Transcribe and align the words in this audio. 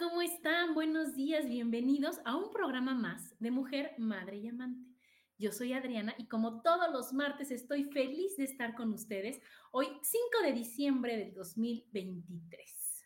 ¿Cómo 0.00 0.22
están? 0.22 0.72
Buenos 0.72 1.14
días, 1.14 1.46
bienvenidos 1.46 2.20
a 2.24 2.34
un 2.34 2.50
programa 2.50 2.94
más 2.94 3.38
de 3.38 3.50
Mujer, 3.50 3.92
Madre 3.98 4.38
y 4.38 4.48
Amante. 4.48 4.88
Yo 5.36 5.52
soy 5.52 5.74
Adriana 5.74 6.14
y 6.16 6.26
como 6.26 6.62
todos 6.62 6.90
los 6.90 7.12
martes 7.12 7.50
estoy 7.50 7.84
feliz 7.84 8.34
de 8.38 8.44
estar 8.44 8.74
con 8.74 8.94
ustedes 8.94 9.42
hoy 9.72 9.88
5 10.00 10.24
de 10.42 10.52
diciembre 10.54 11.18
del 11.18 11.34
2023. 11.34 13.04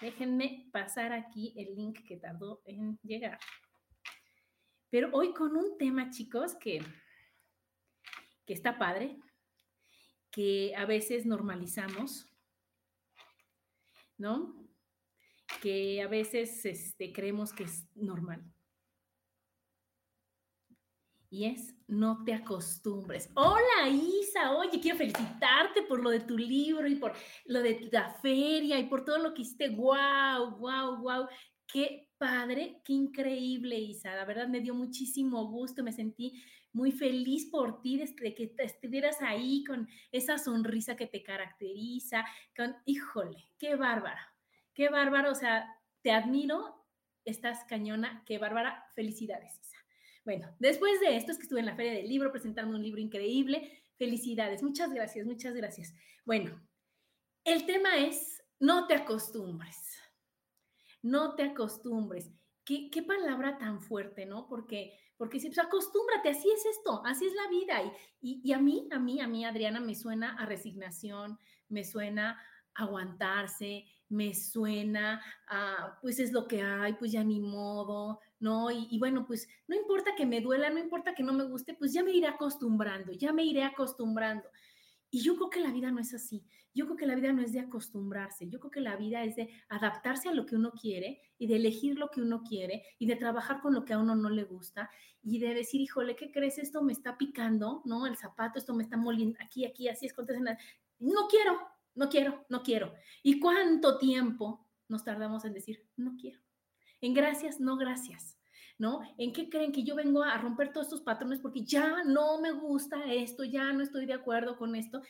Déjenme 0.00 0.70
pasar 0.72 1.12
aquí 1.12 1.52
el 1.58 1.76
link 1.76 1.98
que 2.08 2.16
tardó 2.16 2.62
en 2.64 2.98
llegar. 3.02 3.38
Pero 4.88 5.10
hoy 5.12 5.34
con 5.34 5.54
un 5.58 5.76
tema, 5.76 6.08
chicos, 6.08 6.54
que, 6.54 6.80
que 8.46 8.54
está 8.54 8.78
padre, 8.78 9.18
que 10.30 10.74
a 10.74 10.86
veces 10.86 11.26
normalizamos, 11.26 12.24
¿no? 14.16 14.69
Que 15.60 16.02
a 16.02 16.08
veces 16.08 16.64
este, 16.64 17.12
creemos 17.12 17.52
que 17.52 17.64
es 17.64 17.86
normal. 17.94 18.42
Y 21.32 21.44
es, 21.44 21.76
no 21.86 22.24
te 22.24 22.34
acostumbres. 22.34 23.30
Hola 23.34 23.88
Isa, 23.88 24.56
oye, 24.56 24.80
quiero 24.80 24.98
felicitarte 24.98 25.82
por 25.82 26.02
lo 26.02 26.10
de 26.10 26.20
tu 26.20 26.36
libro 26.36 26.88
y 26.88 26.96
por 26.96 27.12
lo 27.44 27.62
de 27.62 27.88
la 27.92 28.14
feria 28.14 28.80
y 28.80 28.88
por 28.88 29.04
todo 29.04 29.18
lo 29.18 29.32
que 29.32 29.42
hiciste. 29.42 29.68
¡Wow, 29.68 30.56
wow, 30.58 30.96
wow! 31.00 31.28
Qué 31.72 32.08
padre, 32.18 32.82
qué 32.84 32.94
increíble 32.94 33.78
Isa. 33.78 34.16
La 34.16 34.24
verdad 34.24 34.48
me 34.48 34.60
dio 34.60 34.74
muchísimo 34.74 35.46
gusto, 35.46 35.84
me 35.84 35.92
sentí 35.92 36.42
muy 36.72 36.90
feliz 36.90 37.46
por 37.46 37.80
ti 37.80 37.96
de 37.96 38.34
que 38.34 38.52
estuvieras 38.58 39.22
ahí 39.22 39.62
con 39.64 39.88
esa 40.10 40.36
sonrisa 40.36 40.96
que 40.96 41.06
te 41.06 41.22
caracteriza, 41.22 42.24
con, 42.56 42.74
híjole, 42.86 43.52
qué 43.56 43.76
bárbara. 43.76 44.29
Qué 44.80 44.88
bárbaro, 44.88 45.32
o 45.32 45.34
sea, 45.34 45.78
te 46.00 46.10
admiro, 46.10 46.86
estás 47.26 47.66
cañona, 47.66 48.24
qué 48.24 48.38
bárbara, 48.38 48.82
felicidades, 48.94 49.60
Isa. 49.60 49.76
Bueno, 50.24 50.56
después 50.58 50.98
de 51.00 51.16
esto 51.16 51.32
es 51.32 51.36
que 51.36 51.42
estuve 51.42 51.60
en 51.60 51.66
la 51.66 51.76
Feria 51.76 51.92
del 51.92 52.08
Libro 52.08 52.32
presentando 52.32 52.74
un 52.74 52.82
libro 52.82 52.98
increíble, 52.98 53.84
felicidades, 53.98 54.62
muchas 54.62 54.90
gracias, 54.94 55.26
muchas 55.26 55.52
gracias. 55.52 55.92
Bueno, 56.24 56.66
el 57.44 57.66
tema 57.66 57.98
es, 57.98 58.42
no 58.58 58.86
te 58.86 58.94
acostumbres, 58.94 59.76
no 61.02 61.34
te 61.34 61.42
acostumbres. 61.42 62.30
Qué, 62.64 63.04
palabra 63.06 63.58
tan 63.58 63.82
fuerte, 63.82 64.24
¿no? 64.24 64.48
Porque, 64.48 64.98
porque 65.18 65.40
si, 65.40 65.48
pues, 65.48 65.58
acostúmbrate, 65.58 66.30
así 66.30 66.50
es 66.50 66.64
esto, 66.64 67.02
así 67.04 67.26
es 67.26 67.34
la 67.34 67.48
vida. 67.50 67.82
Y, 68.22 68.30
y, 68.30 68.40
y 68.48 68.52
a 68.54 68.58
mí, 68.58 68.88
a 68.90 68.98
mí, 68.98 69.20
a 69.20 69.28
mí, 69.28 69.44
Adriana, 69.44 69.78
me 69.78 69.94
suena 69.94 70.36
a 70.36 70.46
resignación, 70.46 71.38
me 71.68 71.84
suena 71.84 72.40
a 72.74 72.84
aguantarse, 72.84 73.84
me 74.10 74.34
suena 74.34 75.22
a, 75.48 75.98
pues 76.02 76.18
es 76.18 76.32
lo 76.32 76.46
que 76.46 76.60
hay, 76.60 76.92
pues 76.94 77.12
ya 77.12 77.24
ni 77.24 77.40
modo, 77.40 78.20
¿no? 78.40 78.70
Y, 78.70 78.98
bueno, 78.98 79.24
pues 79.24 79.48
no 79.68 79.76
importa 79.76 80.14
que 80.16 80.26
me 80.26 80.40
duela, 80.40 80.68
no 80.68 80.78
importa 80.78 81.14
que 81.14 81.22
no 81.22 81.32
me 81.32 81.44
guste, 81.44 81.74
pues 81.74 81.92
ya 81.92 82.02
me 82.02 82.12
iré 82.12 82.26
acostumbrando, 82.26 83.12
ya 83.12 83.32
me 83.32 83.44
iré 83.44 83.62
acostumbrando. 83.62 84.48
Y 85.10 85.22
yo 85.22 85.36
creo 85.36 85.50
que 85.50 85.60
la 85.60 85.72
vida 85.72 85.90
no 85.90 86.00
es 86.00 86.12
así. 86.14 86.44
Yo 86.72 86.86
creo 86.86 86.96
que 86.96 87.06
la 87.06 87.16
vida 87.16 87.32
no 87.32 87.42
es 87.42 87.52
de 87.52 87.60
acostumbrarse. 87.60 88.48
Yo 88.48 88.60
creo 88.60 88.70
que 88.70 88.80
la 88.80 88.96
vida 88.96 89.24
es 89.24 89.34
de 89.34 89.50
adaptarse 89.68 90.28
a 90.28 90.34
lo 90.34 90.46
que 90.46 90.54
uno 90.54 90.72
quiere 90.72 91.20
y 91.36 91.48
de 91.48 91.56
elegir 91.56 91.98
lo 91.98 92.10
que 92.10 92.20
uno 92.20 92.42
quiere 92.42 92.84
y 92.98 93.06
de 93.06 93.16
trabajar 93.16 93.60
con 93.60 93.74
lo 93.74 93.84
que 93.84 93.92
a 93.92 93.98
uno 93.98 94.14
no 94.14 94.30
le 94.30 94.44
gusta 94.44 94.88
y 95.22 95.40
de 95.40 95.54
decir, 95.54 95.80
híjole, 95.80 96.14
¿qué 96.14 96.30
crees? 96.30 96.58
Esto 96.58 96.82
me 96.82 96.92
está 96.92 97.18
picando, 97.18 97.82
¿no? 97.84 98.06
El 98.06 98.16
zapato, 98.16 98.58
esto 98.58 98.74
me 98.74 98.84
está 98.84 98.96
moliendo 98.96 99.38
aquí, 99.40 99.64
aquí, 99.66 99.88
así 99.88 100.06
es. 100.06 100.14
No 101.00 101.26
quiero, 101.28 101.58
no 101.94 102.08
quiero, 102.08 102.44
no 102.48 102.62
quiero. 102.62 102.94
¿Y 103.22 103.40
cuánto 103.40 103.98
tiempo 103.98 104.66
nos 104.88 105.04
tardamos 105.04 105.44
en 105.44 105.52
decir, 105.52 105.86
no 105.96 106.16
quiero? 106.16 106.40
En 107.00 107.14
gracias, 107.14 107.60
no 107.60 107.76
gracias. 107.76 108.36
¿No? 108.78 109.00
¿En 109.18 109.34
qué 109.34 109.50
creen 109.50 109.72
que 109.72 109.82
yo 109.82 109.94
vengo 109.94 110.22
a 110.22 110.38
romper 110.38 110.72
todos 110.72 110.86
estos 110.86 111.02
patrones 111.02 111.38
porque 111.40 111.62
ya 111.62 112.02
no 112.04 112.40
me 112.40 112.50
gusta 112.50 113.12
esto, 113.12 113.44
ya 113.44 113.74
no 113.74 113.82
estoy 113.82 114.06
de 114.06 114.14
acuerdo 114.14 114.56
con 114.56 114.74
esto? 114.74 115.02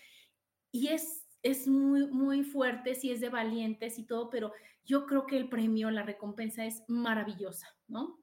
Y 0.73 0.89
es, 0.89 1.25
es 1.43 1.69
muy, 1.69 2.09
muy 2.09 2.43
fuerte, 2.43 2.97
si 2.97 3.13
es 3.13 3.21
de 3.21 3.29
valientes 3.29 3.97
y 3.97 4.07
todo, 4.07 4.29
pero 4.29 4.53
yo 4.85 5.07
creo 5.07 5.25
que 5.25 5.37
el 5.37 5.49
premio, 5.49 5.89
la 5.93 6.03
recompensa 6.03 6.65
es 6.65 6.83
maravillosa, 6.89 7.69
¿no? 7.87 8.21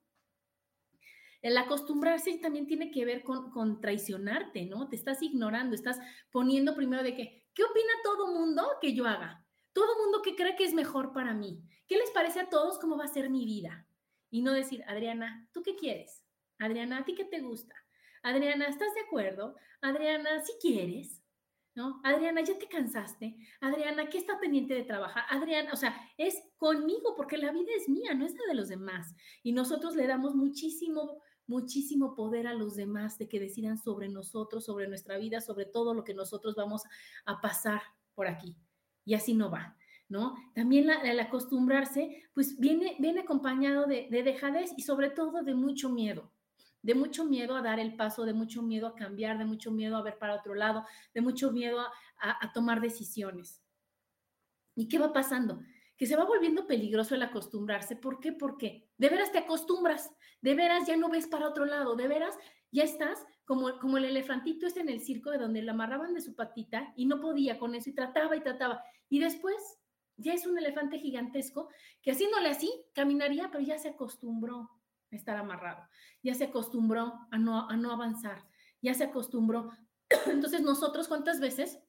El 1.41 1.55
acostumbrarse 1.57 2.37
también 2.39 2.67
tiene 2.67 2.91
que 2.91 3.05
ver 3.05 3.23
con, 3.23 3.51
con 3.51 3.79
traicionarte, 3.79 4.65
¿no? 4.65 4.89
Te 4.89 4.97
estás 4.97 5.21
ignorando, 5.21 5.75
estás 5.75 5.97
poniendo 6.31 6.75
primero 6.75 7.03
de 7.03 7.15
que, 7.15 7.46
¿Qué 7.57 7.63
opina 7.63 7.91
todo 8.03 8.27
mundo 8.27 8.77
que 8.79 8.93
yo 8.93 9.07
haga? 9.07 9.43
Todo 9.73 9.97
mundo 9.97 10.21
que 10.21 10.35
cree 10.35 10.55
que 10.55 10.63
es 10.63 10.75
mejor 10.75 11.11
para 11.11 11.33
mí. 11.33 11.59
¿Qué 11.87 11.97
les 11.97 12.11
parece 12.11 12.39
a 12.39 12.49
todos 12.49 12.77
cómo 12.77 12.99
va 12.99 13.05
a 13.05 13.07
ser 13.07 13.31
mi 13.31 13.45
vida? 13.45 13.87
Y 14.29 14.43
no 14.43 14.53
decir, 14.53 14.83
Adriana, 14.87 15.49
¿tú 15.51 15.63
qué 15.63 15.75
quieres? 15.75 16.23
Adriana, 16.59 16.99
¿a 16.99 17.03
ti 17.05 17.15
qué 17.15 17.25
te 17.25 17.39
gusta? 17.39 17.73
Adriana, 18.21 18.67
¿estás 18.67 18.93
de 18.93 19.01
acuerdo? 19.01 19.55
Adriana, 19.81 20.39
si 20.41 20.53
quieres, 20.61 21.23
¿no? 21.73 21.99
Adriana, 22.03 22.41
¿ya 22.41 22.59
te 22.59 22.67
cansaste? 22.67 23.35
Adriana, 23.59 24.07
¿qué 24.07 24.19
está 24.19 24.39
pendiente 24.39 24.75
de 24.75 24.83
trabajar? 24.83 25.23
Adriana, 25.27 25.73
o 25.73 25.77
sea, 25.77 25.99
es 26.15 26.39
conmigo 26.57 27.15
porque 27.15 27.39
la 27.39 27.51
vida 27.51 27.71
es 27.75 27.89
mía, 27.89 28.13
no 28.13 28.27
es 28.27 28.35
la 28.35 28.45
de 28.49 28.53
los 28.53 28.67
demás. 28.67 29.15
Y 29.41 29.53
nosotros 29.53 29.95
le 29.95 30.05
damos 30.05 30.35
muchísimo 30.35 31.23
muchísimo 31.47 32.13
poder 32.15 32.47
a 32.47 32.53
los 32.53 32.75
demás 32.75 33.17
de 33.17 33.27
que 33.27 33.39
decidan 33.39 33.77
sobre 33.77 34.09
nosotros, 34.09 34.65
sobre 34.65 34.87
nuestra 34.87 35.17
vida, 35.17 35.41
sobre 35.41 35.65
todo 35.65 35.93
lo 35.93 36.03
que 36.03 36.13
nosotros 36.13 36.55
vamos 36.55 36.83
a 37.25 37.41
pasar 37.41 37.81
por 38.13 38.27
aquí. 38.27 38.55
Y 39.05 39.13
así 39.13 39.33
no 39.33 39.49
va, 39.49 39.75
¿no? 40.09 40.35
También 40.53 40.89
el 40.89 41.19
acostumbrarse, 41.19 42.23
pues 42.33 42.59
viene, 42.59 42.95
viene 42.99 43.21
acompañado 43.21 43.85
de, 43.85 44.07
dejadez 44.09 44.71
y 44.77 44.83
sobre 44.83 45.09
todo 45.09 45.43
de 45.43 45.55
mucho 45.55 45.89
miedo 45.89 46.31
de 46.83 46.95
mucho 46.95 47.25
miedo 47.25 47.55
a 47.55 47.61
dar 47.61 47.81
el 47.81 47.97
paso, 47.97 48.23
de 48.23 48.33
mucho 48.33 48.61
miedo 48.61 48.87
a 48.87 48.95
cambiar, 48.95 49.37
de 49.37 49.43
mucho 49.43 49.71
miedo 49.71 49.97
a 49.97 50.03
ver 50.03 50.17
para 50.17 50.35
otro 50.35 50.53
lado, 50.53 50.85
de 51.13 51.19
mucho 51.19 51.51
miedo 51.51 51.81
a, 51.81 51.91
a 52.21 52.53
tomar 52.53 52.79
decisiones. 52.79 53.61
¿Y 54.73 54.87
qué 54.87 54.97
va 54.97 55.11
pasando? 55.11 55.59
que 55.97 56.05
se 56.05 56.15
va 56.15 56.23
volviendo 56.23 56.67
peligroso 56.67 57.15
el 57.15 57.23
acostumbrarse. 57.23 57.95
¿Por 57.95 58.19
qué? 58.19 58.31
Porque 58.31 58.86
de 58.97 59.09
veras 59.09 59.31
te 59.31 59.39
acostumbras, 59.39 60.11
de 60.41 60.55
veras 60.55 60.87
ya 60.87 60.97
no 60.97 61.09
ves 61.09 61.27
para 61.27 61.47
otro 61.47 61.65
lado, 61.65 61.95
de 61.95 62.07
veras 62.07 62.35
ya 62.71 62.83
estás 62.83 63.25
como, 63.45 63.79
como 63.79 63.97
el 63.97 64.05
elefantito 64.05 64.67
este 64.67 64.81
en 64.81 64.89
el 64.89 65.01
circo 65.01 65.31
de 65.31 65.37
donde 65.37 65.61
le 65.61 65.71
amarraban 65.71 66.13
de 66.13 66.21
su 66.21 66.35
patita 66.35 66.93
y 66.95 67.05
no 67.05 67.19
podía 67.21 67.59
con 67.59 67.75
eso 67.75 67.89
y 67.89 67.93
trataba 67.93 68.35
y 68.35 68.41
trataba. 68.41 68.83
Y 69.09 69.19
después 69.19 69.55
ya 70.17 70.33
es 70.33 70.45
un 70.45 70.57
elefante 70.57 70.99
gigantesco 70.99 71.69
que 72.01 72.11
haciéndole 72.11 72.49
así 72.49 72.71
caminaría, 72.93 73.49
pero 73.51 73.63
ya 73.63 73.77
se 73.77 73.89
acostumbró 73.89 74.69
a 75.11 75.15
estar 75.15 75.37
amarrado, 75.37 75.87
ya 76.23 76.33
se 76.33 76.45
acostumbró 76.45 77.13
a 77.31 77.37
no, 77.37 77.69
a 77.69 77.77
no 77.77 77.91
avanzar, 77.91 78.45
ya 78.81 78.93
se 78.93 79.05
acostumbró. 79.05 79.71
Entonces 80.25 80.61
nosotros 80.61 81.07
cuántas 81.07 81.39
veces 81.39 81.79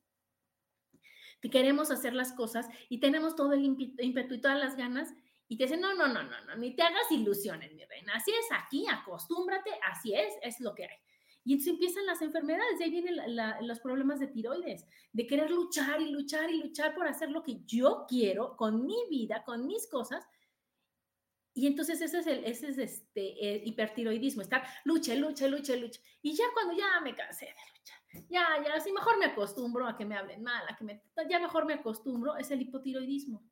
queremos 1.50 1.90
hacer 1.90 2.14
las 2.14 2.32
cosas 2.32 2.69
y 2.88 3.00
tenemos 3.00 3.37
todo 3.37 3.52
el 3.52 3.64
ímpetu 3.64 4.34
y 4.34 4.40
todas 4.40 4.58
las 4.58 4.76
ganas 4.76 5.14
y 5.49 5.56
te 5.56 5.65
dicen, 5.65 5.81
no, 5.81 5.95
no, 5.95 6.06
no, 6.06 6.23
no, 6.23 6.45
no, 6.45 6.56
ni 6.56 6.77
te 6.77 6.83
hagas 6.83 7.11
ilusiones, 7.11 7.73
mi 7.75 7.85
reina. 7.87 8.12
Así 8.15 8.31
es 8.31 8.47
aquí, 8.53 8.87
acostúmbrate, 8.87 9.71
así 9.91 10.15
es, 10.15 10.35
es 10.43 10.61
lo 10.61 10.75
que 10.75 10.85
hay. 10.85 10.97
Y 11.43 11.53
entonces 11.53 11.73
empiezan 11.73 12.05
las 12.05 12.21
enfermedades, 12.21 12.79
de 12.79 12.85
ahí 12.85 12.91
vienen 12.91 13.17
los 13.62 13.81
problemas 13.81 14.21
de 14.21 14.27
tiroides, 14.27 14.85
de 15.12 15.27
querer 15.27 15.50
luchar 15.50 16.03
y 16.03 16.11
luchar 16.11 16.50
y 16.50 16.62
luchar 16.62 16.95
por 16.95 17.06
hacer 17.06 17.31
lo 17.31 17.43
que 17.43 17.65
yo 17.65 18.05
quiero 18.06 18.55
con 18.56 18.85
mi 18.85 18.99
vida, 19.09 19.43
con 19.45 19.67
mis 19.67 19.87
cosas. 19.87 20.27
Y 21.55 21.67
entonces 21.67 22.03
ese 22.03 22.19
es 22.19 22.27
el 22.27 22.45
ese 22.45 22.69
es 22.69 22.79
este, 22.79 23.55
el 23.56 23.67
hipertiroidismo, 23.67 24.43
estar 24.43 24.62
lucha, 24.85 25.15
lucha, 25.15 25.49
lucha, 25.49 25.75
lucha. 25.77 26.00
Y 26.21 26.35
ya 26.35 26.45
cuando 26.53 26.75
ya 26.75 27.00
me 27.00 27.15
cansé 27.15 27.47
de 27.47 27.53
luchar, 27.53 28.29
ya, 28.29 28.62
ya, 28.62 28.75
así 28.75 28.93
mejor 28.93 29.19
me 29.19 29.25
acostumbro 29.25 29.89
a 29.89 29.97
que 29.97 30.05
me 30.05 30.17
hablen 30.17 30.43
mal, 30.43 30.62
a 30.69 30.77
que 30.77 30.85
me, 30.85 31.03
ya 31.31 31.39
mejor 31.39 31.65
me 31.65 31.73
acostumbro, 31.73 32.37
es 32.37 32.50
el 32.50 32.61
hipotiroidismo. 32.61 33.43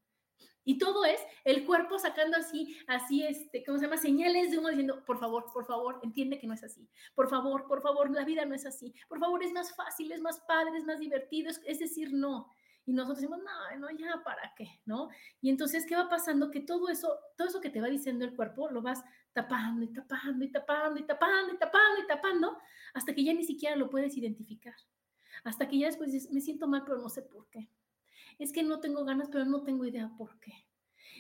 Y 0.69 0.79
todo 0.79 1.05
es 1.05 1.25
el 1.45 1.65
cuerpo 1.65 1.97
sacando 1.97 2.37
así, 2.37 2.77
así, 2.89 3.23
este, 3.23 3.65
¿cómo 3.65 3.79
se 3.79 3.85
llama? 3.85 3.99
Señales 3.99 4.51
de 4.51 4.59
humo 4.59 4.69
diciendo, 4.69 5.05
por 5.07 5.17
favor, 5.17 5.45
por 5.53 5.65
favor, 5.65 6.01
entiende 6.03 6.41
que 6.41 6.49
no 6.49 6.55
es 6.55 6.65
así. 6.65 6.91
Por 7.15 7.29
favor, 7.29 7.69
por 7.69 7.81
favor, 7.83 8.11
la 8.11 8.25
vida 8.25 8.45
no 8.45 8.53
es 8.53 8.67
así. 8.67 8.93
Por 9.09 9.21
favor, 9.21 9.45
es 9.45 9.53
más 9.53 9.77
fácil, 9.77 10.11
es 10.11 10.21
más 10.21 10.41
padre, 10.41 10.77
es 10.77 10.85
más 10.85 10.99
divertido. 10.99 11.53
Es, 11.65 11.79
decir, 11.79 12.13
no. 12.13 12.51
Y 12.85 12.93
nosotros 12.93 13.21
decimos, 13.21 13.39
no, 13.45 13.79
no, 13.79 13.97
ya, 13.97 14.21
¿para 14.25 14.53
qué? 14.57 14.81
¿No? 14.87 15.09
Y 15.41 15.51
entonces, 15.51 15.87
¿qué 15.87 15.95
va 15.95 16.09
pasando? 16.09 16.51
Que 16.51 16.63
todo 16.63 16.89
eso, 16.89 17.17
todo 17.37 17.47
eso 17.47 17.61
que 17.61 17.71
te 17.71 17.81
va 17.81 17.87
diciendo 17.87 18.25
el 18.25 18.35
cuerpo, 18.35 18.69
lo 18.69 18.83
vas 18.83 19.05
tapando 19.33 19.85
y 19.85 19.93
tapando 19.93 20.45
y 20.45 20.51
tapando 20.51 20.99
y 20.99 21.05
tapando 21.05 21.55
y 21.55 21.59
tapando 21.59 22.03
y 22.03 22.07
tapando, 22.09 22.59
hasta 22.93 23.15
que 23.15 23.23
ya 23.23 23.33
ni 23.33 23.45
siquiera 23.45 23.77
lo 23.77 23.89
puedes 23.89 24.17
identificar. 24.17 24.75
Hasta 25.45 25.69
que 25.69 25.79
ya 25.79 25.87
después 25.87 26.11
dices, 26.11 26.33
me 26.33 26.41
siento 26.41 26.67
mal, 26.67 26.83
pero 26.85 26.99
no 26.99 27.09
sé 27.09 27.23
por 27.23 27.49
qué 27.51 27.71
es 28.38 28.53
que 28.53 28.62
no 28.62 28.81
tengo 28.81 29.05
ganas, 29.05 29.29
pero 29.31 29.44
no 29.44 29.62
tengo 29.62 29.85
idea 29.85 30.12
por 30.17 30.38
qué. 30.41 30.53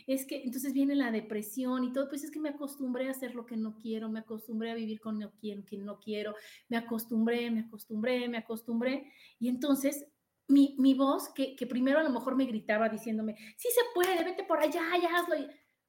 Es 0.06 0.26
que 0.26 0.42
entonces 0.42 0.72
viene 0.72 0.94
la 0.94 1.10
depresión 1.10 1.84
y 1.84 1.92
todo, 1.92 2.08
pues 2.08 2.22
es 2.22 2.30
que 2.30 2.38
me 2.38 2.50
acostumbré 2.50 3.08
a 3.08 3.10
hacer 3.10 3.34
lo 3.34 3.44
que 3.46 3.56
no 3.56 3.76
quiero, 3.76 4.08
me 4.08 4.20
acostumbré 4.20 4.70
a 4.70 4.74
vivir 4.74 5.00
con 5.00 5.18
quien, 5.40 5.62
quien 5.62 5.84
no 5.84 5.98
quiero, 5.98 6.34
me 6.68 6.76
acostumbré, 6.76 7.50
me 7.50 7.60
acostumbré, 7.60 8.28
me 8.28 8.38
acostumbré. 8.38 9.12
Y 9.38 9.48
entonces 9.48 10.06
mi, 10.48 10.76
mi 10.78 10.94
voz, 10.94 11.30
que, 11.34 11.56
que, 11.56 11.66
primero 11.66 11.98
a 11.98 12.04
lo 12.04 12.10
mejor 12.10 12.36
me 12.36 12.46
gritaba 12.46 12.88
diciéndome, 12.88 13.34
sí 13.56 13.68
se 13.74 13.80
puede, 13.94 14.22
vete 14.22 14.44
por 14.44 14.58
allá, 14.58 14.82
ya 15.00 15.16
hazlo. 15.16 15.34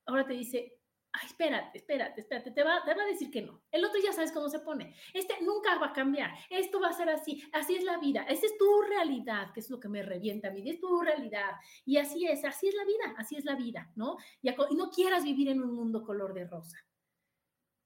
ahora 0.06 0.26
te 0.26 0.34
dice, 0.34 0.77
ay, 1.20 1.28
espérate, 1.28 1.78
espérate, 1.78 2.22
espérate, 2.22 2.52
te 2.52 2.64
va, 2.64 2.84
te 2.84 2.94
va 2.94 3.04
a 3.04 3.08
decir 3.08 3.32
que 3.32 3.42
no. 3.42 3.62
El 3.72 3.84
otro 3.86 4.00
ya 4.04 4.14
sabes 4.14 4.32
cómo 4.32 4.50
se 4.50 4.60
pone. 4.60 4.96
Este 5.14 5.36
nunca 5.42 5.78
va 5.80 5.88
a 5.88 5.94
cambiar. 5.94 6.32
Esto 6.50 6.80
va 6.80 6.90
a 6.90 6.94
ser 6.94 7.10
así. 7.10 7.44
Así 7.54 7.76
es 7.76 7.84
la 7.84 7.98
vida. 7.98 8.24
Esa 8.24 8.46
es 8.46 8.58
tu 8.58 8.82
realidad, 8.82 9.52
que 9.54 9.60
es 9.60 9.70
lo 9.70 9.80
que 9.80 9.90
me 9.90 10.04
revienta 10.04 10.50
a 10.50 10.52
mí. 10.52 10.70
Es 10.70 10.80
tu 10.80 11.02
realidad. 11.02 11.52
Y 11.86 11.98
así 11.98 12.28
es, 12.28 12.44
así 12.46 12.68
es 12.68 12.76
la 12.76 12.86
vida, 12.86 13.16
así 13.18 13.36
es 13.36 13.46
la 13.46 13.56
vida, 13.56 13.92
¿no? 13.96 14.18
Y, 14.42 14.50
y 14.50 14.76
no 14.76 14.90
quieras 14.90 15.24
vivir 15.24 15.50
en 15.50 15.62
un 15.62 15.74
mundo 15.74 16.04
color 16.04 16.34
de 16.34 16.46
rosa. 16.46 16.78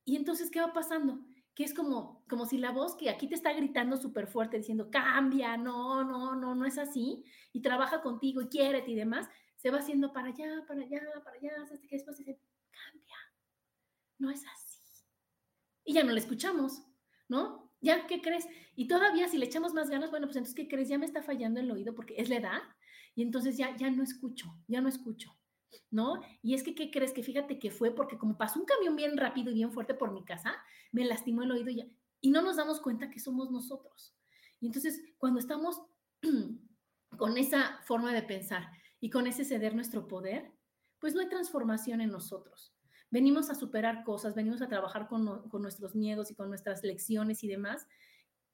Y 0.06 0.16
entonces, 0.16 0.50
¿qué 0.50 0.60
va 0.60 0.74
pasando? 0.74 1.20
Que 1.56 1.64
es 1.64 1.74
como, 1.74 2.24
como 2.28 2.46
si 2.46 2.58
la 2.58 2.72
voz 2.72 2.96
que 2.96 3.10
aquí 3.10 3.28
te 3.28 3.36
está 3.36 3.54
gritando 3.54 3.98
súper 3.98 4.28
fuerte 4.28 4.58
diciendo, 4.58 4.90
cambia, 4.90 5.58
no, 5.58 6.04
no, 6.04 6.36
no, 6.36 6.56
no 6.56 6.66
es 6.66 6.78
así. 6.78 7.24
Y 7.54 7.62
trabaja 7.62 8.02
contigo 8.02 8.42
y 8.42 8.48
quiérete 8.48 8.92
y 8.92 8.96
demás, 8.96 9.28
se 9.62 9.70
va 9.70 9.78
haciendo 9.78 10.12
para 10.12 10.30
allá, 10.30 10.66
para 10.68 10.82
allá, 10.82 11.02
para 11.24 11.38
allá, 11.38 11.52
hasta 11.62 11.78
que 11.80 11.96
después 11.96 12.18
dice, 12.18 12.40
cambia, 12.72 13.11
no 14.22 14.30
es 14.30 14.46
así. 14.48 14.80
Y 15.84 15.94
ya 15.94 16.04
no 16.04 16.12
le 16.12 16.20
escuchamos, 16.20 16.84
¿no? 17.28 17.74
¿Ya 17.82 18.06
qué 18.08 18.22
crees? 18.22 18.48
Y 18.76 18.88
todavía 18.88 19.28
si 19.28 19.38
le 19.38 19.48
echamos 19.48 19.74
más 19.74 19.90
ganas, 19.90 20.12
bueno, 20.12 20.28
pues 20.28 20.38
entonces, 20.38 20.56
¿qué 20.56 20.68
crees? 20.68 20.88
Ya 20.88 21.00
me 21.00 21.06
está 21.06 21.24
fallando 21.24 21.60
el 21.60 21.72
oído 21.72 21.96
porque 21.96 22.14
es 22.18 22.30
la 22.30 22.38
edad 22.38 22.62
y 23.16 23.24
entonces 23.24 23.58
ya, 23.58 23.76
ya 23.76 23.90
no 23.90 24.04
escucho, 24.04 24.54
ya 24.68 24.80
no 24.82 24.88
escucho, 24.88 25.36
¿no? 25.90 26.22
Y 26.42 26.54
es 26.54 26.64
que, 26.64 26.76
¿qué 26.76 26.92
crees? 26.92 27.12
Que 27.12 27.24
fíjate 27.24 27.60
que 27.60 27.72
fue 27.72 27.94
porque 27.94 28.18
como 28.18 28.38
pasó 28.38 28.60
un 28.60 28.66
camión 28.66 28.96
bien 28.96 29.18
rápido 29.18 29.52
y 29.52 29.56
bien 29.56 29.72
fuerte 29.72 29.96
por 29.96 30.14
mi 30.14 30.24
casa, 30.24 30.56
me 30.92 31.04
lastimó 31.04 31.42
el 31.44 31.52
oído 31.52 31.72
y, 31.72 31.78
ya, 31.78 31.86
y 32.22 32.30
no 32.30 32.42
nos 32.42 32.58
damos 32.58 32.80
cuenta 32.80 33.10
que 33.10 33.20
somos 33.20 33.50
nosotros. 33.52 34.16
Y 34.60 34.68
entonces, 34.68 35.02
cuando 35.18 35.40
estamos 35.40 35.82
con 37.18 37.38
esa 37.38 37.80
forma 37.84 38.14
de 38.14 38.22
pensar 38.22 38.70
y 39.00 39.10
con 39.10 39.26
ese 39.26 39.44
ceder 39.44 39.74
nuestro 39.74 40.08
poder, 40.08 40.52
pues 41.00 41.16
no 41.16 41.22
hay 41.22 41.30
transformación 41.30 42.00
en 42.00 42.12
nosotros. 42.12 42.76
Venimos 43.12 43.50
a 43.50 43.56
superar 43.56 44.04
cosas, 44.04 44.36
venimos 44.36 44.62
a 44.62 44.70
trabajar 44.70 45.08
con, 45.08 45.26
nuestros 45.52 45.96
miedos 45.96 46.32
y 46.32 46.36
con 46.36 46.50
nuestras 46.50 46.82
lecciones 46.84 47.44
y 47.44 47.48
demás. 47.48 47.86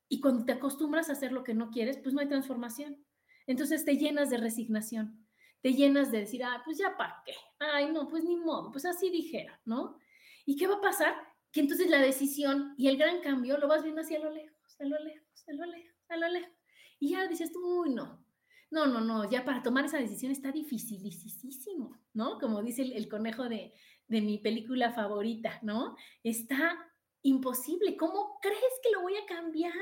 Y 0.09 0.19
cuando 0.19 0.45
te 0.45 0.53
acostumbras 0.53 1.09
a 1.09 1.13
hacer 1.13 1.31
lo 1.31 1.43
que 1.43 1.53
no 1.53 1.69
quieres, 1.69 1.97
pues 1.99 2.13
no 2.13 2.21
hay 2.21 2.27
transformación. 2.27 2.97
Entonces 3.45 3.85
te 3.85 3.97
llenas 3.97 4.31
de 4.31 4.37
resignación, 4.37 5.25
te 5.61 5.73
llenas 5.73 6.11
de 6.11 6.19
decir, 6.19 6.43
ah, 6.43 6.61
pues 6.65 6.77
ya 6.77 6.97
para 6.97 7.21
qué, 7.25 7.33
ay, 7.59 7.91
no, 7.93 8.09
pues 8.09 8.23
ni 8.23 8.35
modo, 8.35 8.71
pues 8.71 8.83
así 8.83 9.09
dijera, 9.09 9.61
¿no? 9.63 9.97
¿Y 10.45 10.57
qué 10.57 10.67
va 10.67 10.75
a 10.75 10.81
pasar? 10.81 11.15
Que 11.51 11.61
entonces 11.61 11.89
la 11.89 11.99
decisión 11.99 12.73
y 12.77 12.87
el 12.87 12.97
gran 12.97 13.21
cambio 13.21 13.57
lo 13.57 13.67
vas 13.67 13.83
viendo 13.83 14.01
hacia 14.01 14.19
lo 14.19 14.31
lejos, 14.31 14.75
a 14.79 14.83
lo 14.83 14.99
lejos, 14.99 15.47
a 15.47 15.53
lo 15.53 15.65
lejos, 15.65 15.95
a 16.09 16.17
lo 16.17 16.27
lejos. 16.27 16.57
Y 16.99 17.11
ya 17.11 17.27
dices 17.27 17.51
tú, 17.51 17.59
uy, 17.83 17.93
no, 17.93 18.25
no, 18.69 18.85
no, 18.85 18.99
no, 18.99 19.29
ya 19.29 19.45
para 19.45 19.63
tomar 19.63 19.85
esa 19.85 19.97
decisión 19.97 20.31
está 20.31 20.51
dificilísimo, 20.51 21.97
¿no? 22.13 22.37
Como 22.37 22.61
dice 22.61 22.81
el, 22.81 23.07
conejo 23.07 23.47
de, 23.47 23.73
de, 24.07 24.21
mi 24.21 24.37
película 24.39 24.91
favorita, 24.91 25.59
¿no? 25.61 25.95
Está 26.23 26.77
imposible. 27.23 27.97
¿Cómo 27.97 28.39
crees 28.41 28.79
que 28.83 28.91
lo 28.91 29.01
voy 29.01 29.15
a 29.15 29.25
cambiar? 29.25 29.73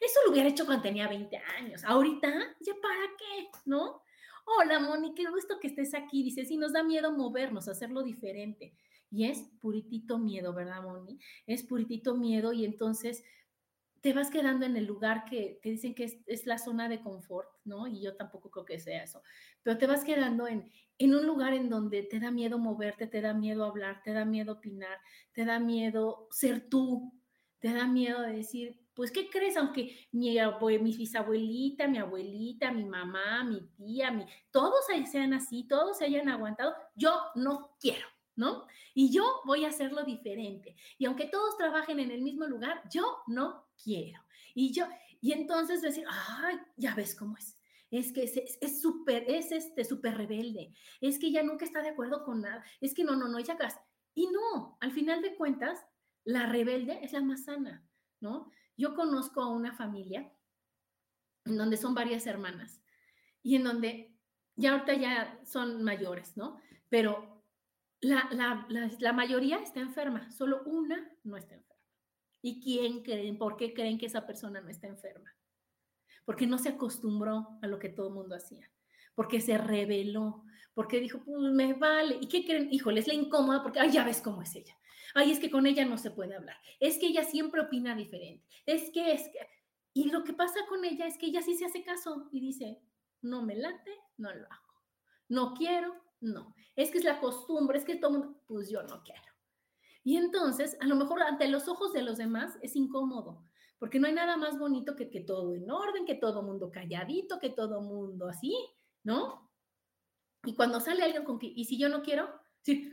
Eso 0.00 0.20
lo 0.24 0.32
hubiera 0.32 0.48
hecho 0.48 0.64
cuando 0.64 0.82
tenía 0.82 1.08
20 1.08 1.36
años. 1.58 1.84
Ahorita, 1.84 2.28
¿ya 2.60 2.74
para 2.80 3.06
qué? 3.18 3.48
¿No? 3.64 4.02
Hola, 4.46 4.78
Moni, 4.78 5.14
qué 5.14 5.24
gusto 5.30 5.58
que 5.60 5.68
estés 5.68 5.94
aquí. 5.94 6.22
Dice, 6.22 6.44
sí, 6.44 6.56
nos 6.56 6.72
da 6.72 6.82
miedo 6.82 7.12
movernos, 7.12 7.68
hacerlo 7.68 8.02
diferente. 8.02 8.74
Y 9.10 9.26
es 9.26 9.50
puritito 9.60 10.18
miedo, 10.18 10.52
¿verdad, 10.52 10.82
Moni? 10.82 11.18
Es 11.46 11.62
puritito 11.62 12.16
miedo 12.16 12.52
y 12.52 12.64
entonces 12.64 13.22
te 14.04 14.12
vas 14.12 14.30
quedando 14.30 14.66
en 14.66 14.76
el 14.76 14.84
lugar 14.84 15.24
que 15.24 15.58
te 15.62 15.70
dicen 15.70 15.94
que 15.94 16.22
es, 16.26 16.44
la 16.44 16.58
zona 16.58 16.90
de 16.90 17.00
confort, 17.00 17.48
¿no? 17.64 17.86
Y 17.86 18.02
yo 18.02 18.14
tampoco 18.14 18.50
creo 18.50 18.66
que 18.66 18.78
sea 18.78 19.02
eso, 19.02 19.22
pero 19.62 19.78
te 19.78 19.86
vas 19.86 20.04
quedando 20.04 20.46
en, 20.46 20.70
en 20.98 21.14
un 21.14 21.26
lugar 21.26 21.54
en 21.54 21.70
donde 21.70 22.02
te 22.02 22.20
da 22.20 22.30
miedo 22.30 22.58
moverte, 22.58 23.06
te 23.06 23.22
da 23.22 23.32
miedo 23.32 23.64
hablar, 23.64 24.02
te 24.04 24.12
da 24.12 24.26
miedo 24.26 24.52
opinar, 24.52 24.98
te 25.32 25.46
da 25.46 25.58
miedo 25.58 26.28
ser 26.30 26.68
tú, 26.68 27.14
te 27.60 27.72
da 27.72 27.86
miedo 27.86 28.20
de 28.20 28.34
decir, 28.34 28.78
pues, 28.92 29.10
¿qué 29.10 29.30
crees? 29.30 29.56
Aunque 29.56 29.96
mi, 30.12 30.36
mi 30.36 30.96
bisabuelita, 30.98 31.88
mi 31.88 31.96
abuelita, 31.96 32.72
mi 32.72 32.84
mamá, 32.84 33.42
mi 33.44 33.62
tía, 33.74 34.10
mi, 34.10 34.26
todos 34.50 34.84
sean 35.10 35.32
así, 35.32 35.66
todos 35.66 35.96
se 35.96 36.04
hayan 36.04 36.28
aguantado, 36.28 36.74
yo 36.94 37.18
no 37.36 37.74
quiero. 37.80 38.13
¿No? 38.36 38.66
Y 38.94 39.12
yo 39.12 39.40
voy 39.44 39.64
a 39.64 39.68
hacerlo 39.68 40.04
diferente. 40.04 40.76
Y 40.98 41.06
aunque 41.06 41.26
todos 41.26 41.56
trabajen 41.56 42.00
en 42.00 42.10
el 42.10 42.22
mismo 42.22 42.46
lugar, 42.46 42.82
yo 42.90 43.18
no 43.26 43.66
quiero. 43.82 44.20
Y 44.54 44.72
yo, 44.72 44.86
y 45.20 45.32
entonces 45.32 45.82
decir, 45.82 46.04
ay, 46.08 46.56
ya 46.76 46.94
ves 46.94 47.14
cómo 47.14 47.36
es. 47.36 47.58
Es 47.90 48.12
que 48.12 48.24
es 48.24 48.80
súper, 48.80 49.24
es, 49.28 49.52
este 49.52 49.84
súper 49.84 50.16
rebelde. 50.16 50.74
Es 51.00 51.18
que 51.18 51.28
ella 51.28 51.42
nunca 51.42 51.64
está 51.64 51.80
de 51.80 51.90
acuerdo 51.90 52.24
con 52.24 52.40
nada. 52.40 52.64
Es 52.80 52.92
que 52.92 53.04
no, 53.04 53.14
no, 53.14 53.28
no, 53.28 53.38
ella 53.38 53.56
Y 54.14 54.26
no, 54.26 54.76
al 54.80 54.92
final 54.92 55.22
de 55.22 55.36
cuentas, 55.36 55.84
la 56.24 56.46
rebelde 56.46 56.98
es 57.02 57.12
la 57.12 57.20
más 57.20 57.44
sana, 57.44 57.86
¿no? 58.20 58.50
Yo 58.76 58.94
conozco 58.94 59.40
a 59.42 59.50
una 59.52 59.72
familia 59.74 60.32
en 61.44 61.56
donde 61.56 61.76
son 61.76 61.94
varias 61.94 62.26
hermanas 62.26 62.82
y 63.42 63.56
en 63.56 63.64
donde 63.64 64.16
ya 64.56 64.72
ahorita 64.72 64.94
ya 64.94 65.40
son 65.44 65.82
mayores, 65.82 66.36
¿no? 66.36 66.58
Pero 66.88 67.33
la, 68.00 69.12
mayoría 69.12 69.58
está 69.58 69.80
enferma, 69.80 70.30
solo 70.30 70.62
una 70.64 71.10
no 71.24 71.36
está 71.36 71.54
enferma. 71.54 71.82
¿Y 72.42 72.60
quién 72.62 73.02
creen? 73.02 73.38
¿Por 73.38 73.56
qué 73.56 73.72
creen 73.72 73.98
que 73.98 74.06
esa 74.06 74.26
persona 74.26 74.60
no 74.60 74.68
está 74.68 74.86
enferma? 74.86 75.34
Porque 76.24 76.46
no 76.46 76.58
se 76.58 76.70
acostumbró 76.70 77.58
a 77.62 77.66
lo 77.66 77.78
que 77.78 77.88
todo 77.88 78.08
el 78.08 78.14
mundo 78.14 78.34
hacía, 78.34 78.70
porque 79.14 79.40
se 79.40 79.56
rebeló, 79.56 80.44
porque 80.74 81.00
dijo, 81.00 81.22
pues 81.24 81.52
me 81.52 81.72
vale. 81.74 82.18
¿Y 82.20 82.28
qué 82.28 82.44
creen? 82.44 82.68
Híjole, 82.70 83.00
es 83.00 83.06
la 83.06 83.14
incómoda 83.14 83.62
porque, 83.62 83.80
ay, 83.80 83.92
ya 83.92 84.04
ves 84.04 84.20
cómo 84.20 84.42
es 84.42 84.54
ella. 84.54 84.76
Ay, 85.14 85.30
es 85.30 85.38
que 85.38 85.50
con 85.50 85.66
ella 85.66 85.84
no 85.84 85.96
se 85.96 86.10
puede 86.10 86.34
hablar. 86.34 86.56
Es 86.80 86.98
que 86.98 87.06
ella 87.06 87.22
siempre 87.22 87.60
opina 87.60 87.94
diferente. 87.94 88.44
Es 88.66 88.90
que 88.90 89.12
es 89.12 89.22
que... 89.28 89.38
Y 89.92 90.10
lo 90.10 90.24
que 90.24 90.32
pasa 90.32 90.58
con 90.68 90.84
ella 90.84 91.06
es 91.06 91.16
que 91.16 91.26
ella 91.26 91.40
sí 91.40 91.54
se 91.54 91.66
hace 91.66 91.84
caso 91.84 92.28
y 92.32 92.40
dice, 92.40 92.82
no 93.22 93.42
me 93.42 93.54
late, 93.54 93.92
no 94.16 94.34
lo 94.34 94.44
hago. 94.46 94.74
No 95.28 95.54
quiero, 95.54 95.94
no, 96.24 96.54
es 96.74 96.90
que 96.90 96.98
es 96.98 97.04
la 97.04 97.20
costumbre, 97.20 97.78
es 97.78 97.84
que 97.84 97.96
todo 97.96 98.42
pues 98.46 98.68
yo 98.68 98.82
no 98.82 99.02
quiero. 99.02 99.32
Y 100.02 100.16
entonces, 100.16 100.76
a 100.80 100.86
lo 100.86 100.96
mejor 100.96 101.22
ante 101.22 101.48
los 101.48 101.68
ojos 101.68 101.92
de 101.92 102.02
los 102.02 102.18
demás 102.18 102.58
es 102.62 102.76
incómodo, 102.76 103.44
porque 103.78 103.98
no 103.98 104.06
hay 104.06 104.12
nada 104.12 104.36
más 104.36 104.58
bonito 104.58 104.96
que 104.96 105.10
que 105.10 105.20
todo 105.20 105.54
en 105.54 105.70
orden, 105.70 106.04
que 106.04 106.14
todo 106.14 106.42
mundo 106.42 106.70
calladito, 106.70 107.38
que 107.38 107.50
todo 107.50 107.80
mundo 107.80 108.28
así, 108.28 108.54
¿no? 109.02 109.50
Y 110.44 110.54
cuando 110.54 110.80
sale 110.80 111.02
alguien 111.02 111.24
con 111.24 111.38
que, 111.38 111.46
¿y 111.46 111.64
si 111.64 111.78
yo 111.78 111.88
no 111.88 112.02
quiero? 112.02 112.28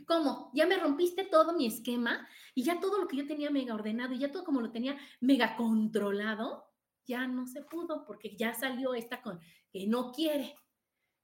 ¿cómo? 0.06 0.50
Ya 0.54 0.66
me 0.66 0.78
rompiste 0.78 1.24
todo 1.24 1.54
mi 1.54 1.66
esquema 1.66 2.28
y 2.54 2.62
ya 2.62 2.78
todo 2.80 2.98
lo 2.98 3.08
que 3.08 3.16
yo 3.16 3.26
tenía 3.26 3.50
mega 3.50 3.74
ordenado 3.74 4.12
y 4.12 4.18
ya 4.18 4.30
todo 4.30 4.44
como 4.44 4.60
lo 4.60 4.70
tenía 4.70 4.96
mega 5.20 5.56
controlado, 5.56 6.64
ya 7.06 7.26
no 7.26 7.46
se 7.46 7.62
pudo 7.62 8.04
porque 8.04 8.36
ya 8.36 8.54
salió 8.54 8.94
esta 8.94 9.22
con 9.22 9.40
que 9.70 9.86
no 9.86 10.12
quiere. 10.12 10.54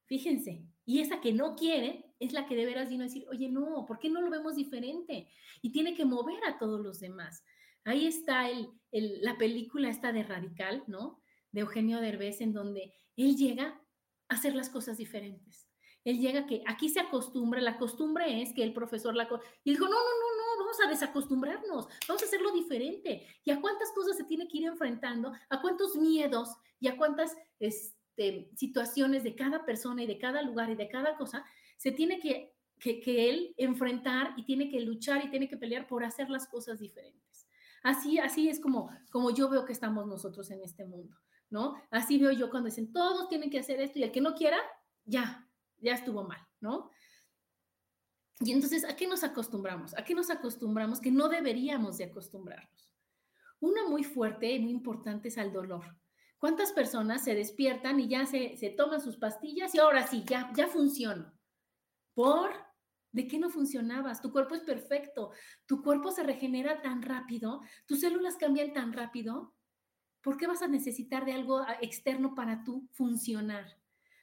Fíjense, 0.06 0.64
y 0.88 1.00
esa 1.00 1.20
que 1.20 1.34
no 1.34 1.54
quiere 1.54 2.14
es 2.18 2.32
la 2.32 2.46
que 2.46 2.56
de 2.56 2.64
veras 2.64 2.88
vino 2.88 3.02
a 3.02 3.08
decir, 3.08 3.26
oye, 3.28 3.50
no, 3.50 3.84
¿por 3.84 3.98
qué 3.98 4.08
no 4.08 4.22
lo 4.22 4.30
vemos 4.30 4.56
diferente? 4.56 5.28
Y 5.60 5.70
tiene 5.70 5.94
que 5.94 6.06
mover 6.06 6.42
a 6.46 6.56
todos 6.56 6.80
los 6.80 6.98
demás. 6.98 7.44
Ahí 7.84 8.06
está 8.06 8.48
el, 8.48 8.70
la 8.90 9.36
película 9.36 9.90
esta 9.90 10.12
de 10.12 10.22
Radical, 10.22 10.84
¿no? 10.86 11.20
De 11.52 11.60
Eugenio 11.60 12.00
Derbez, 12.00 12.40
en 12.40 12.54
donde 12.54 12.94
él 13.16 13.36
llega 13.36 13.78
a 14.28 14.34
hacer 14.34 14.54
las 14.54 14.70
cosas 14.70 14.96
diferentes. 14.96 15.68
Él 16.04 16.20
llega 16.20 16.46
que 16.46 16.62
aquí 16.66 16.88
se 16.88 17.00
acostumbra, 17.00 17.60
la 17.60 17.76
costumbre 17.76 18.40
es 18.40 18.54
que 18.54 18.62
el 18.62 18.72
profesor 18.72 19.14
la... 19.14 19.28
Y 19.64 19.72
dijo, 19.72 19.84
no, 19.84 19.90
no, 19.90 19.96
no, 19.98 20.36
no, 20.38 20.60
vamos 20.60 20.80
a 20.86 20.88
desacostumbrarnos, 20.88 21.86
vamos 22.08 22.22
a 22.22 22.24
hacerlo 22.24 22.50
diferente. 22.52 23.26
¿Y 23.44 23.50
a 23.50 23.60
cuántas 23.60 23.92
cosas 23.92 24.16
se 24.16 24.24
tiene 24.24 24.48
que 24.48 24.56
ir 24.56 24.64
enfrentando? 24.64 25.34
¿A 25.50 25.60
cuántos 25.60 25.96
miedos? 25.96 26.48
¿Y 26.80 26.88
a 26.88 26.96
cuántas... 26.96 27.36
Este, 28.18 28.50
situaciones 28.56 29.22
de 29.22 29.36
cada 29.36 29.64
persona 29.64 30.02
y 30.02 30.06
de 30.08 30.18
cada 30.18 30.42
lugar 30.42 30.70
y 30.70 30.74
de 30.74 30.88
cada 30.88 31.16
cosa, 31.16 31.44
se 31.76 31.92
tiene 31.92 32.18
que, 32.18 32.52
que, 32.80 33.30
él 33.30 33.54
enfrentar 33.56 34.34
y 34.36 34.44
tiene 34.44 34.68
que 34.68 34.80
luchar 34.80 35.24
y 35.24 35.30
tiene 35.30 35.48
que 35.48 35.56
pelear 35.56 35.86
por 35.86 36.02
hacer 36.02 36.28
las 36.28 36.48
cosas 36.48 36.80
diferentes. 36.80 37.46
Así, 37.84 38.18
así 38.18 38.48
es 38.48 38.58
como, 38.58 38.90
como 39.12 39.30
yo 39.30 39.48
veo 39.48 39.64
que 39.64 39.72
estamos 39.72 40.04
nosotros 40.08 40.50
en 40.50 40.64
este 40.64 40.84
mundo, 40.84 41.16
¿no? 41.48 41.80
Así 41.92 42.18
veo 42.18 42.32
yo 42.32 42.50
cuando 42.50 42.68
dicen, 42.68 42.92
todos 42.92 43.28
tienen 43.28 43.50
que 43.50 43.60
hacer 43.60 43.80
esto 43.80 44.00
y 44.00 44.02
el 44.02 44.10
que 44.10 44.20
no 44.20 44.34
quiera, 44.34 44.58
ya, 45.04 45.48
ya 45.78 45.94
estuvo 45.94 46.24
mal, 46.24 46.40
¿no? 46.60 46.90
Y 48.40 48.50
entonces, 48.50 48.84
¿a 48.84 48.96
qué 48.96 49.06
nos 49.06 49.22
acostumbramos? 49.22 49.96
¿A 49.96 50.04
qué 50.04 50.16
nos 50.16 50.28
acostumbramos 50.28 51.00
que 51.00 51.12
no 51.12 51.28
deberíamos 51.28 51.98
de 51.98 52.04
acostumbrarnos? 52.06 52.92
Una 53.60 53.86
muy 53.88 54.02
fuerte 54.02 54.50
y 54.50 54.58
muy 54.58 54.72
importante 54.72 55.28
es 55.28 55.38
al 55.38 55.52
dolor. 55.52 55.96
¿Cuántas 56.38 56.72
personas 56.72 57.24
se 57.24 57.34
despiertan 57.34 57.98
y 57.98 58.08
ya 58.08 58.24
se, 58.24 58.74
toman 58.76 59.00
sus 59.00 59.16
pastillas 59.16 59.74
y 59.74 59.78
ahora 59.78 60.06
sí, 60.06 60.24
ya, 60.24 60.52
ya 60.54 60.68
funciona? 60.68 61.34
¿Por? 62.14 62.50
¿De 63.10 63.26
qué 63.26 63.38
no 63.38 63.50
funcionabas? 63.50 64.20
Tu 64.22 64.30
cuerpo 64.30 64.54
es 64.54 64.62
perfecto, 64.62 65.32
tu 65.66 65.82
cuerpo 65.82 66.12
se 66.12 66.22
regenera 66.22 66.80
tan 66.80 67.02
rápido, 67.02 67.62
tus 67.86 68.00
células 68.00 68.36
cambian 68.36 68.72
tan 68.72 68.92
rápido. 68.92 69.54
¿Por 70.22 70.36
qué 70.36 70.46
vas 70.46 70.62
a 70.62 70.68
necesitar 70.68 71.24
de 71.24 71.32
algo 71.32 71.58
ah, 71.58 71.76
externo 71.80 72.34
para 72.34 72.62
tú 72.62 72.88
funcionar? 72.92 73.76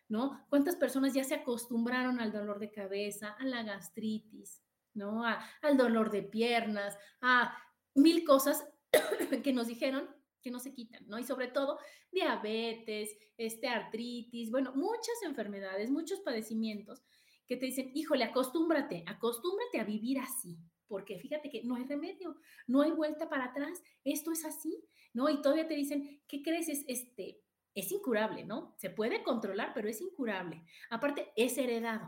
¿No? 0.08 0.46
¿Cuántas 0.50 0.76
personas 0.76 1.14
ya 1.14 1.24
se 1.24 1.36
acostumbraron 1.36 2.20
al 2.20 2.32
dolor 2.32 2.60
de 2.60 2.72
cabeza, 2.72 3.30
a 3.40 3.44
la 3.44 3.64
gastritis, 3.64 4.62
¿no? 4.94 5.24
al 5.26 5.78
dolor 5.78 6.12
de 6.12 6.22
piernas, 6.22 6.98
a 7.22 7.58
mil 7.96 8.24
cosas 8.24 8.68
que 9.44 9.52
nos 9.52 9.68
dijeron 9.68 10.08
que 10.46 10.52
no 10.52 10.60
se 10.60 10.76
quitan, 10.76 11.04
¿no? 11.08 11.18
Y 11.18 11.24
sobre 11.24 11.48
todo 11.48 11.80
diabetes, 12.12 13.18
este, 13.36 13.68
artritis, 13.68 14.52
bueno, 14.52 14.74
muchas 14.76 15.24
enfermedades, 15.24 15.90
muchos 15.90 16.20
padecimientos 16.20 17.02
que 17.48 17.58
te 17.58 17.66
dicen, 17.66 17.90
híjole, 17.96 18.26
acostúmbrate, 18.26 19.04
acostúmbrate 19.08 19.80
a 19.80 19.84
vivir 19.86 20.20
así, 20.20 20.60
porque 20.88 21.18
fíjate 21.18 21.50
que 21.50 21.64
no 21.64 21.74
hay 21.74 21.86
remedio, 21.86 22.36
no 22.68 22.84
hay 22.84 22.92
vuelta 22.92 23.28
para 23.28 23.46
atrás, 23.46 23.82
esto 24.04 24.32
es 24.32 24.46
así, 24.46 24.88
¿no? 25.14 25.32
Y 25.32 25.42
todavía 25.42 25.68
te 25.68 25.74
dicen, 25.74 26.22
¿qué 26.28 26.44
crees? 26.44 26.70
Es, 26.70 26.86
este, 26.88 27.42
es 27.74 27.92
incurable, 27.92 28.46
¿no? 28.46 28.76
Se 28.78 28.92
puede 28.92 29.24
controlar, 29.24 29.72
pero 29.74 29.90
es 29.90 30.00
incurable. 30.00 30.64
Aparte, 30.92 31.34
es 31.36 31.58
heredado. 31.58 32.08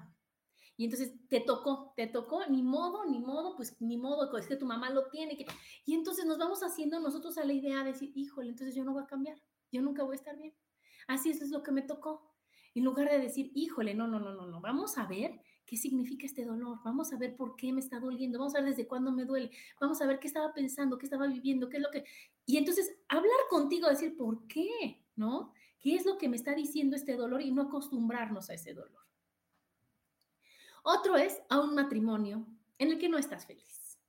Y 0.77 0.85
entonces 0.85 1.11
te 1.27 1.39
tocó, 1.39 1.93
te 1.95 2.05
tocó, 2.05 2.45
ni 2.45 2.61
modo, 2.61 3.03
ni 3.05 3.19
modo, 3.19 3.55
pues 3.55 3.81
ni 3.81 3.97
modo, 3.97 4.37
es 4.37 4.47
que 4.47 4.55
tu 4.55 4.67
mamá 4.67 4.91
lo 4.91 5.09
tiene. 5.09 5.35
Que... 5.35 5.47
Y 5.85 5.95
entonces 5.95 6.25
nos 6.25 6.37
vamos 6.37 6.61
haciendo 6.61 6.99
nosotros 6.99 7.37
a 7.39 7.43
la 7.43 7.53
idea 7.53 7.79
de 7.79 7.93
decir, 7.93 8.11
híjole, 8.15 8.49
entonces 8.49 8.75
yo 8.75 8.83
no 8.83 8.93
voy 8.93 9.03
a 9.03 9.07
cambiar, 9.07 9.41
yo 9.71 9.81
nunca 9.81 10.03
voy 10.03 10.13
a 10.13 10.19
estar 10.19 10.37
bien. 10.37 10.53
Así 11.07 11.31
es, 11.31 11.41
es 11.41 11.49
lo 11.49 11.63
que 11.63 11.71
me 11.71 11.81
tocó. 11.81 12.31
En 12.75 12.83
lugar 12.83 13.09
de 13.09 13.17
decir, 13.17 13.51
híjole, 13.55 13.95
no, 13.95 14.07
no, 14.07 14.19
no, 14.19 14.33
no, 14.33 14.45
no, 14.45 14.61
vamos 14.61 14.99
a 14.99 15.07
ver 15.07 15.41
qué 15.65 15.77
significa 15.77 16.27
este 16.27 16.45
dolor, 16.45 16.77
vamos 16.85 17.11
a 17.11 17.17
ver 17.17 17.35
por 17.35 17.55
qué 17.55 17.73
me 17.73 17.79
está 17.79 17.99
doliendo, 17.99 18.37
vamos 18.37 18.53
a 18.53 18.61
ver 18.61 18.69
desde 18.69 18.87
cuándo 18.87 19.11
me 19.11 19.25
duele, 19.25 19.49
vamos 19.81 19.99
a 19.99 20.05
ver 20.05 20.19
qué 20.19 20.27
estaba 20.27 20.53
pensando, 20.53 20.97
qué 20.99 21.07
estaba 21.07 21.25
viviendo, 21.25 21.69
qué 21.69 21.77
es 21.77 21.83
lo 21.83 21.89
que... 21.89 22.05
Y 22.45 22.57
entonces 22.57 22.95
hablar 23.09 23.39
contigo, 23.49 23.89
decir, 23.89 24.15
¿por 24.15 24.47
qué? 24.47 25.03
¿No? 25.15 25.53
¿Qué 25.79 25.95
es 25.95 26.05
lo 26.05 26.19
que 26.19 26.29
me 26.29 26.35
está 26.35 26.53
diciendo 26.53 26.95
este 26.95 27.15
dolor 27.15 27.41
y 27.41 27.51
no 27.51 27.63
acostumbrarnos 27.63 28.51
a 28.51 28.53
ese 28.53 28.75
dolor? 28.75 29.07
Otro 30.89 31.17
es 31.17 31.41
a 31.49 31.59
un 31.59 31.75
matrimonio 31.75 32.47
en 32.77 32.91
el 32.91 32.97
que 32.97 33.09
no 33.09 33.17
estás 33.17 33.45
feliz, 33.45 33.99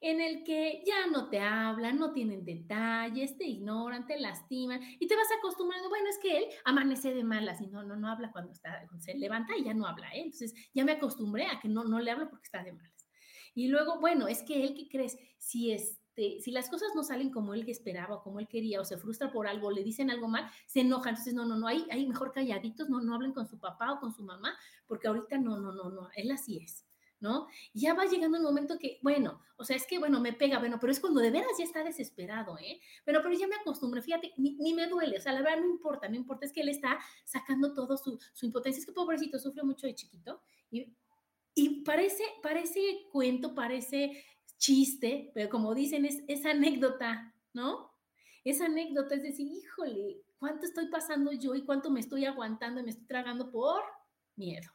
en 0.00 0.20
el 0.20 0.44
que 0.44 0.84
ya 0.86 1.08
no 1.08 1.28
te 1.28 1.40
hablan, 1.40 1.98
no 1.98 2.12
tienen 2.12 2.44
detalles, 2.44 3.36
te 3.36 3.44
ignoran, 3.44 4.06
te 4.06 4.16
lastiman 4.20 4.80
y 5.00 5.08
te 5.08 5.16
vas 5.16 5.26
acostumbrando, 5.36 5.88
bueno, 5.88 6.08
es 6.08 6.18
que 6.18 6.38
él 6.38 6.44
amanece 6.64 7.12
de 7.12 7.24
malas 7.24 7.60
y 7.60 7.66
no, 7.66 7.82
no, 7.82 7.96
no 7.96 8.08
habla 8.08 8.30
cuando 8.30 8.52
está, 8.52 8.86
se 9.00 9.14
levanta 9.14 9.56
y 9.56 9.64
ya 9.64 9.74
no 9.74 9.84
habla, 9.84 10.06
¿eh? 10.14 10.20
entonces 10.20 10.54
ya 10.72 10.84
me 10.84 10.92
acostumbré 10.92 11.48
a 11.48 11.58
que 11.58 11.68
no, 11.68 11.82
no 11.82 11.98
le 11.98 12.12
hablo 12.12 12.30
porque 12.30 12.44
está 12.44 12.62
de 12.62 12.72
malas. 12.72 13.08
Y 13.52 13.66
luego, 13.66 13.98
bueno, 13.98 14.28
es 14.28 14.44
que 14.44 14.62
él, 14.62 14.74
¿qué 14.76 14.88
crees? 14.88 15.18
Si 15.38 15.72
es 15.72 15.98
este, 16.16 16.40
si 16.40 16.50
las 16.50 16.70
cosas 16.70 16.88
no 16.94 17.04
salen 17.04 17.30
como 17.30 17.52
él 17.52 17.68
esperaba 17.68 18.16
o 18.16 18.22
como 18.22 18.40
él 18.40 18.48
quería 18.48 18.80
o 18.80 18.84
se 18.84 18.96
frustra 18.96 19.30
por 19.30 19.46
algo, 19.46 19.70
le 19.70 19.84
dicen 19.84 20.10
algo 20.10 20.28
mal, 20.28 20.50
se 20.66 20.80
enoja. 20.80 21.10
Entonces, 21.10 21.34
no, 21.34 21.44
no, 21.44 21.56
no, 21.56 21.66
hay, 21.66 21.86
hay 21.90 22.06
mejor 22.06 22.32
calladitos, 22.32 22.88
no, 22.88 23.00
no 23.00 23.14
hablen 23.14 23.32
con 23.32 23.46
su 23.46 23.58
papá 23.58 23.92
o 23.92 24.00
con 24.00 24.12
su 24.12 24.22
mamá, 24.22 24.56
porque 24.86 25.08
ahorita 25.08 25.36
no, 25.38 25.58
no, 25.58 25.72
no, 25.72 25.90
no, 25.90 26.08
él 26.16 26.30
así 26.30 26.58
es. 26.58 26.84
¿no? 27.18 27.46
ya 27.72 27.94
va 27.94 28.04
llegando 28.04 28.36
el 28.36 28.42
momento 28.42 28.78
que, 28.78 28.98
bueno, 29.02 29.40
o 29.56 29.64
sea, 29.64 29.74
es 29.74 29.86
que, 29.86 29.98
bueno, 29.98 30.20
me 30.20 30.34
pega, 30.34 30.58
bueno, 30.58 30.76
pero 30.78 30.92
es 30.92 31.00
cuando 31.00 31.18
de 31.20 31.30
veras 31.30 31.50
ya 31.58 31.64
está 31.64 31.82
desesperado, 31.82 32.58
¿eh? 32.58 32.78
Bueno, 33.06 33.20
pero 33.22 33.34
ya 33.34 33.48
me 33.48 33.56
acostumbré, 33.56 34.02
fíjate, 34.02 34.34
ni, 34.36 34.74
me 34.74 34.86
duele, 34.86 35.16
o 35.16 35.20
sea, 35.20 35.32
la 35.32 35.40
verdad 35.40 35.60
no 35.60 35.66
importa, 35.66 36.10
no 36.10 36.14
importa, 36.14 36.44
es 36.44 36.52
que 36.52 36.60
él 36.60 36.68
está 36.68 36.98
sacando 37.24 37.72
todo 37.72 37.96
su, 37.96 38.18
su 38.34 38.44
impotencia, 38.44 38.80
es 38.80 38.86
que 38.86 38.92
pobrecito, 38.92 39.38
sufre 39.38 39.62
mucho 39.62 39.86
de 39.86 39.94
chiquito, 39.94 40.42
y, 40.70 40.94
y 41.54 41.82
parece, 41.84 42.22
parece 42.42 43.06
cuento, 43.10 43.54
parece 43.54 44.22
chiste, 44.58 45.30
pero 45.34 45.48
como 45.48 45.74
dicen, 45.74 46.04
es 46.04 46.46
anécdota, 46.46 47.34
¿no? 47.52 47.96
Esa 48.46 48.66
anécdota 48.66 49.16
es 49.16 49.24
decir, 49.24 49.50
híjole, 49.50 50.22
¿cuánto 50.38 50.66
estoy 50.66 50.86
pasando 50.86 51.32
yo 51.32 51.56
y 51.56 51.64
cuánto 51.64 51.90
me 51.90 51.98
estoy 51.98 52.26
aguantando 52.26 52.80
y 52.80 52.84
me 52.84 52.90
estoy 52.90 53.08
tragando 53.08 53.50
por 53.50 53.82
miedo? 54.36 54.70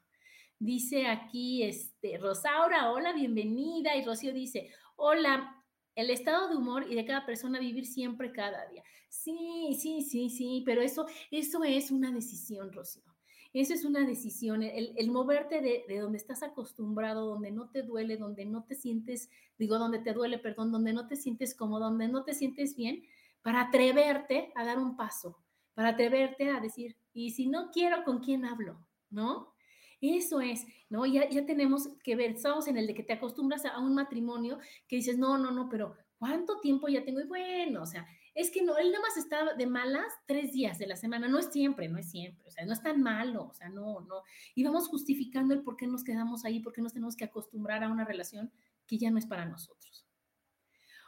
Dice 0.60 1.08
aquí, 1.08 1.64
este, 1.64 2.18
Rosaura, 2.18 2.92
hola, 2.92 3.14
bienvenida. 3.14 3.96
Y 3.96 4.04
Rocío 4.04 4.34
dice, 4.34 4.70
hola, 4.98 5.64
el 5.96 6.10
estado 6.10 6.50
de 6.50 6.58
humor 6.58 6.86
y 6.90 6.96
de 6.96 7.06
cada 7.06 7.26
persona 7.26 7.60
vivir 7.60 7.86
siempre 7.86 8.34
cada 8.34 8.68
día. 8.68 8.84
Sí, 9.08 9.78
sí, 9.80 10.02
sí, 10.02 10.30
sí, 10.30 10.64
pero 10.66 10.82
eso, 10.82 11.06
eso 11.32 11.64
es 11.64 11.92
una 11.92 12.12
decisión, 12.12 12.74
Rocío. 12.74 13.11
Eso 13.54 13.74
es 13.74 13.84
una 13.84 14.06
decisión, 14.06 14.64
el, 14.64 15.12
moverte 15.12 15.62
de, 15.62 15.84
de, 15.88 16.00
donde 16.00 16.18
estás 16.18 16.42
acostumbrado, 16.42 17.26
donde 17.26 17.52
no 17.52 17.70
te 17.70 17.84
duele, 17.84 18.16
donde 18.16 18.46
no 18.46 18.64
te 18.64 18.76
sientes, 18.76 19.30
digo, 19.58 19.78
donde 19.78 20.00
te 20.00 20.14
duele, 20.14 20.38
perdón, 20.38 20.72
donde 20.72 20.94
no 20.94 21.08
te 21.08 21.18
sientes 21.18 21.54
cómodo, 21.54 21.90
donde 21.90 22.08
no 22.08 22.24
te 22.24 22.34
sientes 22.34 22.78
bien, 22.78 23.04
para 23.42 23.62
atreverte 23.62 24.54
a 24.56 24.64
dar 24.64 24.78
un 24.78 24.96
paso, 24.96 25.38
para 25.74 25.90
atreverte 25.90 26.50
a 26.50 26.62
decir, 26.62 26.96
y 27.14 27.32
si 27.32 27.48
no 27.48 27.72
quiero, 27.72 28.06
¿con 28.06 28.20
quién 28.20 28.46
hablo? 28.46 28.80
¿No? 29.10 29.54
Eso 30.00 30.42
es, 30.42 30.66
¿no? 30.90 31.06
Ya, 31.06 31.30
ya 31.30 31.46
tenemos 31.46 31.90
que 32.04 32.16
ver, 32.16 32.32
estamos 32.32 32.68
en 32.68 32.78
el 32.78 32.88
de 32.88 32.96
que 32.96 33.04
te 33.04 33.14
acostumbras 33.14 33.66
a 33.66 33.80
un 33.80 33.94
matrimonio 33.94 34.60
que 34.88 34.96
dices, 34.96 35.18
no, 35.18 35.38
no, 35.38 35.52
no, 35.52 35.70
pero 35.70 35.96
¿cuánto 36.18 36.60
tiempo 36.60 36.88
ya 36.88 37.04
tengo? 37.04 37.20
Y 37.20 37.28
bueno, 37.28 37.84
o 37.84 37.86
sea, 37.86 38.08
es 38.34 38.50
que 38.50 38.64
no, 38.64 38.78
él 38.78 38.92
nada 38.92 39.04
más 39.04 39.18
está 39.18 39.54
de 39.56 39.68
malas 39.68 40.14
tres 40.26 40.54
días 40.54 40.78
de 40.78 40.88
la 40.88 40.96
semana, 40.96 41.28
no 41.28 41.40
es 41.40 41.48
siempre, 41.52 41.90
no 41.90 41.98
es 41.98 42.10
siempre, 42.10 42.48
o 42.48 42.52
sea, 42.52 42.66
no 42.66 42.74
es 42.74 42.82
tan 42.82 43.02
malo, 43.02 43.48
o 43.48 43.54
sea, 43.54 43.70
no, 43.70 44.02
no. 44.02 44.24
Y 44.56 44.64
vamos 44.64 44.88
justificando 44.88 45.54
el 45.54 45.64
por 45.64 45.76
qué 45.76 45.88
nos 45.88 46.04
quedamos 46.04 46.46
ahí, 46.46 46.60
por 46.60 46.74
qué 46.74 46.82
nos 46.82 46.94
tenemos 46.94 47.16
que 47.16 47.26
acostumbrar 47.26 47.84
a 47.84 47.90
una 47.90 48.06
relación 48.06 48.52
que 48.88 48.98
ya 48.98 49.12
no 49.12 49.18
es 49.18 49.26
para 49.26 49.46
nosotros. 49.46 50.06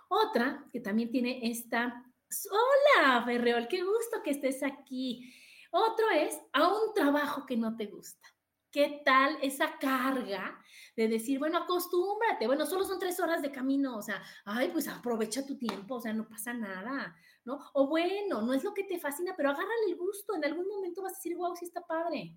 Otra 0.09 0.65
que 0.71 0.79
también 0.79 1.11
tiene 1.11 1.39
esta, 1.49 2.05
hola, 2.51 3.23
Ferreol, 3.25 3.67
qué 3.67 3.83
gusto 3.83 4.21
que 4.23 4.31
estés 4.31 4.61
aquí. 4.61 5.33
Otro 5.71 6.09
es 6.11 6.39
a 6.51 6.67
un 6.67 6.93
trabajo 6.93 7.45
que 7.45 7.57
no 7.57 7.75
te 7.75 7.87
gusta. 7.87 8.27
¿Qué 8.73 9.03
tal 9.05 9.37
esa 9.43 9.77
carga 9.77 10.59
de 10.95 11.07
decir, 11.07 11.37
bueno, 11.37 11.59
acostúmbrate, 11.59 12.47
bueno, 12.47 12.65
solo 12.65 12.83
son 12.85 12.97
tres 12.97 13.19
horas 13.19 13.43
de 13.43 13.51
camino, 13.51 13.95
o 13.95 14.01
sea, 14.01 14.19
ay, 14.45 14.69
pues 14.73 14.87
aprovecha 14.87 15.45
tu 15.45 15.59
tiempo, 15.59 15.93
o 15.93 16.01
sea, 16.01 16.11
no 16.11 16.27
pasa 16.27 16.55
nada, 16.55 17.15
¿no? 17.45 17.59
O 17.75 17.87
bueno, 17.87 18.41
no 18.41 18.51
es 18.51 18.63
lo 18.63 18.73
que 18.73 18.83
te 18.83 18.97
fascina, 18.97 19.35
pero 19.37 19.51
agárrale 19.51 19.85
el 19.89 19.95
gusto, 19.95 20.35
en 20.35 20.45
algún 20.45 20.67
momento 20.67 21.03
vas 21.03 21.13
a 21.13 21.17
decir, 21.17 21.37
wow, 21.37 21.55
sí 21.55 21.65
está 21.65 21.85
padre, 21.85 22.35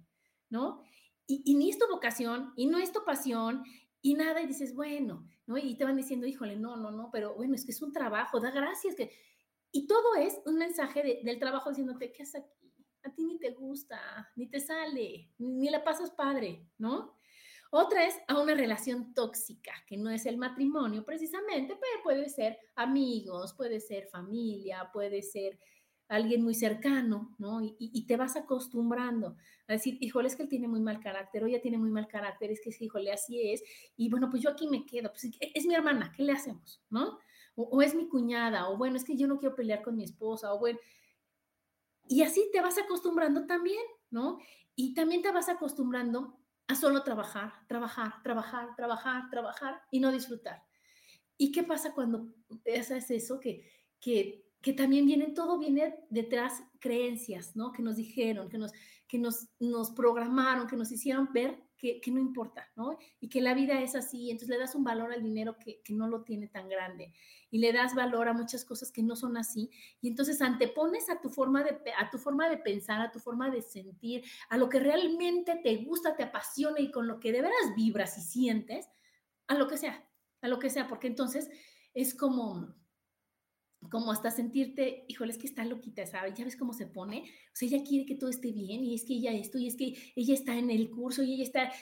¿no? 0.51 0.83
Y, 1.27 1.41
y 1.47 1.55
ni 1.55 1.71
es 1.71 1.79
tu 1.79 1.89
vocación, 1.89 2.53
y 2.55 2.67
no 2.67 2.77
es 2.77 2.93
tu 2.93 3.03
pasión, 3.03 3.65
y 4.03 4.13
nada, 4.13 4.43
y 4.43 4.47
dices, 4.47 4.75
bueno, 4.75 5.27
¿no? 5.47 5.57
Y 5.57 5.79
te 5.79 5.85
van 5.85 5.97
diciendo, 5.97 6.27
híjole, 6.27 6.57
no, 6.57 6.77
no, 6.77 6.91
no, 6.91 7.09
pero 7.11 7.35
bueno, 7.35 7.55
es 7.55 7.65
que 7.65 7.73
es 7.73 7.81
un 7.81 7.93
trabajo, 7.95 8.41
da 8.41 8.51
gracias, 8.51 8.95
que... 8.95 9.11
Y 9.73 9.87
todo 9.87 10.17
es 10.17 10.39
un 10.45 10.59
mensaje 10.59 11.23
del 11.25 11.39
trabajo 11.39 11.71
diciéndote, 11.71 12.13
¿qué 12.13 12.25
haces 12.25 12.43
aquí? 12.43 12.66
A 13.07 13.15
ti 13.15 13.25
ni 13.25 13.39
te 13.39 13.51
gusta, 13.51 14.31
ni 14.37 14.49
te 14.49 14.61
sale, 14.61 15.31
ni 15.39 15.71
la 15.71 15.83
pasas 15.85 16.11
padre, 16.11 16.67
¿no? 16.79 17.17
Otra 17.71 18.07
es 18.07 18.17
a 18.29 18.41
una 18.41 18.55
relación 18.55 19.13
tóxica, 19.13 19.73
que 19.87 19.97
no 19.97 20.11
es 20.11 20.27
el 20.27 20.39
matrimonio 20.39 21.05
precisamente, 21.05 21.75
pero 21.75 22.03
puede 22.03 22.29
ser 22.29 22.59
amigos, 22.77 23.55
puede 23.55 23.81
ser 23.81 24.07
familia, 24.07 24.91
puede 24.93 25.23
ser 25.23 25.59
alguien 26.09 26.43
muy 26.43 26.55
cercano, 26.55 27.35
¿no? 27.39 27.61
Y, 27.63 28.07
te 28.07 28.17
vas 28.17 28.37
acostumbrando 28.37 29.37
a 29.67 29.73
decir, 29.73 29.99
híjole, 30.01 30.29
es 30.29 30.37
que 30.37 30.45
él 30.45 30.49
tiene 30.49 30.69
muy 30.69 30.81
mal 30.81 31.01
carácter, 31.01 31.43
o 31.43 31.47
ella 31.47 31.61
tiene 31.61 31.79
muy 31.79 31.91
mal 31.91 32.07
carácter, 32.07 32.51
es 32.51 32.61
que, 32.61 32.71
híjole, 32.79 33.11
así 33.11 33.51
es, 33.51 33.63
y 33.97 34.09
bueno, 34.09 34.31
pues 34.31 34.43
yo 34.43 34.51
aquí 34.51 34.69
me 34.69 34.87
quedo, 34.87 35.11
pues 35.11 35.29
es 35.41 35.67
mi 35.67 35.75
hermana, 35.75 36.13
¿qué 36.17 36.23
le 36.23 36.33
hacemos, 36.33 36.81
no? 36.91 37.19
O, 37.57 37.83
es 37.83 37.95
mi 37.95 38.09
cuñada, 38.09 38.69
o 38.69 38.77
bueno, 38.77 38.97
es 38.97 39.05
que 39.05 39.17
yo 39.17 39.27
no 39.27 39.39
quiero 39.39 39.57
pelear 39.57 39.83
con 39.83 39.97
mi 39.97 40.05
esposa, 40.05 40.53
o 40.53 40.59
bueno, 40.59 40.79
y 42.09 42.23
así 42.23 42.49
te 42.53 42.61
vas 42.61 42.79
acostumbrando 42.79 43.47
también, 43.47 43.83
¿no? 44.11 44.39
Y 44.75 44.95
también 44.95 45.23
te 45.23 45.33
vas 45.33 45.49
acostumbrando 45.49 46.39
a 46.69 46.75
solo 46.75 47.03
trabajar, 47.03 47.53
trabajar, 47.69 48.23
trabajar, 48.23 48.75
trabajar, 48.77 49.31
trabajar 49.31 49.83
y 49.91 50.01
no 50.01 50.13
disfrutar. 50.13 50.63
¿Y 51.39 51.53
qué 51.53 51.63
pasa 51.63 51.95
cuando 51.95 52.27
haces 52.67 53.11
eso? 53.11 53.39
Que, 53.41 53.71
que 54.01 54.47
que 54.67 54.73
también 54.73 55.07
viene, 55.07 55.29
todo 55.29 55.61
viene 55.61 55.95
detrás 56.11 56.61
creencias, 56.81 57.55
¿no? 57.55 57.71
Que 57.71 57.83
nos 57.83 57.95
dijeron, 57.95 58.49
que 58.49 58.59
nos, 58.59 58.73
que 59.07 59.17
nos, 59.17 59.47
nos 59.61 59.93
programaron, 59.93 60.67
que 60.67 60.75
nos 60.75 60.91
hicieron 60.91 61.33
ver 61.33 61.63
que, 61.77 62.01
no 62.11 62.21
importa, 62.21 62.71
¿no? 62.75 62.99
Y 63.21 63.29
que 63.29 63.41
la 63.41 63.55
vida 63.55 63.81
es 63.83 63.95
así, 63.95 64.31
entonces 64.31 64.49
le 64.49 64.59
das 64.59 64.75
un 64.75 64.85
valor 64.85 65.13
al 65.13 65.23
dinero 65.23 65.59
que, 65.59 65.83
que, 65.83 65.93
no 65.93 66.09
lo 66.09 66.23
tiene 66.23 66.49
tan 66.49 66.69
grande 66.69 67.13
y 67.51 67.59
le 67.59 67.73
das 67.73 67.95
valor 67.95 68.29
a 68.29 68.33
muchas 68.33 68.65
cosas 68.65 68.91
que 68.91 69.03
no 69.03 69.15
son 69.15 69.37
así 69.37 69.71
y 70.01 70.09
entonces 70.09 70.41
antepones 70.41 71.11
a 71.11 71.21
tu 71.21 71.29
forma 71.29 71.63
de, 71.63 71.79
a 71.99 72.11
tu 72.11 72.19
forma 72.19 72.49
de 72.49 72.59
pensar, 72.59 73.01
a 73.01 73.13
tu 73.13 73.19
forma 73.19 73.51
de 73.51 73.63
sentir, 73.63 74.25
a 74.49 74.57
lo 74.57 74.69
que 74.69 74.81
realmente 74.81 75.61
te 75.63 75.77
gusta, 75.77 76.17
te 76.17 76.23
apasiona 76.23 76.81
y 76.81 76.91
con 76.91 77.07
lo 77.07 77.21
que 77.21 77.33
de 77.33 77.43
veras 77.43 77.75
vibras 77.77 78.17
y 78.19 78.23
sientes, 78.23 78.89
a 79.47 79.55
lo 79.55 79.69
que 79.69 79.77
sea, 79.77 80.09
a 80.41 80.49
lo 80.49 80.59
que 80.59 80.71
sea, 80.71 80.89
porque 80.89 81.07
entonces 81.07 81.51
es 81.95 82.15
como 82.15 82.75
como 83.91 84.13
hasta 84.13 84.31
sentirte, 84.31 85.05
híjole, 85.09 85.33
es 85.33 85.39
que 85.39 85.47
está 85.47 85.65
loquita, 85.65 86.07
¿sabes? 86.07 86.35
Ya 86.35 86.45
ves 86.45 86.57
cómo 86.57 86.73
se 86.73 86.87
pone. 86.87 87.25
O 87.53 87.57
sea, 87.57 87.69
ella 87.69 87.85
quiere 87.87 88.07
que 88.07 88.15
todo 88.15 88.31
esté 88.31 88.53
bien 88.53 88.85
y 88.85 88.95
es 88.95 89.05
que 89.05 89.15
ella 89.15 89.33
esto 89.33 89.59
y 89.59 89.67
es 89.67 89.77
que 89.77 89.95
ella 90.15 90.35
está 90.35 90.57
en 90.57 90.71
el 90.71 90.91
curso 90.91 91.23
y 91.23 91.35
ella 91.35 91.45
está... 91.45 91.73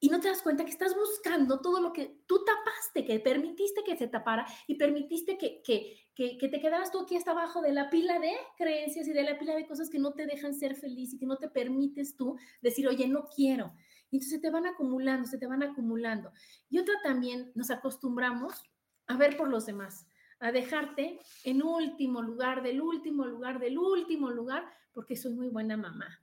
Y 0.00 0.10
no 0.10 0.20
te 0.20 0.28
das 0.28 0.42
cuenta 0.42 0.64
que 0.64 0.70
estás 0.70 0.94
buscando 0.94 1.60
todo 1.60 1.80
lo 1.80 1.92
que 1.92 2.22
tú 2.26 2.44
tapaste, 2.44 3.04
que 3.04 3.18
permitiste 3.18 3.82
que 3.84 3.96
se 3.96 4.06
tapara 4.06 4.46
y 4.68 4.76
permitiste 4.76 5.36
que, 5.36 5.60
que, 5.62 5.96
que, 6.14 6.38
que 6.38 6.48
te 6.48 6.60
quedaras 6.60 6.92
tú 6.92 7.00
aquí 7.00 7.16
hasta 7.16 7.32
abajo 7.32 7.62
de 7.62 7.72
la 7.72 7.90
pila 7.90 8.20
de 8.20 8.32
creencias 8.56 9.08
y 9.08 9.12
de 9.12 9.24
la 9.24 9.36
pila 9.38 9.56
de 9.56 9.66
cosas 9.66 9.90
que 9.90 9.98
no 9.98 10.12
te 10.12 10.26
dejan 10.26 10.54
ser 10.54 10.76
feliz 10.76 11.14
y 11.14 11.18
que 11.18 11.26
no 11.26 11.38
te 11.38 11.48
permites 11.48 12.14
tú 12.16 12.36
decir, 12.62 12.86
oye, 12.86 13.08
no 13.08 13.26
quiero. 13.34 13.72
Y 14.10 14.16
entonces 14.16 14.40
te 14.40 14.50
van 14.50 14.66
acumulando, 14.66 15.28
se 15.28 15.36
te 15.36 15.48
van 15.48 15.64
acumulando. 15.64 16.30
Y 16.70 16.78
otra 16.78 16.94
también, 17.02 17.50
nos 17.56 17.70
acostumbramos 17.70 18.62
a 19.08 19.16
ver 19.16 19.36
por 19.36 19.48
los 19.48 19.66
demás 19.66 20.06
a 20.40 20.52
dejarte 20.52 21.18
en 21.44 21.62
último 21.62 22.22
lugar, 22.22 22.62
del 22.62 22.80
último 22.80 23.26
lugar, 23.26 23.58
del 23.58 23.78
último 23.78 24.30
lugar, 24.30 24.64
porque 24.92 25.16
soy 25.16 25.34
muy 25.34 25.48
buena 25.48 25.76
mamá, 25.76 26.20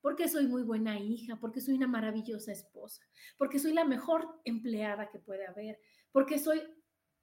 porque 0.00 0.28
soy 0.28 0.46
muy 0.46 0.62
buena 0.62 0.98
hija, 0.98 1.38
porque 1.40 1.60
soy 1.60 1.74
una 1.74 1.86
maravillosa 1.86 2.52
esposa, 2.52 3.02
porque 3.36 3.58
soy 3.58 3.72
la 3.72 3.84
mejor 3.84 4.40
empleada 4.44 5.10
que 5.10 5.18
puede 5.18 5.46
haber, 5.46 5.78
porque 6.10 6.38
soy... 6.38 6.62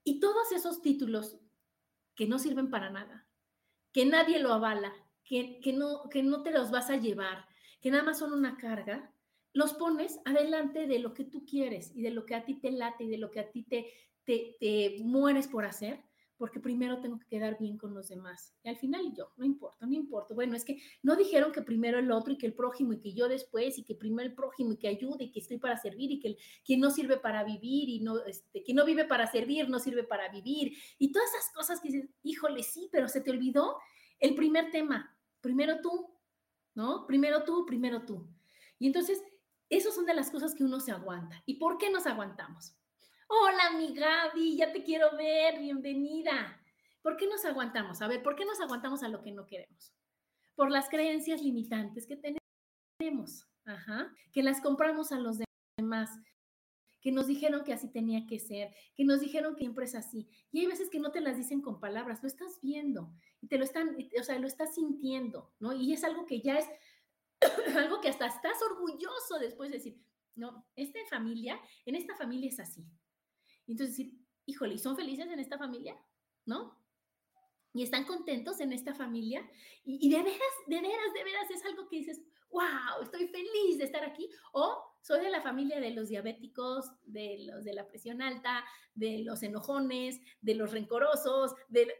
Y 0.02 0.18
todos 0.18 0.50
esos 0.52 0.80
títulos 0.80 1.38
que 2.14 2.26
no 2.26 2.38
sirven 2.38 2.70
para 2.70 2.90
nada, 2.90 3.28
que 3.92 4.06
nadie 4.06 4.40
lo 4.40 4.52
avala, 4.52 4.92
que, 5.24 5.60
que, 5.60 5.74
no, 5.74 6.08
que 6.10 6.22
no 6.22 6.42
te 6.42 6.52
los 6.52 6.70
vas 6.70 6.88
a 6.88 6.96
llevar, 6.96 7.44
que 7.82 7.90
nada 7.90 8.02
más 8.02 8.18
son 8.18 8.32
una 8.32 8.56
carga, 8.56 9.14
los 9.52 9.74
pones 9.74 10.20
adelante 10.24 10.86
de 10.86 11.00
lo 11.00 11.12
que 11.12 11.24
tú 11.24 11.44
quieres 11.44 11.94
y 11.94 12.02
de 12.02 12.10
lo 12.10 12.24
que 12.24 12.34
a 12.34 12.44
ti 12.44 12.54
te 12.60 12.70
late 12.70 13.04
y 13.04 13.08
de 13.08 13.18
lo 13.18 13.30
que 13.30 13.40
a 13.40 13.50
ti 13.50 13.64
te, 13.64 13.92
te, 14.24 14.56
te 14.58 14.96
mueres 15.02 15.48
por 15.48 15.64
hacer 15.64 16.09
porque 16.40 16.58
primero 16.58 17.02
tengo 17.02 17.18
que 17.18 17.26
quedar 17.26 17.58
bien 17.58 17.76
con 17.76 17.92
los 17.92 18.08
demás. 18.08 18.54
Y 18.62 18.70
al 18.70 18.78
final 18.78 19.12
yo, 19.14 19.30
no 19.36 19.44
importa, 19.44 19.84
no 19.84 19.92
importa. 19.92 20.32
Bueno, 20.32 20.56
es 20.56 20.64
que 20.64 20.80
no 21.02 21.14
dijeron 21.14 21.52
que 21.52 21.60
primero 21.60 21.98
el 21.98 22.10
otro 22.10 22.32
y 22.32 22.38
que 22.38 22.46
el 22.46 22.54
prójimo 22.54 22.94
y 22.94 22.98
que 22.98 23.12
yo 23.12 23.28
después 23.28 23.76
y 23.76 23.84
que 23.84 23.94
primero 23.94 24.26
el 24.26 24.34
prójimo 24.34 24.72
y 24.72 24.78
que 24.78 24.88
ayude 24.88 25.24
y 25.24 25.32
que 25.32 25.40
estoy 25.40 25.58
para 25.58 25.76
servir 25.76 26.10
y 26.12 26.18
que 26.18 26.38
quien 26.64 26.80
no 26.80 26.90
sirve 26.90 27.18
para 27.18 27.44
vivir 27.44 27.90
y 27.90 28.00
no, 28.00 28.24
este, 28.24 28.62
quien 28.62 28.78
no 28.78 28.86
vive 28.86 29.04
para 29.04 29.30
servir 29.30 29.68
no 29.68 29.78
sirve 29.78 30.02
para 30.02 30.30
vivir. 30.30 30.72
Y 30.98 31.12
todas 31.12 31.28
esas 31.28 31.52
cosas 31.52 31.78
que 31.78 31.90
dices, 31.90 32.08
híjole, 32.22 32.62
sí, 32.62 32.88
pero 32.90 33.06
se 33.06 33.20
te 33.20 33.30
olvidó 33.30 33.76
el 34.18 34.34
primer 34.34 34.70
tema. 34.70 35.14
Primero 35.42 35.82
tú, 35.82 36.08
¿no? 36.74 37.06
Primero 37.06 37.44
tú, 37.44 37.66
primero 37.66 38.06
tú. 38.06 38.26
Y 38.78 38.86
entonces, 38.86 39.22
esas 39.68 39.94
son 39.94 40.06
de 40.06 40.14
las 40.14 40.30
cosas 40.30 40.54
que 40.54 40.64
uno 40.64 40.80
se 40.80 40.90
aguanta. 40.90 41.42
¿Y 41.44 41.56
por 41.56 41.76
qué 41.76 41.90
nos 41.90 42.06
aguantamos? 42.06 42.79
Hola, 43.32 43.70
mi 43.78 43.94
Gaby, 43.94 44.56
ya 44.56 44.72
te 44.72 44.82
quiero 44.82 45.16
ver, 45.16 45.60
bienvenida. 45.60 46.60
¿Por 47.00 47.16
qué 47.16 47.28
nos 47.28 47.44
aguantamos? 47.44 48.02
A 48.02 48.08
ver, 48.08 48.24
¿por 48.24 48.34
qué 48.34 48.44
nos 48.44 48.60
aguantamos 48.60 49.04
a 49.04 49.08
lo 49.08 49.22
que 49.22 49.30
no 49.30 49.46
queremos? 49.46 49.94
Por 50.56 50.68
las 50.72 50.88
creencias 50.88 51.40
limitantes 51.40 52.08
que 52.08 52.20
tenemos, 52.98 53.46
Ajá. 53.64 54.12
que 54.32 54.42
las 54.42 54.60
compramos 54.60 55.12
a 55.12 55.20
los 55.20 55.38
demás, 55.78 56.10
que 57.00 57.12
nos 57.12 57.28
dijeron 57.28 57.62
que 57.62 57.72
así 57.72 57.86
tenía 57.86 58.26
que 58.26 58.40
ser, 58.40 58.74
que 58.96 59.04
nos 59.04 59.20
dijeron 59.20 59.54
que 59.54 59.60
siempre 59.60 59.84
es 59.84 59.94
así. 59.94 60.28
Y 60.50 60.62
hay 60.62 60.66
veces 60.66 60.90
que 60.90 60.98
no 60.98 61.12
te 61.12 61.20
las 61.20 61.36
dicen 61.36 61.62
con 61.62 61.78
palabras, 61.78 62.24
lo 62.24 62.26
estás 62.26 62.58
viendo 62.60 63.14
y 63.40 63.46
te 63.46 63.58
lo 63.58 63.64
están, 63.64 63.96
o 64.18 64.22
sea, 64.24 64.40
lo 64.40 64.48
estás 64.48 64.74
sintiendo, 64.74 65.54
¿no? 65.60 65.72
Y 65.72 65.92
es 65.92 66.02
algo 66.02 66.26
que 66.26 66.40
ya 66.40 66.58
es 66.58 66.68
algo 67.76 68.00
que 68.00 68.08
hasta 68.08 68.26
estás 68.26 68.60
orgulloso 68.60 69.38
después 69.38 69.70
de 69.70 69.76
decir, 69.76 70.02
no, 70.34 70.66
esta 70.74 70.98
familia, 71.08 71.60
en 71.86 71.94
esta 71.94 72.16
familia 72.16 72.48
es 72.48 72.58
así. 72.58 72.84
Entonces 73.70 73.96
decir, 73.96 74.18
híjole, 74.46 74.74
¿y 74.74 74.78
son 74.78 74.96
felices 74.96 75.28
en 75.28 75.38
esta 75.38 75.56
familia? 75.56 75.96
¿No? 76.44 76.76
Y 77.72 77.84
están 77.84 78.04
contentos 78.04 78.58
en 78.60 78.72
esta 78.72 78.94
familia. 78.94 79.48
Y, 79.84 80.10
de 80.10 80.22
veras, 80.22 80.54
de 80.66 80.80
veras, 80.80 81.12
de 81.14 81.24
veras 81.24 81.50
es 81.50 81.64
algo 81.64 81.88
que 81.88 81.98
dices, 81.98 82.20
wow, 82.50 83.02
estoy 83.02 83.28
feliz 83.28 83.78
de 83.78 83.84
estar 83.84 84.02
aquí. 84.02 84.28
O 84.52 84.96
soy 85.00 85.20
de 85.20 85.30
la 85.30 85.40
familia 85.40 85.78
de 85.78 85.92
los 85.92 86.08
diabéticos, 86.08 86.90
de 87.04 87.46
los 87.46 87.64
de 87.64 87.74
la 87.74 87.86
presión 87.86 88.22
alta, 88.22 88.64
de 88.94 89.20
los 89.24 89.42
enojones, 89.44 90.20
de 90.40 90.54
los 90.54 90.72
rencorosos, 90.72 91.54
de... 91.68 91.92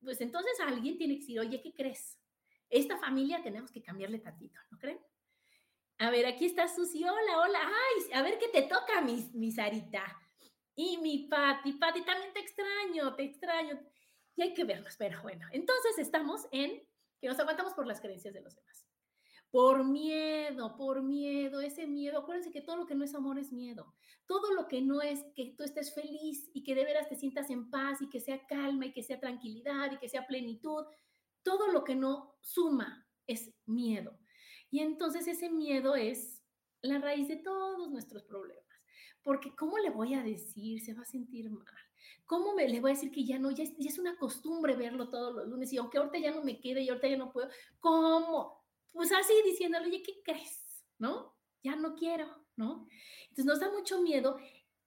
Pues 0.00 0.20
entonces 0.20 0.52
alguien 0.60 0.96
tiene 0.96 1.14
que 1.14 1.20
decir, 1.20 1.40
oye, 1.40 1.60
¿qué 1.60 1.74
crees? 1.74 2.16
Esta 2.70 2.96
familia 2.98 3.42
tenemos 3.42 3.72
que 3.72 3.82
cambiarle 3.82 4.20
tantito, 4.20 4.60
¿no 4.70 4.78
creen? 4.78 5.00
A 5.98 6.10
ver, 6.10 6.26
aquí 6.26 6.46
está 6.46 6.68
Susi. 6.68 7.02
Hola, 7.02 7.40
hola. 7.40 7.58
Ay, 7.58 8.12
a 8.12 8.22
ver 8.22 8.38
qué 8.38 8.46
te 8.48 8.62
toca, 8.68 9.00
mi, 9.00 9.28
mi 9.34 9.50
Sarita. 9.50 10.16
Y 10.78 10.96
mi 10.98 11.26
Pati, 11.26 11.72
Pati, 11.72 12.04
también 12.04 12.32
te 12.32 12.38
extraño, 12.38 13.16
te 13.16 13.24
extraño. 13.24 13.80
Y 14.36 14.42
hay 14.42 14.54
que 14.54 14.62
verlos, 14.62 14.94
pero 14.96 15.20
bueno, 15.22 15.44
entonces 15.50 15.98
estamos 15.98 16.46
en 16.52 16.86
que 17.20 17.26
nos 17.26 17.40
aguantamos 17.40 17.74
por 17.74 17.84
las 17.84 18.00
creencias 18.00 18.32
de 18.32 18.42
los 18.42 18.54
demás. 18.54 18.86
Por 19.50 19.82
miedo, 19.82 20.76
por 20.76 21.02
miedo, 21.02 21.60
ese 21.60 21.88
miedo. 21.88 22.20
Acuérdense 22.20 22.52
que 22.52 22.60
todo 22.60 22.76
lo 22.76 22.86
que 22.86 22.94
no 22.94 23.02
es 23.02 23.12
amor 23.16 23.40
es 23.40 23.50
miedo. 23.50 23.92
Todo 24.26 24.52
lo 24.52 24.68
que 24.68 24.80
no 24.80 25.02
es 25.02 25.24
que 25.34 25.52
tú 25.58 25.64
estés 25.64 25.92
feliz 25.92 26.48
y 26.54 26.62
que 26.62 26.76
de 26.76 26.84
veras 26.84 27.08
te 27.08 27.16
sientas 27.16 27.50
en 27.50 27.70
paz 27.70 28.00
y 28.00 28.08
que 28.08 28.20
sea 28.20 28.46
calma 28.46 28.86
y 28.86 28.92
que 28.92 29.02
sea 29.02 29.18
tranquilidad 29.18 29.90
y 29.90 29.98
que 29.98 30.08
sea 30.08 30.28
plenitud, 30.28 30.84
todo 31.42 31.72
lo 31.72 31.82
que 31.82 31.96
no 31.96 32.36
suma 32.40 33.04
es 33.26 33.52
miedo. 33.66 34.16
Y 34.70 34.78
entonces 34.78 35.26
ese 35.26 35.50
miedo 35.50 35.96
es 35.96 36.44
la 36.82 37.00
raíz 37.00 37.26
de 37.26 37.38
todos 37.38 37.90
nuestros 37.90 38.22
problemas 38.22 38.67
porque 39.28 39.54
¿cómo 39.54 39.76
le 39.76 39.90
voy 39.90 40.14
a 40.14 40.22
decir? 40.22 40.80
Se 40.80 40.94
va 40.94 41.02
a 41.02 41.04
sentir 41.04 41.50
mal. 41.50 41.66
¿Cómo 42.24 42.54
me, 42.54 42.66
le 42.66 42.80
voy 42.80 42.92
a 42.92 42.94
decir 42.94 43.10
que 43.10 43.26
ya 43.26 43.38
no? 43.38 43.50
Ya 43.50 43.62
es, 43.62 43.98
una 43.98 44.16
costumbre 44.16 44.74
verlo 44.74 45.10
todos 45.10 45.34
los 45.34 45.46
lunes 45.46 45.70
y 45.70 45.76
aunque 45.76 45.98
ahorita 45.98 46.16
ya 46.16 46.30
no 46.30 46.42
me 46.42 46.58
quede 46.58 46.80
y 46.80 46.88
ahorita 46.88 47.08
ya 47.08 47.18
no 47.18 47.30
puedo, 47.30 47.46
¿cómo? 47.78 48.64
Pues 48.90 49.12
así 49.12 49.34
diciéndole, 49.44 49.88
oye, 49.88 50.02
¿qué 50.02 50.22
crees? 50.24 50.82
¿No? 50.96 51.36
Ya 51.62 51.76
no 51.76 51.94
quiero, 51.94 52.26
¿no? 52.56 52.88
Entonces 53.24 53.44
nos 53.44 53.60
da 53.60 53.70
mucho 53.70 54.00
miedo 54.00 54.38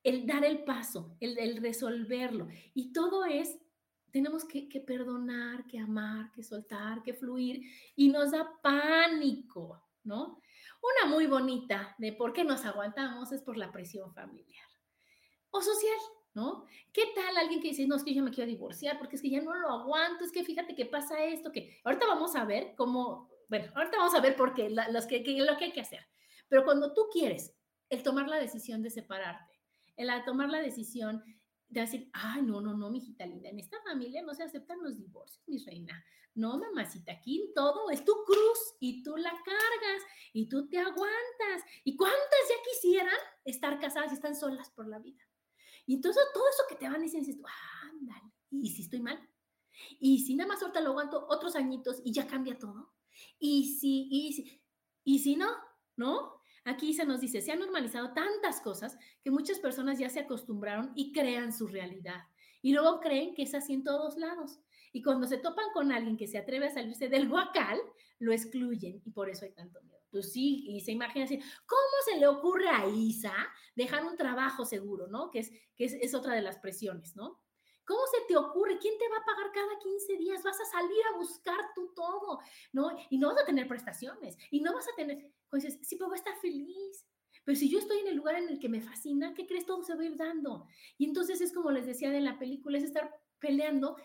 el 0.02 0.26
dar 0.26 0.44
el 0.44 0.64
paso, 0.64 1.16
el, 1.20 1.38
el 1.38 1.58
resolverlo. 1.58 2.48
Y 2.74 2.94
todo 2.94 3.26
es, 3.26 3.60
tenemos 4.10 4.44
que, 4.44 4.68
que 4.68 4.80
perdonar, 4.80 5.68
que 5.68 5.78
amar, 5.78 6.32
que 6.32 6.42
soltar, 6.42 7.04
que 7.04 7.14
fluir. 7.14 7.62
Y 7.96 8.10
nos 8.10 8.32
da 8.32 8.60
pánico, 8.64 9.84
¿no? 10.04 10.42
Una 10.82 11.13
muy 11.13 11.28
bonita 11.28 11.96
de 12.00 12.13
por 12.13 12.34
qué 12.34 12.44
nos 12.44 12.65
aguantamos 12.65 13.32
es 13.32 13.41
por 13.41 13.58
la 13.58 13.72
presión 13.72 14.13
familiar 14.13 14.65
o 15.52 15.62
social, 15.62 16.00
¿no? 16.34 16.65
¿Qué 16.91 17.04
tal 17.13 17.38
alguien 17.38 17.62
que 17.62 17.70
dice, 17.70 17.86
no, 17.86 17.96
es 17.96 18.04
que 18.04 18.13
yo 18.13 18.24
me 18.24 18.32
quiero 18.32 18.50
divorciar 18.50 18.98
porque 18.98 19.15
es 19.15 19.22
que 19.22 19.30
ya 19.30 19.41
no 19.41 19.54
lo 19.54 19.70
aguanto, 19.70 20.24
es 20.24 20.32
que 20.32 20.44
fíjate 20.44 20.76
que 20.76 20.86
pasa 20.86 21.24
esto, 21.24 21.52
que 21.52 21.80
ahorita 21.84 22.08
vamos 22.08 22.36
a 22.36 22.46
ver 22.46 22.74
cómo, 22.76 23.30
bueno, 23.50 23.72
ahorita 23.76 23.98
vamos 23.98 24.15
a 24.15 24.22
ver 24.22 24.36
por 24.36 24.54
qué, 24.54 24.70
los 24.70 25.06
que, 25.06 25.20
lo 25.20 25.58
que 25.58 25.65
hay 25.65 25.72
que 25.72 25.82
hacer. 25.82 26.08
Pero 26.48 26.63
cuando 26.63 26.94
tú 26.94 27.08
quieres 27.12 27.54
el 27.89 28.02
tomar 28.02 28.28
la 28.28 28.38
decisión 28.38 28.82
de 28.82 28.89
separarte, 28.89 29.62
el 29.98 30.10
tomar 30.26 30.50
la 30.50 30.62
decisión 30.62 31.24
de 31.72 31.82
decir, 31.82 32.10
ay, 32.14 32.42
no, 32.44 32.60
no, 32.62 32.76
no, 32.76 32.92
mi 32.92 33.00
hijita 33.00 33.26
linda, 33.26 33.50
en 33.50 33.60
esta 33.60 33.82
familia 33.82 34.22
no 34.22 34.34
se 34.34 34.44
aceptan 34.44 34.84
los 34.84 34.98
divorcios, 34.98 35.42
mi 35.48 35.58
reina. 35.58 36.04
No, 36.34 36.58
mamacita, 36.58 37.12
aquí 37.14 37.52
todo 37.56 37.90
es 37.90 38.06
tu 38.06 38.14
cruz 38.26 38.76
y 38.80 39.04
tú 39.04 39.18
la 39.18 39.32
cargas 39.32 40.04
y 40.34 40.48
tú 40.48 40.70
te 40.70 40.78
aguantas. 40.78 41.64
¿Y 41.84 41.98
cuántas 41.98 42.40
ya 42.50 42.56
quisieran 42.72 43.20
estar 43.44 43.80
casadas 43.80 44.12
y 44.12 44.16
están 44.16 44.36
solas 44.36 44.70
por 44.70 44.88
la 44.88 45.00
vida? 45.00 45.22
Y 45.86 45.96
entonces 45.96 46.24
todo 46.34 46.48
eso 46.48 46.64
que 46.70 46.76
te 46.76 46.90
van 46.90 47.02
diciendo, 47.02 47.28
dices, 47.28 47.44
ándale, 47.84 48.34
¿y 48.50 48.70
si 48.70 48.84
estoy 48.84 49.02
mal? 49.02 49.20
Y 50.00 50.20
si 50.20 50.36
nada 50.36 50.48
más 50.48 50.62
ahorita 50.62 50.82
lo 50.82 50.92
aguanto 50.92 51.26
otros 51.28 51.56
añitos 51.56 52.02
y 52.04 52.14
ya 52.14 52.28
cambia 52.28 52.58
todo. 52.58 52.94
Y 53.40 53.78
si, 53.78 54.08
y 54.10 54.34
si, 54.34 54.62
y 55.04 55.20
si 55.20 55.36
no, 55.36 55.50
¿no? 55.98 56.41
Aquí 56.63 56.93
se 56.93 57.06
nos 57.06 57.21
dice, 57.21 57.41
se 57.41 57.52
han 57.52 57.60
normalizado 57.60 58.13
tantas 58.13 58.62
cosas 58.62 58.97
que 59.24 59.32
muchas 59.32 59.60
personas 59.60 59.97
ya 59.97 60.10
se 60.10 60.19
acostumbraron 60.19 60.91
y 60.95 61.12
crean 61.12 61.54
su 61.54 61.67
realidad. 61.67 62.24
Y 62.62 62.74
luego 62.74 63.00
creen 63.00 63.34
que 63.34 63.43
es 63.43 63.56
así 63.56 63.74
en 63.74 63.84
todos 63.84 64.17
lados. 64.17 64.60
Y 64.93 65.02
cuando 65.02 65.26
se 65.26 65.38
topan 65.38 65.65
con 65.74 65.91
alguien 65.91 66.17
que 66.17 66.28
se 66.28 66.38
atreve 66.38 66.67
a 66.67 66.74
salirse 66.74 67.10
del 67.10 67.30
guacal, 67.30 67.80
lo 68.19 68.32
excluyen 68.34 69.02
y 69.04 69.12
por 69.12 69.30
eso 69.30 69.45
hay 69.45 69.54
tanto 69.54 69.82
miedo. 69.82 70.00
Pues 70.12 70.34
sí, 70.34 70.65
y 70.67 70.82
se 70.82 70.91
imagina 70.91 71.26
así, 71.26 71.39
¿cómo 71.65 71.95
se 72.06 72.19
le 72.19 72.28
ocurre 72.28 72.67
a 72.67 72.86
Isa 72.88 73.34
dejar 73.76 74.06
un 74.06 74.17
trabajo 74.17 74.65
seguro, 74.65 75.08
¿no? 75.08 75.32
Que 75.32 75.39
es, 75.39 75.52
que 75.76 75.86
es, 75.86 75.93
es 75.93 76.13
otra 76.13 76.36
de 76.36 76.41
las 76.41 76.60
presiones, 76.60 77.15
¿no? 77.15 77.39
¿Cómo 77.86 78.02
se 78.08 78.26
te 78.28 78.38
ocurre? 78.38 78.78
¿Quién 78.80 78.98
te 78.98 79.10
va 79.10 79.17
a 79.17 79.26
pagar 79.26 79.52
cada 79.52 79.80
15 79.80 80.17
días? 80.17 80.44
Vas 80.44 80.60
a 80.60 80.65
salir 80.65 81.04
a 81.13 81.17
buscar 81.17 81.60
tú 81.74 81.91
todo, 81.96 82.39
¿no? 82.74 82.91
Y 83.10 83.17
no 83.17 83.30
vas 83.30 83.41
a 83.41 83.46
tener 83.46 83.67
prestaciones, 83.67 84.38
y 84.50 84.62
no 84.62 84.74
vas 84.74 84.88
a 84.88 84.96
tener, 84.96 85.32
pues 85.50 85.63
sí, 85.63 85.96
pero 85.96 86.08
voy 86.08 86.15
a 86.15 86.24
estar 86.24 86.38
feliz. 86.39 87.06
Pero 87.44 87.58
si 87.58 87.70
yo 87.70 87.80
estoy 87.80 88.00
en 88.00 88.08
el 88.08 88.15
lugar 88.15 88.36
en 88.36 88.50
el 88.50 88.60
que 88.60 88.70
me 88.70 88.82
fascina, 88.82 89.34
¿qué 89.34 89.48
crees? 89.48 89.65
Todo 89.65 89.84
se 89.84 89.96
va 89.96 90.02
a 90.02 90.06
ir 90.06 90.15
dando. 90.15 90.67
Y 90.98 91.06
entonces 91.06 91.41
es 91.41 91.52
como 91.52 91.72
les 91.72 91.86
decía 91.86 92.12
de 92.12 92.22
la 92.22 92.38
película, 92.38 92.78
es 92.78 92.84
estar 92.84 93.12
peleando 93.39 93.96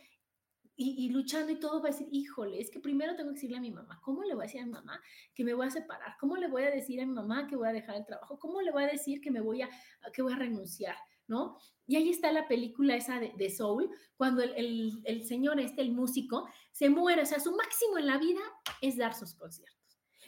y, 0.79 1.09
luchando 1.09 1.51
y 1.53 1.59
todo 1.59 1.81
va 1.81 1.89
a 1.89 1.93
decir, 1.93 2.07
híjole, 2.11 2.61
es 2.61 2.71
que 2.71 2.81
primero 2.81 3.17
tengo 3.17 3.31
que 3.31 3.37
decirle 3.37 3.57
a 3.57 3.61
mi 3.61 3.71
mamá, 3.71 3.99
¿cómo 4.03 4.23
le 4.25 4.35
voy 4.35 4.43
a 4.43 4.47
decir 4.47 4.61
a 4.61 4.67
mi 4.67 4.73
mamá 4.73 5.01
que 5.35 5.43
me 5.43 5.55
voy 5.55 5.67
a 5.67 5.71
separar? 5.71 6.17
¿Cómo 6.21 6.37
le 6.37 6.49
voy 6.49 6.65
a 6.65 6.71
decir 6.71 7.01
a 7.01 7.07
mi 7.07 7.15
mamá 7.15 7.47
que 7.47 7.57
voy 7.57 7.69
a 7.69 7.73
dejar 7.73 7.97
el 7.97 8.05
trabajo? 8.05 8.39
¿Cómo 8.39 8.61
le 8.61 8.73
voy 8.73 8.85
a 8.85 8.89
decir 8.89 9.23
que 9.23 9.31
me 9.31 9.41
voy 9.41 9.63
a, 9.63 9.71
que 10.13 10.21
voy 10.21 10.35
a 10.35 10.37
renunciar? 10.37 10.97
¿No? 11.29 11.59
Y 11.87 11.97
ahí 11.97 12.11
está 12.11 12.33
la 12.33 12.49
película 12.49 12.97
esa 12.97 13.21
de, 13.21 13.51
Soul, 13.51 13.91
cuando 14.17 14.43
el, 14.43 15.25
señor 15.25 15.61
este, 15.61 15.83
el 15.83 15.93
músico, 15.93 16.49
se 16.73 16.91
muere, 16.91 17.23
o 17.23 17.27
sea, 17.27 17.39
su 17.39 17.55
máximo 17.55 17.99
en 17.99 18.07
la 18.07 18.19
vida 18.19 18.41
es 18.81 18.97
dar 18.97 19.15
sus 19.15 19.35
conciertos. 19.35 19.77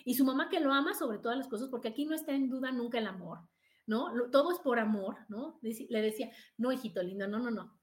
Y 0.05 0.15
su 0.15 0.25
mamá 0.25 0.49
que 0.49 0.61
lo 0.61 0.73
ama 0.73 0.95
sobre 0.95 1.19
todas 1.19 1.37
las 1.37 1.49
cosas, 1.49 1.69
porque 1.69 1.89
aquí 1.89 2.05
no 2.05 2.15
está 2.15 2.33
en 2.33 2.49
duda 2.49 2.71
nunca 2.71 2.99
el 2.99 3.07
amor, 3.07 3.41
¿no? 3.87 4.13
Todo 4.31 4.53
es 4.53 4.59
por 4.61 4.79
amor, 4.79 5.17
¿no? 5.29 5.59
Le 5.63 6.01
decía, 6.01 6.31
no, 6.57 6.73
hijito 6.73 7.03
lindo, 7.03 7.27
no, 7.27 7.39
no, 7.39 7.51
no. 7.51 7.79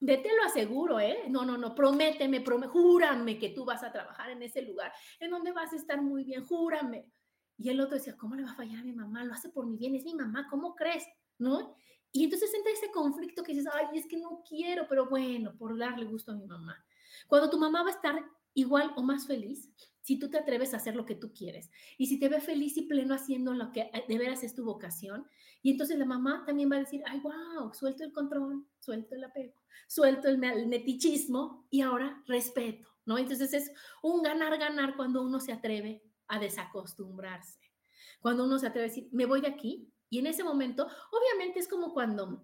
De 0.00 0.16
lo 0.16 0.44
aseguro, 0.44 1.00
¿eh? 1.00 1.24
No, 1.30 1.44
no, 1.44 1.56
no, 1.56 1.74
prométeme, 1.74 2.42
promé, 2.42 2.66
júrame 2.66 3.38
que 3.38 3.50
tú 3.50 3.64
vas 3.64 3.82
a 3.82 3.90
trabajar 3.90 4.30
en 4.30 4.42
ese 4.42 4.62
lugar, 4.62 4.92
en 5.18 5.30
donde 5.30 5.52
vas 5.52 5.72
a 5.72 5.76
estar 5.76 6.00
muy 6.02 6.24
bien, 6.24 6.44
júrame. 6.44 7.10
Y 7.56 7.70
el 7.70 7.80
otro 7.80 7.96
decía, 7.96 8.16
¿cómo 8.16 8.34
le 8.34 8.42
va 8.42 8.50
a 8.50 8.56
fallar 8.56 8.80
a 8.80 8.84
mi 8.84 8.92
mamá? 8.92 9.24
Lo 9.24 9.32
hace 9.32 9.48
por 9.48 9.66
mi 9.66 9.76
bien, 9.76 9.94
es 9.94 10.04
mi 10.04 10.14
mamá, 10.14 10.46
¿cómo 10.50 10.74
crees? 10.74 11.04
¿No? 11.38 11.76
Y 12.16 12.22
entonces 12.22 12.54
entra 12.54 12.70
ese 12.70 12.92
conflicto 12.92 13.42
que 13.42 13.52
dices, 13.52 13.68
ay, 13.74 13.98
es 13.98 14.06
que 14.06 14.16
no 14.16 14.44
quiero, 14.48 14.86
pero 14.88 15.08
bueno, 15.08 15.52
por 15.58 15.76
darle 15.76 16.04
gusto 16.04 16.30
a 16.30 16.36
mi 16.36 16.46
mamá. 16.46 16.76
Cuando 17.26 17.50
tu 17.50 17.58
mamá 17.58 17.82
va 17.82 17.88
a 17.88 17.94
estar 17.94 18.24
igual 18.54 18.92
o 18.94 19.02
más 19.02 19.26
feliz, 19.26 19.68
si 20.00 20.16
tú 20.16 20.30
te 20.30 20.38
atreves 20.38 20.72
a 20.72 20.76
hacer 20.76 20.94
lo 20.94 21.06
que 21.06 21.16
tú 21.16 21.32
quieres 21.32 21.72
y 21.98 22.06
si 22.06 22.20
te 22.20 22.28
ve 22.28 22.40
feliz 22.40 22.76
y 22.76 22.82
pleno 22.82 23.14
haciendo 23.14 23.52
lo 23.52 23.72
que 23.72 23.80
eh, 23.80 24.04
de 24.06 24.16
veras 24.16 24.44
es 24.44 24.54
tu 24.54 24.64
vocación, 24.64 25.26
y 25.60 25.72
entonces 25.72 25.98
la 25.98 26.04
mamá 26.04 26.44
también 26.46 26.70
va 26.70 26.76
a 26.76 26.80
decir, 26.80 27.02
ay, 27.04 27.18
wow, 27.18 27.74
suelto 27.74 28.04
el 28.04 28.12
control, 28.12 28.64
suelto 28.78 29.16
el 29.16 29.24
apego, 29.24 29.60
suelto 29.88 30.28
el, 30.28 30.38
netichismo 30.38 31.66
y 31.68 31.80
ahora 31.80 32.22
respeto, 32.28 32.86
¿no? 33.06 33.18
Entonces 33.18 33.52
es 33.52 33.72
un 34.02 34.22
ganar-ganar 34.22 34.94
cuando 34.94 35.20
uno 35.20 35.40
se 35.40 35.52
atreve 35.52 36.04
a 36.28 36.38
desacostumbrarse. 36.38 37.58
Cuando 38.20 38.44
uno 38.44 38.60
se 38.60 38.68
atreve 38.68 38.86
a 38.86 38.88
decir, 38.90 39.08
me 39.10 39.26
voy 39.26 39.40
de 39.40 39.48
aquí, 39.48 39.90
y 40.14 40.20
en 40.20 40.28
ese 40.28 40.44
momento, 40.44 40.86
obviamente 41.10 41.58
es 41.58 41.66
como 41.66 41.92
cuando 41.92 42.40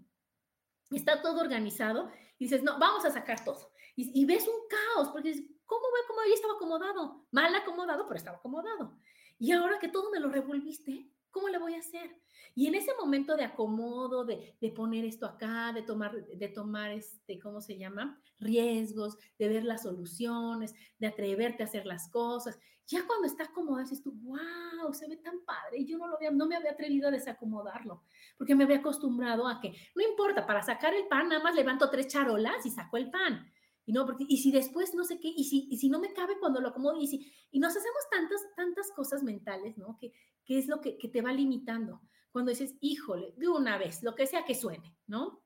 está 0.90 1.22
todo 1.22 1.40
organizado 1.40 2.10
y 2.36 2.46
dices, 2.46 2.64
no, 2.64 2.80
vamos 2.80 3.04
a 3.04 3.12
sacar 3.12 3.44
todo. 3.44 3.70
Y, 3.94 4.24
ves 4.24 4.48
un 4.48 4.66
caos, 4.68 5.10
porque 5.10 5.28
dices, 5.28 5.46
¿cómo 5.66 5.82
ve 5.82 6.00
cómo 6.08 6.18
ya 6.26 6.34
estaba 6.34 6.54
acomodado? 6.54 7.28
Mal 7.30 7.54
acomodado, 7.54 8.08
pero 8.08 8.18
estaba 8.18 8.38
acomodado. 8.38 8.98
Y 9.38 9.52
ahora 9.52 9.78
que 9.78 9.86
todo 9.86 10.10
me 10.10 10.18
lo 10.18 10.30
revolviste, 10.30 11.12
¿cómo 11.30 11.48
le 11.48 11.58
voy 11.58 11.74
a 11.74 11.78
hacer? 11.78 12.20
Y 12.56 12.66
en 12.66 12.74
ese 12.74 12.92
momento 12.98 13.36
de 13.36 13.44
acomodo, 13.44 14.24
de, 14.24 14.56
de, 14.60 14.70
poner 14.72 15.04
esto 15.04 15.26
acá, 15.26 15.72
de 15.72 15.82
tomar, 15.82 16.26
de 16.26 16.48
tomar 16.48 16.90
este, 16.90 17.38
¿cómo 17.38 17.60
se 17.60 17.78
llama? 17.78 18.20
Riesgos, 18.40 19.16
de 19.38 19.48
ver 19.48 19.64
las 19.64 19.82
soluciones, 19.82 20.74
de 20.98 21.06
atreverte 21.06 21.62
a 21.62 21.66
hacer 21.66 21.86
las 21.86 22.10
cosas. 22.10 22.58
Ya 22.90 23.06
cuando 23.06 23.28
está 23.28 23.44
acomodado, 23.44 23.88
dices 23.88 24.02
tú, 24.02 24.10
wow, 24.10 24.92
se 24.92 25.06
ve 25.08 25.16
tan 25.18 25.44
padre. 25.44 25.78
Y 25.78 25.86
yo 25.86 25.96
no, 25.96 26.08
lo 26.08 26.16
había, 26.16 26.32
no 26.32 26.46
me 26.46 26.56
había 26.56 26.72
atrevido 26.72 27.06
a 27.06 27.12
desacomodarlo, 27.12 28.02
porque 28.36 28.56
me 28.56 28.64
había 28.64 28.78
acostumbrado 28.78 29.46
a 29.46 29.60
que, 29.60 29.72
no 29.94 30.02
importa, 30.02 30.44
para 30.44 30.60
sacar 30.60 30.92
el 30.94 31.06
pan, 31.06 31.28
nada 31.28 31.40
más 31.40 31.54
levanto 31.54 31.88
tres 31.88 32.08
charolas 32.08 32.66
y 32.66 32.70
saco 32.70 32.96
el 32.96 33.08
pan. 33.08 33.48
Y 33.86 33.92
no, 33.92 34.04
porque, 34.04 34.24
y 34.28 34.38
si 34.38 34.50
después 34.50 34.92
no 34.92 35.04
sé 35.04 35.20
qué, 35.20 35.28
y 35.28 35.44
si, 35.44 35.68
y 35.70 35.76
si 35.78 35.88
no 35.88 36.00
me 36.00 36.12
cabe 36.12 36.40
cuando 36.40 36.60
lo 36.60 36.70
acomodo, 36.70 37.00
y, 37.00 37.06
si, 37.06 37.32
y 37.52 37.60
nos 37.60 37.76
hacemos 37.76 38.02
tantas, 38.10 38.40
tantas 38.56 38.90
cosas 38.90 39.22
mentales, 39.22 39.78
¿no? 39.78 39.96
Que, 40.00 40.12
es 40.48 40.66
lo 40.66 40.80
que, 40.80 40.98
que 40.98 41.08
te 41.08 41.22
va 41.22 41.32
limitando. 41.32 42.00
Cuando 42.32 42.50
dices, 42.50 42.74
híjole, 42.80 43.34
de 43.36 43.46
una 43.46 43.78
vez, 43.78 44.02
lo 44.02 44.16
que 44.16 44.26
sea 44.26 44.44
que 44.44 44.56
suene, 44.56 44.96
¿no? 45.06 45.44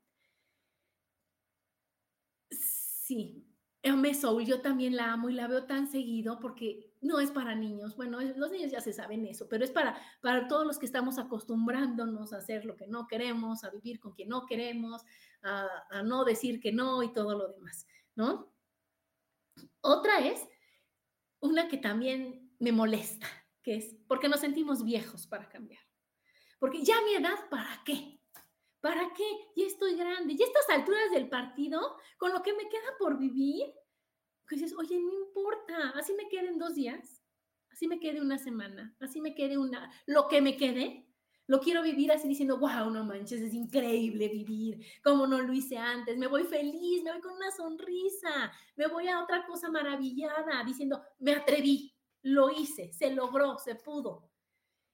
Sí, 2.50 3.46
Ame 3.84 4.14
Soul, 4.14 4.46
yo 4.46 4.62
también 4.62 4.96
la 4.96 5.12
amo 5.12 5.28
y 5.28 5.34
la 5.34 5.46
veo 5.46 5.66
tan 5.66 5.86
seguido 5.86 6.40
porque 6.40 6.93
no 7.04 7.20
es 7.20 7.30
para 7.30 7.54
niños. 7.54 7.96
Bueno, 7.96 8.18
los 8.20 8.50
niños 8.50 8.72
ya 8.72 8.80
se 8.80 8.92
saben 8.92 9.26
eso, 9.26 9.46
pero 9.48 9.62
es 9.62 9.70
para, 9.70 9.96
para 10.22 10.48
todos 10.48 10.66
los 10.66 10.78
que 10.78 10.86
estamos 10.86 11.18
acostumbrándonos 11.18 12.32
a 12.32 12.38
hacer 12.38 12.64
lo 12.64 12.76
que 12.76 12.86
no 12.86 13.06
queremos, 13.06 13.62
a 13.62 13.70
vivir 13.70 14.00
con 14.00 14.12
quien 14.12 14.30
no 14.30 14.46
queremos, 14.46 15.02
a, 15.42 15.68
a 15.90 16.02
no 16.02 16.24
decir 16.24 16.60
que 16.60 16.72
no 16.72 17.02
y 17.02 17.12
todo 17.12 17.36
lo 17.36 17.48
demás, 17.48 17.86
¿no? 18.16 18.52
Otra 19.82 20.18
es 20.26 20.40
una 21.40 21.68
que 21.68 21.76
también 21.76 22.50
me 22.58 22.72
molesta, 22.72 23.26
que 23.62 23.76
es 23.76 23.94
porque 24.08 24.28
nos 24.28 24.40
sentimos 24.40 24.82
viejos 24.82 25.26
para 25.26 25.48
cambiar. 25.48 25.82
Porque 26.58 26.82
ya 26.82 26.96
mi 27.02 27.14
edad, 27.14 27.48
¿para 27.50 27.82
qué? 27.84 28.18
¿Para 28.80 29.12
qué? 29.12 29.24
Ya 29.56 29.66
estoy 29.66 29.94
grande. 29.96 30.34
Y 30.34 30.42
estas 30.42 30.68
alturas 30.70 31.10
del 31.10 31.28
partido, 31.28 31.96
con 32.16 32.32
lo 32.32 32.42
que 32.42 32.54
me 32.54 32.68
queda 32.68 32.96
por 32.98 33.18
vivir, 33.18 33.66
pues 34.48 34.60
dices, 34.60 34.76
oye, 34.78 34.98
no 34.98 35.12
importa, 35.12 35.90
así 35.94 36.12
me 36.14 36.28
queden 36.28 36.58
dos 36.58 36.74
días, 36.74 37.22
así 37.70 37.88
me 37.88 37.98
quede 37.98 38.20
una 38.20 38.38
semana, 38.38 38.96
así 39.00 39.20
me 39.20 39.34
quede 39.34 39.58
una, 39.58 39.90
lo 40.06 40.28
que 40.28 40.40
me 40.40 40.56
quede, 40.56 41.06
lo 41.46 41.60
quiero 41.60 41.82
vivir 41.82 42.10
así 42.10 42.26
diciendo, 42.26 42.58
wow, 42.58 42.90
no 42.90 43.04
manches, 43.04 43.40
es 43.40 43.52
increíble 43.52 44.28
vivir, 44.28 44.84
como 45.02 45.26
no 45.26 45.40
lo 45.40 45.52
hice 45.52 45.76
antes, 45.76 46.16
me 46.16 46.26
voy 46.26 46.44
feliz, 46.44 47.02
me 47.02 47.12
voy 47.12 47.20
con 47.20 47.32
una 47.32 47.50
sonrisa, 47.50 48.52
me 48.76 48.86
voy 48.86 49.08
a 49.08 49.22
otra 49.22 49.44
cosa 49.46 49.70
maravillada, 49.70 50.64
diciendo, 50.64 51.02
me 51.18 51.32
atreví, 51.32 51.94
lo 52.22 52.50
hice, 52.50 52.92
se 52.92 53.12
logró, 53.12 53.58
se 53.58 53.74
pudo. 53.74 54.30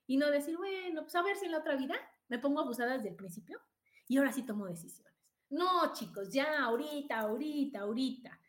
Y 0.07 0.17
no 0.17 0.29
decir, 0.29 0.57
bueno, 0.57 1.03
pues 1.03 1.15
a 1.15 1.21
ver 1.21 1.37
si 1.37 1.45
en 1.45 1.53
la 1.53 1.59
otra 1.59 1.77
vida 1.77 1.95
me 2.27 2.39
pongo 2.39 2.59
abusada 2.59 2.93
desde 2.93 3.09
el 3.09 3.15
principio 3.15 3.61
y 4.07 4.17
ahora 4.17 4.33
sí 4.33 4.43
tomo 4.43 4.65
decisiones. 4.65 5.13
No, 5.49 5.93
chicos, 5.93 6.33
ya, 6.33 6.63
ahorita, 6.63 7.19
ahorita, 7.19 7.79
ahorita. 7.81 8.40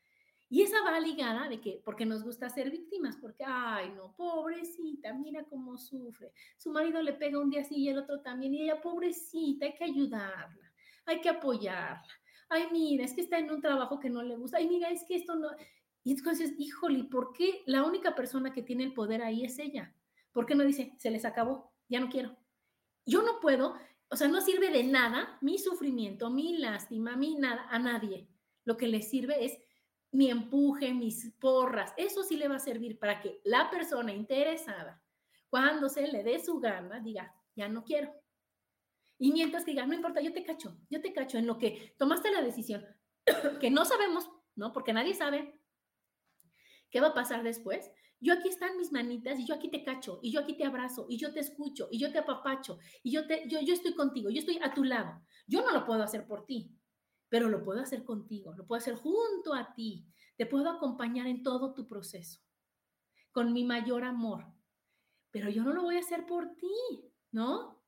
Y 0.53 0.61
esa 0.61 0.83
va 0.83 1.01
ligada 1.01 1.49
de 1.49 1.63
que, 1.63 1.81
porque 1.83 2.05
nos 2.05 2.23
gusta 2.23 2.51
ser 2.51 2.71
víctimas, 2.71 3.17
porque, 3.17 3.43
ay, 3.43 3.91
no, 3.97 4.15
pobrecita, 4.15 5.15
mira 5.15 5.45
cómo 5.45 5.79
sufre. 5.79 6.31
Su 6.59 6.71
marido 6.71 7.01
le 7.01 7.15
pega 7.15 7.39
un 7.39 7.49
día 7.49 7.63
así 7.63 7.77
y 7.77 7.89
el 7.89 7.97
otro 7.97 8.21
también, 8.21 8.53
y 8.53 8.65
ella, 8.65 8.79
pobrecita, 8.83 9.65
hay 9.65 9.75
que 9.75 9.85
ayudarla, 9.85 10.75
hay 11.07 11.23
que 11.23 11.31
apoyarla. 11.31 12.13
Ay, 12.51 12.65
mira, 12.71 13.03
es 13.03 13.15
que 13.15 13.23
está 13.23 13.39
en 13.39 13.51
un 13.51 13.63
trabajo 13.63 13.99
que 13.99 14.11
no 14.11 14.23
le 14.23 14.37
gusta. 14.37 14.59
Ay, 14.59 14.69
mira, 14.69 14.91
es 14.91 15.05
que 15.09 15.17
esto 15.17 15.37
no. 15.37 15.49
Y 16.05 16.13
entonces, 16.13 16.53
híjole, 16.59 17.05
¿por 17.05 17.33
qué 17.33 17.63
la 17.65 17.83
única 17.83 18.15
persona 18.15 18.53
que 18.53 18.63
tiene 18.63 18.85
el 18.85 18.93
poder 18.93 19.23
ahí 19.23 19.47
es 19.47 19.59
ella? 19.59 19.97
¿Por 20.33 20.45
qué 20.45 20.55
no 20.55 20.65
dice, 20.65 20.93
se 20.99 21.11
les 21.11 21.25
acabó, 21.25 21.73
ya 21.89 21.99
no 21.99 22.11
quiero? 22.11 22.37
Yo 23.07 23.23
no 23.23 23.41
puedo 23.41 23.75
o 24.13 24.17
sea, 24.17 24.29
no 24.29 24.43
sirve 24.43 24.71
de 24.71 24.85
nada 24.85 25.39
mi 25.41 25.57
sufrimiento, 25.57 26.29
mi 26.29 26.59
lástima, 26.59 27.17
mi 27.17 27.37
nada, 27.37 27.67
a 27.71 27.79
nadie. 27.79 28.29
Lo 28.63 28.77
que 28.77 28.87
le 28.87 29.01
sirve 29.01 29.47
es 29.47 29.59
mi 30.13 30.31
empuje, 30.31 30.95
mis 30.95 31.33
porras. 31.41 31.93
Eso 31.97 32.23
sí 32.23 32.37
le 32.37 32.49
va 32.49 32.57
a 32.57 32.61
servir 32.61 32.99
para 32.99 33.21
que 33.21 33.41
la 33.45 33.71
persona 33.71 34.13
interesada, 34.13 35.03
cuando 35.49 35.89
se 35.89 36.07
le 36.07 36.23
dé 36.23 36.39
su 36.39 36.61
gana, 36.61 37.01
diga, 37.01 37.35
ya 37.57 37.69
no 37.69 37.83
quiero. 37.83 38.13
Y 39.19 39.33
mientras 39.33 39.65
diga, 39.65 39.87
no 39.87 39.95
importa, 39.95 40.21
yo 40.21 40.33
te 40.33 40.45
cacho, 40.45 40.77
yo 40.91 41.01
te 41.01 41.13
cacho 41.13 41.39
en 41.39 41.47
lo 41.47 41.59
que 41.59 41.95
tomaste 41.99 42.31
la 42.31 42.43
decisión, 42.43 42.85
que 43.61 43.71
no 43.71 43.85
sabemos, 43.85 44.31
¿no? 44.55 44.73
Porque 44.73 44.93
nadie 44.93 45.15
sabe 45.15 45.59
qué 46.91 47.01
va 47.01 47.09
a 47.09 47.15
pasar 47.15 47.43
después, 47.43 47.91
yo 48.21 48.35
aquí 48.35 48.49
están 48.49 48.77
mis 48.77 48.93
manitas 48.93 49.39
y 49.39 49.47
yo 49.47 49.55
aquí 49.55 49.69
te 49.69 49.83
cacho 49.83 50.21
y 50.23 50.31
yo 50.31 50.41
aquí 50.41 50.57
te 50.57 50.65
abrazo 50.65 51.07
y 51.09 51.17
yo 51.19 51.33
te 51.33 51.41
escucho 51.41 51.89
y 51.91 51.99
yo 51.99 52.13
te 52.13 52.19
apapacho 52.19 52.79
y 53.03 53.11
yo, 53.11 53.27
te, 53.27 53.49
yo, 53.49 53.61
yo 53.61 53.75
estoy 53.75 53.95
contigo, 53.95 54.31
yo 54.31 54.39
estoy 54.39 54.61
a 54.63 54.73
tu 54.73 54.85
lado. 54.85 55.21
Yo 55.47 55.63
no 55.63 55.73
lo 55.73 55.85
puedo 55.85 56.03
hacer 56.03 56.27
por 56.27 56.47
ti, 56.47 56.71
pero 57.33 57.49
lo 57.49 57.65
puedo 57.65 57.81
hacer 57.81 58.05
contigo, 58.05 58.53
lo 58.53 58.67
puedo 58.67 58.79
hacer 58.79 58.95
junto 58.95 59.55
a 59.55 59.73
ti. 59.73 60.05
Te 60.37 60.45
puedo 60.45 60.69
acompañar 60.69 61.27
en 61.27 61.43
todo 61.43 61.73
tu 61.73 61.87
proceso 61.87 62.43
con 63.31 63.55
mi 63.55 63.65
mayor 63.65 64.05
amor, 64.05 64.45
pero 65.31 65.49
yo 65.49 65.65
no 65.65 65.73
lo 65.73 65.83
voy 65.83 65.97
a 65.97 66.01
hacer 66.01 66.27
por 66.27 66.55
ti, 66.57 67.11
¿no? 67.31 67.83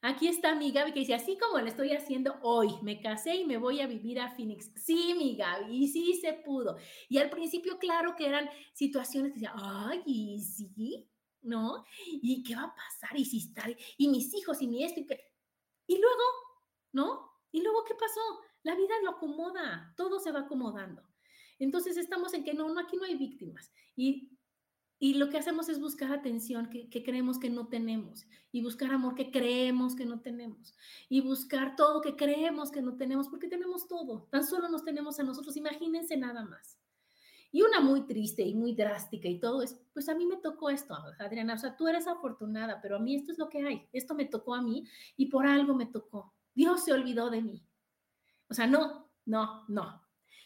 Aquí 0.00 0.28
está 0.28 0.54
mi 0.54 0.72
Gaby 0.72 0.94
que 0.94 1.00
dice, 1.00 1.12
así 1.12 1.36
como 1.36 1.60
lo 1.60 1.66
estoy 1.66 1.92
haciendo 1.92 2.38
hoy, 2.40 2.70
me 2.80 3.02
casé 3.02 3.34
y 3.34 3.44
me 3.44 3.58
voy 3.58 3.82
a 3.82 3.86
vivir 3.86 4.18
a 4.18 4.34
Phoenix. 4.34 4.72
Sí, 4.76 5.12
mi 5.12 5.36
Gaby, 5.36 5.84
y 5.84 5.88
sí 5.88 6.14
se 6.14 6.32
pudo. 6.32 6.78
Y 7.10 7.18
al 7.18 7.28
principio, 7.28 7.78
claro 7.78 8.16
que 8.16 8.26
eran 8.26 8.48
situaciones 8.72 9.32
que 9.32 9.40
decía, 9.40 9.52
ay, 9.56 10.02
y 10.06 10.40
sí, 10.40 11.06
¿no? 11.42 11.84
¿Y 12.06 12.42
qué 12.42 12.56
va 12.56 12.62
a 12.62 12.74
pasar? 12.74 13.18
Y 13.18 13.26
si 13.26 13.40
está, 13.40 13.66
y 13.98 14.08
mis 14.08 14.32
hijos, 14.32 14.62
y 14.62 14.68
mi 14.68 14.84
esto, 14.84 15.00
y 15.00 15.06
qué. 15.06 15.20
Y 15.86 15.98
luego, 15.98 16.22
¿no? 16.92 17.30
¿Y 17.54 17.62
luego 17.62 17.84
qué 17.84 17.94
pasó? 17.94 18.20
La 18.64 18.74
vida 18.74 18.94
lo 19.04 19.10
acomoda, 19.10 19.94
todo 19.96 20.18
se 20.18 20.32
va 20.32 20.40
acomodando. 20.40 21.02
Entonces 21.58 21.96
estamos 21.96 22.34
en 22.34 22.44
que 22.44 22.54
no, 22.54 22.68
no, 22.72 22.80
aquí 22.80 22.96
no 22.96 23.04
hay 23.04 23.14
víctimas. 23.14 23.70
Y, 23.94 24.32
y 24.98 25.14
lo 25.14 25.28
que 25.28 25.38
hacemos 25.38 25.68
es 25.68 25.78
buscar 25.78 26.12
atención 26.12 26.70
que, 26.70 26.88
que, 26.88 27.04
creemos 27.04 27.38
que 27.38 27.50
no 27.50 27.68
tenemos 27.68 28.26
y 28.50 28.62
buscar 28.62 28.90
amor 28.90 29.14
que 29.14 29.30
creemos 29.30 29.94
que 29.94 30.06
no 30.06 30.20
tenemos 30.20 30.74
y 31.08 31.20
buscar 31.20 31.76
todo 31.76 32.00
que 32.00 32.16
creemos 32.16 32.70
que 32.70 32.82
no 32.82 32.96
tenemos 32.96 33.28
porque 33.28 33.48
tenemos 33.48 33.86
todo. 33.86 34.28
Tan 34.30 34.44
solo 34.44 34.68
nos 34.68 34.82
tenemos 34.82 35.20
a 35.20 35.24
nosotros. 35.24 35.56
Imagínense 35.56 36.16
nada 36.16 36.44
más. 36.44 36.78
Y 37.52 37.62
una 37.62 37.80
muy 37.80 38.04
triste 38.06 38.42
y 38.42 38.54
muy 38.54 38.74
drástica 38.74 39.28
y 39.28 39.38
todo 39.38 39.62
es, 39.62 39.78
pues 39.92 40.08
a 40.08 40.14
mí 40.16 40.26
me 40.26 40.38
tocó 40.38 40.70
esto, 40.70 40.92
Adriana, 41.20 41.54
o 41.54 41.58
sea, 41.58 41.76
tú 41.76 41.86
eres 41.86 42.08
afortunada, 42.08 42.80
pero 42.82 42.96
a 42.96 42.98
mí 42.98 43.14
esto 43.14 43.30
es 43.30 43.38
lo 43.38 43.48
que 43.48 43.62
hay, 43.64 43.88
esto 43.92 44.16
me 44.16 44.24
tocó 44.24 44.56
a 44.56 44.60
mí 44.60 44.88
y 45.16 45.26
por 45.26 45.46
algo 45.46 45.72
me 45.72 45.86
tocó. 45.86 46.34
Dios 46.52 46.84
se 46.84 46.92
olvidó 46.92 47.30
de 47.30 47.42
mí. 47.42 47.64
O 48.48 48.54
sea, 48.54 48.66
no, 48.66 49.10
no, 49.24 49.64
no. 49.68 50.02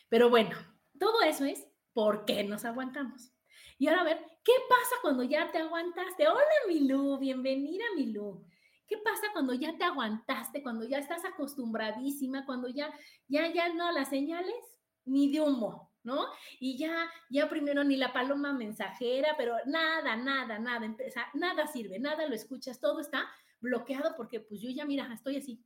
Pero 0.09 0.31
bueno, 0.31 0.57
todo 0.99 1.23
eso 1.23 1.45
es 1.45 1.67
por 1.93 2.25
qué 2.25 2.45
nos 2.45 2.65
aguantamos. 2.65 3.33
Y 3.79 3.89
ahora 3.89 4.03
a 4.03 4.05
ver, 4.05 4.19
¿qué 4.45 4.53
pasa 4.69 4.97
cuando 5.03 5.23
ya 5.23 5.51
te 5.51 5.59
aguantaste? 5.59 6.29
Hola, 6.29 6.45
Milú, 6.67 7.19
bienvenida, 7.19 7.85
Milú. 7.97 8.45
¿Qué 8.87 8.97
pasa 8.99 9.27
cuando 9.33 9.53
ya 9.55 9.77
te 9.77 9.85
aguantaste, 9.85 10.63
cuando 10.63 10.87
ya 10.87 10.99
estás 10.99 11.25
acostumbradísima, 11.25 12.47
cuando 12.47 12.69
ya, 12.69 12.91
ya, 13.29 13.53
ya 13.53 13.73
no 13.75 13.93
las 13.93 14.09
señales 14.09 14.57
ni 15.05 15.31
de 15.31 15.41
humo? 15.41 15.89
¿no? 16.05 16.27
Y 16.59 16.79
ya, 16.79 17.11
ya 17.29 17.49
primero 17.51 17.85
ni 17.85 17.97
la 17.97 18.13
paloma 18.15 18.53
mensajera, 18.53 19.35
pero 19.37 19.57
nada, 19.67 20.17
nada, 20.17 20.59
nada, 20.59 20.97
nada 21.35 21.67
sirve, 21.67 21.99
nada 21.99 22.27
lo 22.27 22.35
escuchas, 22.35 22.81
todo 22.81 23.01
está 23.01 23.29
bloqueado 23.61 24.15
porque 24.17 24.41
pues 24.41 24.61
yo 24.61 24.71
ya, 24.71 24.87
mira, 24.87 25.13
estoy 25.13 25.37
así, 25.37 25.63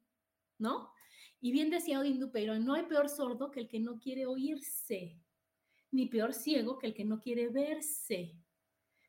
¿no? 0.59 0.93
Y 1.43 1.51
bien 1.51 1.71
decía 1.71 1.99
Odín 1.99 2.31
pero 2.33 2.57
no 2.61 2.75
hay 2.75 2.85
peor 2.85 3.09
sordo 3.09 3.51
que 3.51 3.59
el 3.59 3.69
que 3.69 3.81
no 3.81 3.99
quiere 3.99 4.27
oírse, 4.27 5.21
ni 5.91 6.07
peor 6.07 6.33
ciego 6.33 6.79
que 6.79 6.87
el 6.87 6.95
que 6.95 7.05
no 7.05 7.19
quiere 7.19 7.49
verse. 7.49 8.39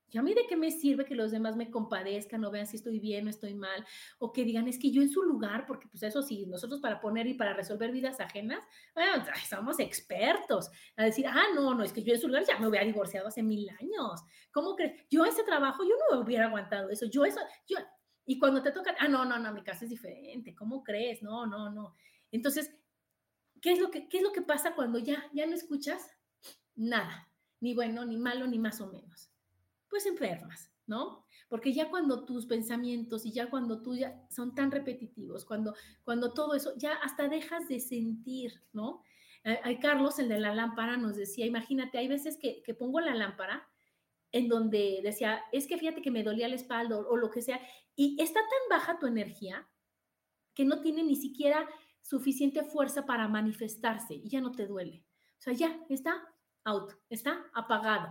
¿Y 0.09 0.17
a 0.17 0.23
mí 0.23 0.33
de 0.33 0.45
qué 0.47 0.55
me 0.55 0.71
sirve 0.71 1.05
que 1.05 1.13
los 1.13 1.31
demás 1.31 1.55
me 1.55 1.69
compadezcan 1.69 2.43
o 2.43 2.51
vean 2.51 2.65
si 2.65 2.77
estoy 2.77 2.99
bien 2.99 3.27
o 3.27 3.29
estoy 3.29 3.53
mal? 3.53 3.85
O 4.17 4.33
que 4.33 4.43
digan, 4.45 4.67
es 4.67 4.79
que 4.79 4.91
yo 4.91 5.03
en 5.03 5.09
su 5.09 5.21
lugar, 5.21 5.65
porque 5.67 5.87
pues 5.87 6.01
eso 6.01 6.23
sí, 6.23 6.45
nosotros 6.47 6.81
para 6.81 6.99
poner 6.99 7.27
y 7.27 7.35
para 7.35 7.53
resolver 7.53 7.91
vidas 7.91 8.19
ajenas, 8.19 8.63
bueno, 8.95 9.23
somos 9.47 9.79
expertos. 9.79 10.71
A 10.97 11.05
decir, 11.05 11.25
ah, 11.27 11.45
no, 11.53 11.75
no, 11.75 11.83
es 11.83 11.93
que 11.93 12.03
yo 12.03 12.13
en 12.13 12.19
su 12.19 12.27
lugar 12.27 12.45
ya 12.47 12.57
me 12.59 12.67
hubiera 12.67 12.85
divorciado 12.85 13.27
hace 13.27 13.43
mil 13.43 13.69
años. 13.79 14.23
¿Cómo 14.51 14.75
crees? 14.75 15.03
Yo 15.09 15.23
ese 15.23 15.43
trabajo, 15.43 15.83
yo 15.83 15.95
no 16.11 16.21
hubiera 16.21 16.47
aguantado 16.47 16.89
eso. 16.89 17.05
Yo 17.07 17.25
eso, 17.25 17.39
yo, 17.67 17.77
y 18.25 18.39
cuando 18.39 18.61
te 18.61 18.71
toca, 18.71 18.95
ah, 18.99 19.07
no, 19.07 19.25
no, 19.25 19.37
no, 19.37 19.51
mi 19.51 19.63
caso 19.63 19.85
es 19.85 19.91
diferente. 19.91 20.55
¿Cómo 20.55 20.83
crees? 20.83 21.21
No, 21.21 21.45
no, 21.45 21.71
no. 21.71 21.95
Entonces, 22.33 22.75
¿qué 23.61 23.71
es 23.71 23.79
lo 23.79 23.89
que, 23.89 24.09
qué 24.09 24.17
es 24.17 24.23
lo 24.23 24.33
que 24.33 24.41
pasa 24.41 24.75
cuando 24.75 24.99
ya, 24.99 25.29
ya 25.33 25.45
no 25.45 25.55
escuchas 25.55 26.11
nada? 26.75 27.31
Ni 27.61 27.73
bueno, 27.73 28.03
ni 28.03 28.17
malo, 28.17 28.45
ni 28.45 28.59
más 28.59 28.81
o 28.81 28.87
menos 28.87 29.33
pues 29.93 30.07
enfermas, 30.07 30.71
¿no? 30.87 31.23
Porque 31.49 31.71
ya 31.71 31.91
cuando 31.91 32.25
tus 32.25 32.47
pensamientos 32.47 33.27
y 33.27 33.31
ya 33.31 33.51
cuando 33.51 33.83
tú 33.83 33.95
ya 33.95 34.25
son 34.31 34.55
tan 34.55 34.71
repetitivos, 34.71 35.45
cuando, 35.45 35.75
cuando 36.03 36.33
todo 36.33 36.55
eso, 36.55 36.73
ya 36.77 36.93
hasta 36.93 37.27
dejas 37.27 37.67
de 37.67 37.79
sentir, 37.79 38.63
¿no? 38.73 39.03
Hay 39.43 39.77
Carlos, 39.77 40.17
el 40.17 40.29
de 40.29 40.39
la 40.39 40.55
lámpara, 40.55 40.97
nos 40.97 41.15
decía, 41.15 41.45
imagínate, 41.45 41.99
hay 41.99 42.07
veces 42.07 42.39
que, 42.41 42.63
que 42.63 42.73
pongo 42.73 43.01
la 43.01 43.13
lámpara 43.13 43.69
en 44.31 44.47
donde 44.47 45.01
decía, 45.03 45.43
es 45.51 45.67
que 45.67 45.77
fíjate 45.77 46.01
que 46.01 46.09
me 46.09 46.23
dolía 46.23 46.47
la 46.47 46.55
espalda 46.55 46.97
o, 46.97 47.07
o 47.07 47.15
lo 47.15 47.29
que 47.29 47.43
sea, 47.43 47.61
y 47.95 48.19
está 48.19 48.39
tan 48.39 48.79
baja 48.79 48.97
tu 48.97 49.05
energía 49.05 49.69
que 50.55 50.65
no 50.65 50.81
tiene 50.81 51.03
ni 51.03 51.15
siquiera 51.15 51.69
suficiente 52.03 52.63
fuerza 52.63 53.05
para 53.05 53.27
manifestarse 53.27 54.13
y 54.13 54.29
ya 54.29 54.41
no 54.41 54.51
te 54.51 54.67
duele. 54.67 55.03
O 55.39 55.41
sea, 55.41 55.53
ya 55.53 55.79
está 55.89 56.21
out, 56.65 56.91
está 57.09 57.49
apagado. 57.53 58.09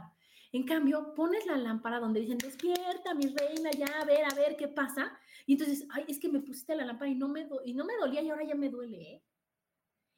En 0.50 0.64
cambio, 0.64 1.14
pones 1.14 1.46
la 1.46 1.57
lámpara 1.57 2.00
donde 2.00 2.20
dicen, 2.20 2.38
despierta, 2.38 3.14
mi 3.14 3.26
reina, 3.26 3.70
ya, 3.70 3.87
a 4.00 4.05
ver, 4.05 4.24
a 4.24 4.35
ver 4.35 4.57
qué 4.57 4.68
pasa. 4.68 5.18
Y 5.46 5.52
entonces, 5.55 5.87
ay, 5.90 6.05
es 6.09 6.18
que 6.18 6.28
me 6.28 6.40
pusiste 6.40 6.74
la 6.74 6.85
lámpara 6.85 7.11
y 7.11 7.14
no 7.14 7.28
me, 7.28 7.48
y 7.64 7.74
no 7.74 7.85
me 7.85 7.96
dolía 7.96 8.20
y 8.20 8.28
ahora 8.28 8.44
ya 8.44 8.55
me 8.55 8.68
duele. 8.68 9.00
¿eh? 9.00 9.24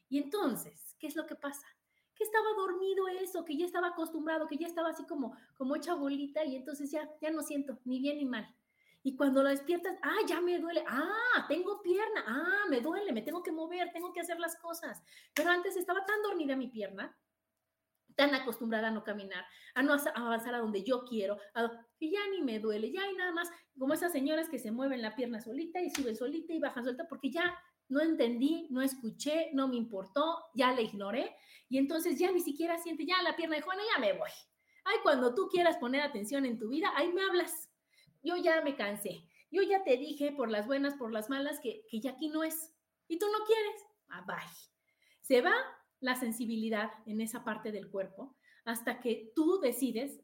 Y 0.09 0.19
entonces, 0.19 0.97
¿qué 0.99 1.07
es 1.07 1.15
lo 1.15 1.27
que 1.27 1.37
pasa? 1.37 1.67
Que 2.17 2.25
estaba 2.25 2.47
dormido 2.57 3.07
eso, 3.09 3.45
que 3.45 3.57
ya 3.57 3.67
estaba 3.67 3.89
acostumbrado, 3.89 4.49
que 4.49 4.57
ya 4.57 4.67
estaba 4.67 4.91
así 4.91 5.05
como, 5.07 5.37
como 5.57 5.77
hecha 5.77 5.95
bolita 5.95 6.45
y 6.45 6.57
entonces 6.57 6.91
ya, 6.91 7.09
ya 7.21 7.31
no 7.31 7.43
siento 7.43 7.79
ni 7.85 8.01
bien 8.01 8.19
ni 8.19 8.25
mal. 8.25 8.53
Y 9.07 9.15
cuando 9.17 9.43
lo 9.43 9.51
despiertas, 9.51 9.97
ah, 10.03 10.17
ya 10.27 10.41
me 10.41 10.59
duele, 10.59 10.83
ah, 10.89 11.45
tengo 11.47 11.81
pierna, 11.83 12.25
ah, 12.27 12.65
me 12.69 12.81
duele, 12.81 13.13
me 13.13 13.23
tengo 13.23 13.43
que 13.43 13.53
mover, 13.53 13.93
tengo 13.93 14.13
que 14.13 14.21
hacer 14.21 14.41
las 14.41 14.57
cosas. 14.57 15.01
Pero 15.35 15.51
antes 15.51 15.77
estaba 15.77 16.05
tan 16.05 16.23
dormida 16.23 16.57
mi 16.57 16.69
pierna 16.69 17.17
tan 18.17 18.35
acostumbrada 18.35 18.89
a 18.89 18.91
no 18.91 19.05
caminar, 19.05 19.45
a 19.75 19.83
no 19.83 19.93
avanzar 20.15 20.55
a 20.55 20.59
donde 20.59 20.85
yo 20.85 21.05
quiero, 21.05 21.39
y 21.99 22.13
ya 22.13 22.21
ni 22.31 22.43
me 22.43 22.59
duele, 22.61 22.93
ya 22.93 23.03
hay 23.03 23.15
nada 23.15 23.33
más 23.33 23.51
como 23.79 23.95
esas 23.95 24.13
señoras 24.13 24.49
que 24.49 24.59
se 24.59 24.71
mueven 24.71 25.03
la 25.03 25.17
pierna 25.17 25.41
solita 25.41 25.81
y 25.81 25.91
suben 25.91 26.17
solita 26.17 26.53
y 26.53 26.61
bajan 26.61 26.85
solita 26.85 27.09
porque 27.09 27.31
ya 27.31 27.59
no 27.89 28.01
entendí, 28.01 28.69
no 28.71 28.83
escuché, 28.83 29.51
no 29.53 29.69
me 29.69 29.77
importó, 29.77 30.45
ya 30.55 30.73
la 30.73 30.81
ignoré 30.81 31.35
y 31.69 31.79
entonces 31.79 32.19
ya 32.19 32.31
ni 32.31 32.41
siquiera 32.41 32.79
siente 32.79 33.05
ya 33.05 33.21
la 33.23 33.37
pierna 33.37 33.57
de 33.57 33.63
Juana, 33.63 33.83
ya 33.95 34.01
me 34.01 34.13
voy. 34.13 34.31
Ay, 34.85 34.97
cuando 35.03 35.35
tú 35.35 35.49
quieras 35.49 35.77
poner 35.79 36.03
atención 36.03 36.45
en 36.45 36.59
tu 36.59 36.69
vida, 36.69 36.93
ahí 36.95 37.13
me 37.13 37.23
hablas. 37.23 37.71
Yo 38.25 38.37
ya 38.37 38.61
me 38.63 38.75
cansé. 38.75 39.29
Yo 39.51 39.63
ya 39.63 39.85
te 39.85 39.97
dije 39.97 40.33
por 40.33 40.51
las 40.51 40.67
buenas, 40.67 40.95
por 40.95 41.13
las 41.13 41.31
malas, 41.31 41.61
que, 41.61 41.85
que 41.89 42.01
ya 42.01 42.11
aquí 42.13 42.29
no 42.29 42.43
es. 42.43 42.75
Y 43.07 43.19
tú 43.19 43.27
no 43.27 43.45
quieres. 43.47 43.83
Ah, 44.09 44.25
bye. 44.27 44.37
Se 45.21 45.41
va 45.41 45.55
la 46.01 46.17
sensibilidad 46.17 46.91
en 47.07 47.21
esa 47.21 47.45
parte 47.45 47.71
del 47.71 47.89
cuerpo 47.89 48.37
hasta 48.65 49.01
que 49.01 49.31
tú 49.35 49.61
decides 49.61 50.21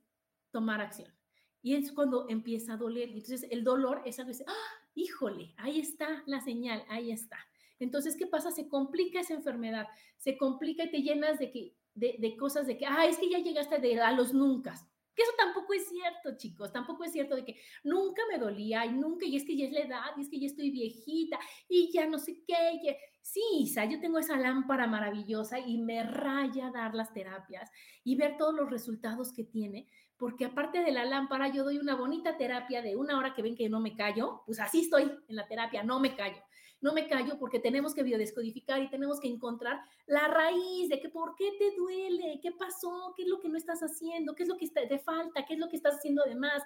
tomar 0.51 0.81
acción. 0.81 1.15
Y 1.63 1.75
es 1.75 1.93
cuando 1.93 2.27
empieza 2.29 2.75
a 2.75 2.77
doler. 2.77 3.11
Entonces 3.11 3.47
el 3.51 3.63
dolor 3.63 4.03
es 4.05 4.19
algo 4.19 4.33
que 4.33 4.45
¡ah! 4.47 4.81
híjole, 4.95 5.55
ahí 5.57 5.79
está 5.79 6.23
la 6.27 6.41
señal, 6.41 6.85
ahí 6.89 7.11
está. 7.11 7.39
Entonces, 7.79 8.17
¿qué 8.17 8.27
pasa? 8.27 8.51
Se 8.51 8.69
complica 8.69 9.21
esa 9.21 9.35
enfermedad, 9.35 9.89
se 10.19 10.37
complica 10.37 10.85
y 10.85 10.91
te 10.91 11.03
llenas 11.03 11.39
de, 11.39 11.51
que, 11.51 11.75
de, 11.95 12.37
cosas 12.37 12.67
de 12.67 12.77
que, 12.77 12.87
ah, 12.87 13.07
es 13.07 13.17
que 13.17 13.31
ya 13.31 13.39
llegaste 13.39 13.79
de, 13.79 14.01
a 14.01 14.13
los 14.13 14.35
nunca. 14.35 14.75
Que 15.14 15.23
eso 15.23 15.33
tampoco 15.37 15.75
es 15.75 15.88
cierto, 15.88 16.37
chicos, 16.37 16.73
tampoco 16.73 17.05
es 17.05 17.12
cierto 17.12 17.37
de 17.37 17.44
que 17.44 17.57
nunca 17.85 18.23
me 18.31 18.38
dolía 18.38 18.87
y 18.87 18.92
nunca, 18.92 19.27
y 19.27 19.37
es 19.37 19.44
que 19.44 19.57
ya 19.57 19.66
es 19.66 19.73
la 19.73 19.81
edad, 19.81 20.16
y 20.16 20.23
es 20.23 20.29
que 20.29 20.38
ya 20.38 20.46
estoy 20.46 20.70
viejita, 20.70 21.38
y 21.68 21.90
ya 21.92 22.07
no 22.07 22.18
sé 22.18 22.42
qué, 22.46 22.81
Sí, 23.23 23.42
Isa, 23.61 23.85
yo 23.85 24.01
tengo 24.01 24.18
esa 24.18 24.37
lámpara 24.37 24.87
maravillosa 24.87 25.59
y 25.59 25.79
me 25.79 26.03
raya 26.03 26.70
dar 26.70 26.94
las 26.94 27.12
terapias 27.12 27.70
y 28.03 28.16
ver 28.16 28.37
todos 28.38 28.55
los 28.55 28.70
resultados 28.70 29.33
que 29.33 29.44
tiene, 29.44 29.88
porque 30.16 30.46
aparte 30.46 30.83
de 30.83 30.90
la 30.90 31.05
lámpara, 31.05 31.49
yo 31.49 31.64
doy 31.64 31.79
una 31.79 31.96
bonita 31.96 32.37
terapia 32.38 32.83
de 32.83 32.96
una 32.96 33.18
hora 33.18 33.35
que 33.35 33.42
ven 33.42 33.57
que 33.57 33.68
no 33.68 33.81
me 33.81 33.94
callo, 33.94 34.42
pues 34.46 34.59
así 34.59 34.81
estoy 34.81 35.03
en 35.29 35.37
la 35.37 35.46
terapia, 35.46 35.83
no 35.83 36.01
me 36.01 36.16
callo. 36.16 36.42
No 36.81 36.93
me 36.93 37.07
callo 37.09 37.38
porque 37.38 37.61
tenemos 37.61 37.95
que 37.95 38.03
biodescodificar 38.03 38.83
y 38.83 38.90
tenemos 38.90 39.21
que 39.21 39.29
encontrar 39.29 39.81
la 40.07 40.29
raíz 40.29 40.88
de 40.88 41.01
que 41.01 41.09
por 41.09 41.35
qué 41.35 41.53
te 41.59 41.75
duele, 41.77 42.40
qué 42.43 42.53
pasó, 42.53 43.12
qué 43.16 43.25
es 43.25 43.29
lo 43.29 43.38
que 43.40 43.49
no 43.49 43.59
estás 43.59 43.81
haciendo, 43.81 44.35
qué 44.35 44.45
es 44.45 44.49
lo 44.49 44.57
que 44.57 44.69
te 44.69 44.99
falta, 44.99 45.45
qué 45.45 45.55
es 45.55 45.61
lo 45.61 45.69
que 45.69 45.77
estás 45.77 45.97
haciendo 45.97 46.25
de 46.25 46.35
más. 46.35 46.62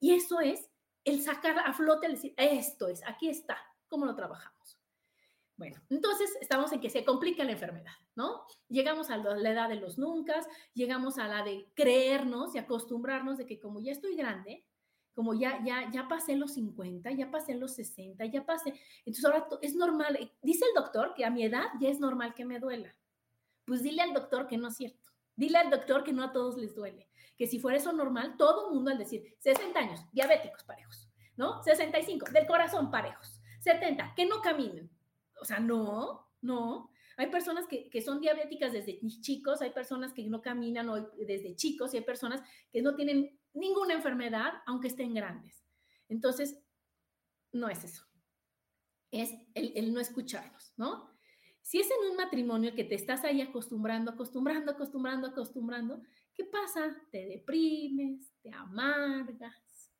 Y 0.00 0.12
eso 0.12 0.40
es 0.40 0.70
el 1.04 1.20
sacar 1.20 1.58
a 1.58 1.72
flote, 1.72 2.06
el 2.06 2.14
decir, 2.14 2.34
esto 2.36 2.88
es, 2.88 3.02
aquí 3.06 3.28
está, 3.28 3.58
¿cómo 3.88 4.06
lo 4.06 4.14
trabajamos? 4.14 4.78
Bueno, 5.56 5.80
entonces 5.90 6.36
estamos 6.40 6.72
en 6.72 6.80
que 6.80 6.90
se 6.90 7.04
complica 7.04 7.44
la 7.44 7.52
enfermedad, 7.52 7.92
¿no? 8.16 8.46
Llegamos 8.68 9.10
a 9.10 9.16
la 9.18 9.50
edad 9.50 9.68
de 9.68 9.76
los 9.76 9.98
nunca, 9.98 10.40
llegamos 10.74 11.18
a 11.18 11.28
la 11.28 11.44
de 11.44 11.70
creernos 11.74 12.54
y 12.54 12.58
acostumbrarnos 12.58 13.38
de 13.38 13.46
que 13.46 13.60
como 13.60 13.80
ya 13.80 13.92
estoy 13.92 14.16
grande, 14.16 14.64
como 15.14 15.34
ya, 15.34 15.62
ya, 15.64 15.90
ya 15.90 16.08
pasé 16.08 16.36
los 16.36 16.54
50, 16.54 17.10
ya 17.12 17.30
pasé 17.30 17.54
los 17.54 17.74
60, 17.74 18.24
ya 18.26 18.44
pasé, 18.44 18.74
entonces 19.04 19.24
ahora 19.24 19.46
es 19.60 19.74
normal, 19.74 20.16
eh, 20.16 20.32
dice 20.42 20.64
el 20.64 20.74
doctor 20.74 21.14
que 21.14 21.24
a 21.24 21.30
mi 21.30 21.44
edad 21.44 21.66
ya 21.80 21.88
es 21.88 22.00
normal 22.00 22.34
que 22.34 22.44
me 22.44 22.58
duela. 22.58 22.94
Pues 23.64 23.82
dile 23.82 24.02
al 24.02 24.12
doctor 24.12 24.46
que 24.46 24.56
no 24.56 24.68
es 24.68 24.76
cierto. 24.76 25.10
Dile 25.36 25.58
al 25.58 25.70
doctor 25.70 26.02
que 26.02 26.12
no 26.12 26.24
a 26.24 26.32
todos 26.32 26.56
les 26.56 26.74
duele. 26.74 27.08
Que 27.38 27.46
si 27.46 27.58
fuera 27.58 27.78
eso 27.78 27.92
normal, 27.92 28.36
todo 28.36 28.68
el 28.68 28.74
mundo 28.74 28.90
al 28.90 28.98
decir 28.98 29.36
60 29.38 29.78
años, 29.78 30.00
diabéticos 30.12 30.64
parejos, 30.64 31.08
¿no? 31.36 31.62
65, 31.62 32.26
del 32.30 32.46
corazón 32.46 32.90
parejos. 32.90 33.40
70, 33.60 34.14
que 34.16 34.26
no 34.26 34.40
caminen 34.40 34.90
o 35.42 35.44
sea, 35.44 35.58
no, 35.58 36.28
no. 36.40 36.90
Hay 37.16 37.26
personas 37.26 37.66
que, 37.66 38.00
son 38.00 38.20
diabéticas 38.20 38.72
desde 38.72 39.00
chicos, 39.20 39.60
hay 39.60 39.70
personas 39.70 40.14
que 40.14 40.24
no 40.24 40.40
caminan 40.40 40.88
hoy 40.88 41.04
desde 41.26 41.56
chicos 41.56 41.92
y 41.92 41.98
hay 41.98 42.04
personas 42.04 42.40
que 42.72 42.80
no 42.80 42.94
tienen 42.94 43.38
ninguna 43.54 43.94
enfermedad, 43.94 44.52
aunque 44.66 44.88
estén 44.88 45.14
grandes. 45.14 45.64
Entonces, 46.08 46.58
no 47.52 47.68
es 47.68 47.84
eso. 47.84 48.04
es 49.10 49.30
el, 49.54 49.92
no 49.92 50.00
escucharlos, 50.00 50.72
¿no? 50.76 51.10
Si 51.60 51.78
es 51.78 51.86
en 51.86 52.10
un 52.10 52.16
matrimonio 52.16 52.74
que 52.74 52.84
te 52.84 52.94
estás 52.94 53.24
ahí 53.24 53.40
acostumbrando, 53.40 54.10
acostumbrando, 54.10 54.72
acostumbrando, 54.72 55.28
acostumbrando, 55.28 56.02
¿qué 56.34 56.44
pasa? 56.44 56.96
Te 57.10 57.26
deprimes, 57.26 58.32
te 58.42 58.50
amargas, 58.52 59.92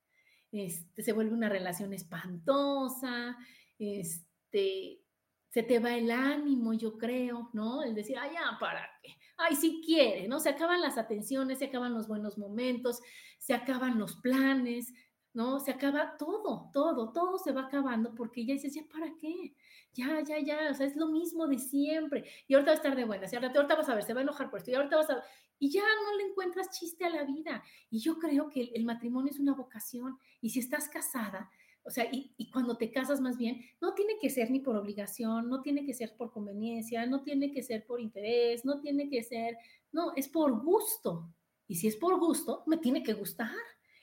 este, 0.50 1.02
se 1.02 1.12
vuelve 1.12 1.34
una 1.34 1.48
relación 1.48 1.92
espantosa, 1.92 3.36
este, 3.78 5.02
se 5.50 5.62
te 5.62 5.78
va 5.78 5.94
el 5.94 6.10
ánimo, 6.10 6.72
yo 6.72 6.98
creo, 6.98 7.50
¿no? 7.52 7.82
El 7.82 7.94
decir, 7.94 8.16
ay, 8.18 8.32
ya, 8.32 8.58
¿para 8.58 8.88
qué? 9.02 9.14
Ay, 9.44 9.56
si 9.56 9.82
quiere, 9.84 10.28
¿no? 10.28 10.40
Se 10.40 10.50
acaban 10.50 10.80
las 10.80 10.98
atenciones, 10.98 11.58
se 11.58 11.66
acaban 11.66 11.94
los 11.94 12.08
buenos 12.08 12.38
momentos, 12.38 13.00
se 13.38 13.54
acaban 13.54 13.98
los 13.98 14.16
planes, 14.16 14.92
¿no? 15.34 15.60
Se 15.60 15.70
acaba 15.70 16.16
todo, 16.16 16.70
todo, 16.72 17.12
todo 17.12 17.38
se 17.38 17.52
va 17.52 17.62
acabando 17.62 18.14
porque 18.14 18.44
ya 18.44 18.54
dices, 18.54 18.74
¿ya 18.74 18.84
para 18.84 19.12
qué? 19.20 19.54
Ya, 19.94 20.20
ya, 20.22 20.38
ya, 20.38 20.70
o 20.70 20.74
sea, 20.74 20.86
es 20.86 20.96
lo 20.96 21.08
mismo 21.08 21.46
de 21.46 21.58
siempre. 21.58 22.24
Y 22.46 22.54
ahorita 22.54 22.70
va 22.70 22.74
a 22.74 22.76
estar 22.76 22.96
de 22.96 23.04
buenas, 23.04 23.32
y 23.32 23.36
ahorita, 23.36 23.58
ahorita 23.58 23.76
vas 23.76 23.88
a 23.88 23.94
ver, 23.94 24.04
se 24.04 24.14
va 24.14 24.20
a 24.20 24.22
enojar 24.22 24.50
por 24.50 24.58
esto, 24.58 24.70
y 24.70 24.74
ahorita 24.74 24.96
vas 24.96 25.10
a 25.10 25.14
ver, 25.16 25.24
y 25.58 25.70
ya 25.70 25.82
no 25.82 26.16
le 26.16 26.24
encuentras 26.24 26.70
chiste 26.70 27.04
a 27.04 27.10
la 27.10 27.24
vida. 27.24 27.62
Y 27.90 28.00
yo 28.00 28.18
creo 28.18 28.48
que 28.48 28.72
el, 28.74 28.84
matrimonio 28.84 29.30
es 29.30 29.38
una 29.38 29.54
vocación, 29.54 30.18
y 30.40 30.50
si 30.50 30.58
estás 30.58 30.88
casada, 30.88 31.50
o 31.84 31.90
sea, 31.90 32.08
y, 32.12 32.32
y, 32.36 32.50
cuando 32.50 32.76
te 32.76 32.90
casas 32.90 33.20
más 33.20 33.36
bien, 33.36 33.60
no 33.80 33.94
tiene 33.94 34.14
que 34.20 34.30
ser 34.30 34.50
ni 34.50 34.60
por 34.60 34.76
obligación, 34.76 35.48
no 35.48 35.62
tiene 35.62 35.84
que 35.84 35.94
ser 35.94 36.16
por 36.16 36.30
conveniencia, 36.30 37.06
no 37.06 37.22
tiene 37.22 37.52
que 37.52 37.62
ser 37.62 37.84
por 37.86 38.00
interés, 38.00 38.64
no 38.64 38.80
tiene 38.80 39.08
que 39.08 39.22
ser, 39.22 39.56
no, 39.90 40.12
es 40.14 40.28
por 40.28 40.62
gusto. 40.62 41.28
Y 41.66 41.76
si 41.76 41.88
es 41.88 41.96
por 41.96 42.18
gusto, 42.18 42.62
me 42.66 42.76
tiene 42.76 43.02
que 43.02 43.14
gustar. 43.14 43.50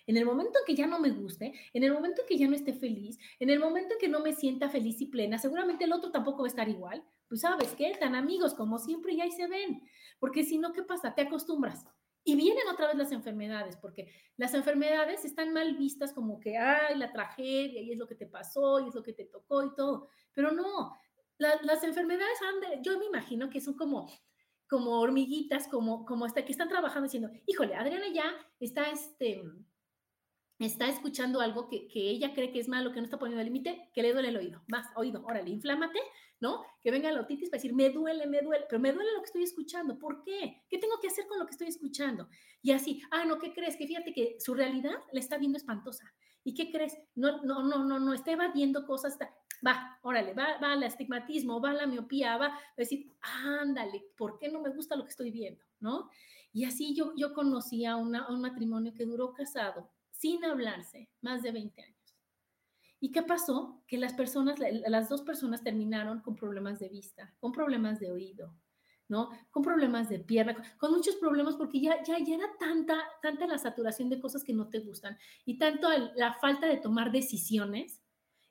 En 0.07 0.17
el 0.17 0.25
momento 0.25 0.57
en 0.57 0.65
que 0.65 0.75
ya 0.75 0.87
no 0.87 0.99
me 0.99 1.11
guste, 1.11 1.53
en 1.71 1.83
el 1.83 1.93
momento 1.93 2.21
en 2.21 2.27
que 2.27 2.37
ya 2.37 2.47
no 2.47 2.55
esté 2.55 2.73
feliz, 2.73 3.19
en 3.39 3.51
el 3.51 3.59
momento 3.59 3.93
en 3.93 3.99
que 3.99 4.07
no 4.07 4.21
me 4.21 4.33
sienta 4.33 4.67
feliz 4.67 4.99
y 5.01 5.05
plena, 5.05 5.37
seguramente 5.37 5.83
el 5.83 5.93
otro 5.93 6.11
tampoco 6.11 6.41
va 6.41 6.47
a 6.47 6.49
estar 6.49 6.67
igual. 6.67 7.03
Pues 7.27 7.41
sabes 7.41 7.75
qué, 7.77 7.93
tan 7.99 8.15
amigos 8.15 8.55
como 8.55 8.79
siempre 8.79 9.13
y 9.13 9.21
ahí 9.21 9.31
se 9.31 9.47
ven. 9.47 9.83
Porque 10.19 10.43
si 10.43 10.57
no, 10.57 10.73
¿qué 10.73 10.81
pasa? 10.81 11.13
Te 11.13 11.21
acostumbras. 11.21 11.85
Y 12.29 12.35
vienen 12.35 12.67
otra 12.67 12.85
vez 12.85 12.95
las 12.95 13.11
enfermedades, 13.11 13.75
porque 13.75 14.13
las 14.37 14.53
enfermedades 14.53 15.25
están 15.25 15.51
mal 15.51 15.75
vistas 15.75 16.13
como 16.13 16.39
que, 16.39 16.59
ay, 16.59 16.95
la 16.95 17.11
tragedia, 17.11 17.81
y 17.81 17.91
es 17.91 17.97
lo 17.97 18.05
que 18.05 18.13
te 18.13 18.27
pasó, 18.27 18.79
y 18.79 18.89
es 18.89 18.93
lo 18.93 19.01
que 19.01 19.13
te 19.13 19.25
tocó 19.25 19.63
y 19.63 19.73
todo. 19.73 20.09
Pero 20.31 20.51
no, 20.51 20.95
las 21.39 21.83
enfermedades, 21.83 22.37
han 22.43 22.83
yo 22.83 22.99
me 22.99 23.07
imagino 23.07 23.49
que 23.49 23.59
son 23.59 23.73
como, 23.73 24.07
como 24.67 24.99
hormiguitas, 24.99 25.67
como, 25.69 26.05
como 26.05 26.25
hasta 26.25 26.45
que 26.45 26.51
están 26.51 26.69
trabajando 26.69 27.07
diciendo, 27.07 27.31
híjole, 27.47 27.73
Adriana 27.73 28.05
ya 28.13 28.31
está, 28.59 28.91
este, 28.91 29.41
está 30.65 30.89
escuchando 30.89 31.39
algo 31.39 31.69
que, 31.69 31.87
ella 31.93 32.33
cree 32.33 32.51
que 32.51 32.59
es 32.59 32.67
malo, 32.67 32.91
que 32.91 32.99
no 32.99 33.05
está 33.05 33.17
poniendo 33.17 33.43
límite, 33.43 33.89
que 33.93 34.01
le 34.01 34.11
duele 34.11 34.27
el 34.27 34.37
oído. 34.37 34.61
Más 34.67 34.87
oído, 34.95 35.23
órale, 35.25 35.49
inflámate, 35.49 35.99
¿no? 36.41 36.63
Que 36.83 36.91
venga 36.91 37.11
la 37.11 37.21
otitis 37.21 37.49
para 37.49 37.61
decir, 37.61 37.73
me 37.73 37.89
duele, 37.89 38.27
me 38.27 38.41
duele, 38.41 38.65
pero 38.69 38.81
me 38.81 38.91
duele 38.91 39.09
lo 39.13 39.19
que 39.19 39.27
estoy 39.27 39.43
escuchando. 39.43 39.97
¿Por 39.97 40.21
qué? 40.23 40.63
¿Qué 40.69 40.77
tengo 40.77 40.99
que 41.01 41.07
hacer 41.07 41.27
con 41.27 41.39
lo 41.39 41.45
que 41.45 41.51
estoy 41.51 41.67
escuchando? 41.67 42.27
Y 42.61 42.71
así, 42.71 43.01
ah, 43.11 43.23
no, 43.23 43.39
¿qué 43.39 43.53
crees? 43.53 43.77
Que 43.77 43.87
fíjate 43.87 44.13
que 44.13 44.35
su 44.39 44.53
realidad 44.53 44.95
la 45.13 45.19
está 45.21 45.37
viendo 45.37 45.57
espantosa. 45.57 46.13
¿Y 46.43 46.53
qué 46.53 46.71
crees? 46.71 46.97
No, 47.15 47.41
no, 47.43 47.63
no, 47.63 47.85
no, 47.85 47.99
no, 47.99 48.13
está 48.13 48.31
evadiendo 48.31 48.85
cosas, 48.85 49.17
va, 49.65 49.97
órale, 50.01 50.33
va, 50.33 50.57
va 50.61 50.73
al 50.73 50.83
astigmatismo, 50.83 51.61
va 51.61 51.71
a 51.71 51.73
la 51.73 51.87
miopía, 51.87 52.37
va 52.37 52.47
a 52.47 52.59
decir, 52.75 53.13
ándale, 53.21 54.07
¿por 54.17 54.37
qué 54.39 54.49
no 54.49 54.61
me 54.61 54.69
gusta 54.69 54.95
lo 54.95 55.03
que 55.03 55.11
estoy 55.11 55.31
viendo? 55.31 55.63
¿No? 55.79 56.09
Y 56.51 56.65
así 56.65 56.95
yo, 56.95 57.13
yo 57.15 57.33
conocí 57.33 57.85
una, 57.87 58.27
un 58.29 58.41
matrimonio 58.41 58.93
que 58.93 59.05
duró 59.05 59.33
casado 59.33 59.89
sin 60.19 60.43
hablarse, 60.43 61.10
más 61.21 61.43
de 61.43 61.51
20 61.53 61.82
años. 61.82 62.15
¿Y 62.99 63.12
qué 63.12 63.23
pasó? 63.23 63.82
Que 63.88 63.97
las 63.97 64.13
personas, 64.13 64.60
las 64.60 65.08
dos 65.08 65.21
personas 65.21 65.63
terminaron 65.63 66.19
con 66.19 66.36
problemas 66.36 66.79
de 66.79 66.89
vista, 66.89 67.34
con 67.39 67.53
problemas 67.53 68.01
de 68.01 68.12
oído, 68.12 68.53
¿no? 69.08 69.29
Con 69.49 69.63
problemas 69.63 70.10
de 70.10 70.19
pierna, 70.19 70.55
con 70.77 70.91
muchos 70.91 71.15
problemas 71.15 71.55
porque 71.55 71.79
ya, 71.79 72.03
ya, 72.03 72.19
ya 72.19 72.36
era 72.36 72.49
tanta, 72.60 73.01
tanta 73.21 73.47
la 73.47 73.58
saturación 73.58 74.10
de 74.10 74.19
cosas 74.19 74.43
que 74.43 74.53
no 74.53 74.67
te 74.67 74.79
gustan 74.79 75.17
y 75.45 75.58
tanto 75.58 75.88
la 76.15 76.34
falta 76.34 76.67
de 76.67 76.77
tomar 76.77 77.13
decisiones 77.13 78.01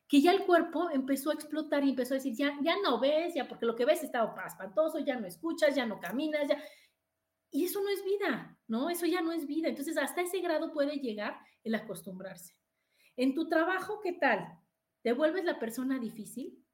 que 0.08 0.22
ya 0.22 0.32
el 0.32 0.46
cuerpo 0.46 0.88
empezó 0.88 1.30
a 1.30 1.34
explotar 1.34 1.84
y 1.84 1.90
empezó 1.90 2.14
a 2.14 2.16
decir, 2.16 2.34
ya, 2.34 2.58
ya 2.62 2.76
no 2.82 2.98
ves, 2.98 3.34
ya 3.34 3.46
porque 3.46 3.66
lo 3.66 3.76
que 3.76 3.84
ves 3.84 4.02
está 4.02 4.34
espantoso, 4.46 5.00
ya 5.00 5.20
no 5.20 5.26
escuchas, 5.26 5.74
ya 5.74 5.84
no 5.84 6.00
caminas, 6.00 6.48
ya... 6.48 6.58
Y 7.50 7.66
eso 7.66 7.82
no 7.82 7.90
es 7.90 8.02
vida, 8.02 8.57
¿no? 8.68 8.90
Eso 8.90 9.06
ya 9.06 9.22
no 9.22 9.32
es 9.32 9.46
vida. 9.46 9.68
Entonces, 9.68 9.96
hasta 9.96 10.20
ese 10.20 10.40
grado 10.40 10.72
puede 10.72 10.96
llegar 10.96 11.40
el 11.64 11.74
acostumbrarse. 11.74 12.54
En 13.16 13.34
tu 13.34 13.48
trabajo, 13.48 14.00
¿qué 14.00 14.12
tal? 14.12 14.46
¿Te 15.02 15.12
vuelves 15.12 15.44
la 15.44 15.58
persona 15.58 15.98
difícil? 15.98 16.64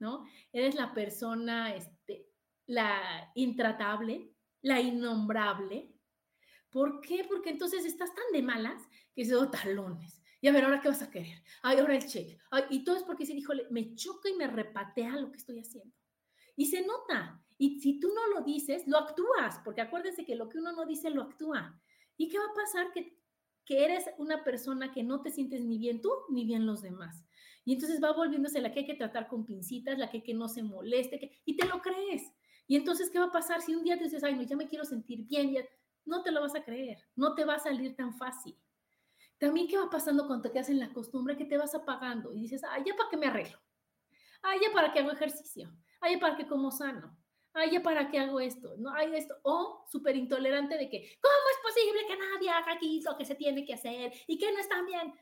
¿No? 0.00 0.24
Eres 0.52 0.74
la 0.74 0.92
persona, 0.92 1.76
este, 1.76 2.26
la 2.66 3.30
intratable, 3.36 4.34
la 4.62 4.80
innombrable. 4.80 5.94
¿Por 6.70 7.00
qué? 7.00 7.24
Porque 7.28 7.50
entonces 7.50 7.84
estás 7.84 8.12
tan 8.12 8.24
de 8.32 8.42
malas 8.42 8.82
que 9.14 9.24
se 9.24 9.36
oh, 9.36 9.48
talones. 9.48 10.20
Y 10.40 10.48
a 10.48 10.52
ver, 10.52 10.64
¿ahora 10.64 10.80
qué 10.80 10.88
vas 10.88 11.02
a 11.02 11.10
querer? 11.10 11.40
Ay, 11.62 11.78
ahora 11.78 11.94
el 11.94 12.06
cheque. 12.06 12.38
y 12.70 12.82
todo 12.82 12.96
es 12.96 13.04
porque 13.04 13.26
se 13.26 13.34
dijo, 13.34 13.52
me 13.70 13.94
choca 13.94 14.28
y 14.28 14.34
me 14.34 14.48
repatea 14.48 15.16
lo 15.16 15.30
que 15.30 15.38
estoy 15.38 15.60
haciendo. 15.60 15.94
Y 16.56 16.66
se 16.66 16.84
nota. 16.84 17.41
Y 17.58 17.80
si 17.80 18.00
tú 18.00 18.08
no 18.14 18.26
lo 18.34 18.44
dices, 18.44 18.86
lo 18.86 18.98
actúas, 18.98 19.60
porque 19.64 19.80
acuérdense 19.80 20.24
que 20.24 20.34
lo 20.34 20.48
que 20.48 20.58
uno 20.58 20.72
no 20.72 20.86
dice, 20.86 21.10
lo 21.10 21.22
actúa. 21.22 21.80
¿Y 22.16 22.28
qué 22.28 22.38
va 22.38 22.44
a 22.44 22.54
pasar? 22.54 22.92
Que, 22.92 23.18
que 23.64 23.84
eres 23.84 24.04
una 24.18 24.44
persona 24.44 24.92
que 24.92 25.02
no 25.02 25.22
te 25.22 25.30
sientes 25.30 25.64
ni 25.64 25.78
bien 25.78 26.00
tú 26.00 26.10
ni 26.30 26.44
bien 26.44 26.66
los 26.66 26.82
demás. 26.82 27.24
Y 27.64 27.74
entonces 27.74 28.02
va 28.02 28.12
volviéndose 28.12 28.60
la 28.60 28.72
que 28.72 28.80
hay 28.80 28.86
que 28.86 28.94
tratar 28.94 29.28
con 29.28 29.46
pincitas, 29.46 29.98
la 29.98 30.10
que 30.10 30.22
que 30.22 30.34
no 30.34 30.48
se 30.48 30.62
moleste, 30.62 31.18
que, 31.18 31.40
y 31.44 31.56
te 31.56 31.66
lo 31.66 31.80
crees. 31.80 32.32
Y 32.66 32.76
entonces, 32.76 33.10
¿qué 33.10 33.18
va 33.18 33.26
a 33.26 33.32
pasar 33.32 33.60
si 33.60 33.74
un 33.74 33.84
día 33.84 33.96
te 33.96 34.04
dices, 34.04 34.24
ay, 34.24 34.34
no, 34.34 34.42
ya 34.42 34.56
me 34.56 34.68
quiero 34.68 34.84
sentir 34.84 35.24
bien? 35.26 35.52
Ya, 35.52 35.64
no 36.04 36.22
te 36.22 36.32
lo 36.32 36.40
vas 36.40 36.54
a 36.54 36.64
creer, 36.64 36.98
no 37.14 37.34
te 37.34 37.44
va 37.44 37.54
a 37.54 37.58
salir 37.58 37.94
tan 37.94 38.16
fácil. 38.16 38.58
También, 39.38 39.66
¿qué 39.66 39.76
va 39.76 39.90
pasando 39.90 40.26
cuando 40.26 40.44
te 40.44 40.52
quedas 40.52 40.70
en 40.70 40.78
la 40.78 40.92
costumbre 40.92 41.36
que 41.36 41.44
te 41.44 41.56
vas 41.56 41.74
apagando 41.74 42.32
y 42.34 42.40
dices, 42.42 42.62
ay, 42.68 42.84
ya 42.86 42.94
para 42.94 43.10
qué 43.10 43.16
me 43.16 43.26
arreglo? 43.26 43.58
Ay, 44.42 44.60
ya 44.62 44.72
para 44.72 44.92
qué 44.92 45.00
hago 45.00 45.10
ejercicio? 45.10 45.72
Ay, 46.00 46.14
ya 46.14 46.20
para 46.20 46.36
qué 46.36 46.46
como 46.46 46.70
sano? 46.70 47.16
Ay, 47.54 47.70
¿ya 47.72 47.82
para 47.82 48.10
qué 48.10 48.18
hago 48.18 48.40
esto? 48.40 48.76
No 48.78 48.92
hay 48.94 49.14
esto. 49.14 49.36
O 49.42 49.84
súper 49.90 50.16
intolerante 50.16 50.76
de 50.76 50.88
que, 50.88 51.18
¿cómo 51.20 51.34
es 51.50 51.74
posible 51.74 52.06
que 52.06 52.16
nadie 52.16 52.50
haga 52.50 52.72
aquí 52.72 53.00
lo 53.02 53.16
que 53.16 53.24
se 53.24 53.34
tiene 53.34 53.64
que 53.64 53.74
hacer 53.74 54.12
y 54.26 54.38
que 54.38 54.52
no 54.52 54.58
están 54.58 54.86
bien? 54.86 55.12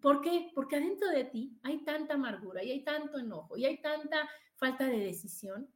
¿Por 0.00 0.20
qué? 0.20 0.50
Porque 0.54 0.76
adentro 0.76 1.08
de 1.08 1.24
ti 1.24 1.58
hay 1.62 1.84
tanta 1.84 2.14
amargura 2.14 2.62
y 2.64 2.72
hay 2.72 2.82
tanto 2.82 3.18
enojo 3.18 3.56
y 3.56 3.64
hay 3.64 3.80
tanta 3.80 4.28
falta 4.56 4.86
de 4.86 4.98
decisión 4.98 5.72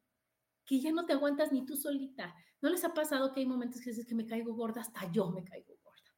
que 0.64 0.80
ya 0.80 0.90
no 0.90 1.06
te 1.06 1.12
aguantas 1.12 1.52
ni 1.52 1.64
tú 1.64 1.76
solita. 1.76 2.34
¿No 2.60 2.68
les 2.68 2.84
ha 2.84 2.92
pasado 2.92 3.32
que 3.32 3.40
hay 3.40 3.46
momentos 3.46 3.80
que 3.80 3.90
dices 3.90 4.06
que 4.06 4.16
me 4.16 4.26
caigo 4.26 4.52
gorda? 4.54 4.80
Hasta 4.80 5.10
yo 5.12 5.30
me 5.30 5.44
caigo 5.44 5.76
gorda. 5.80 6.10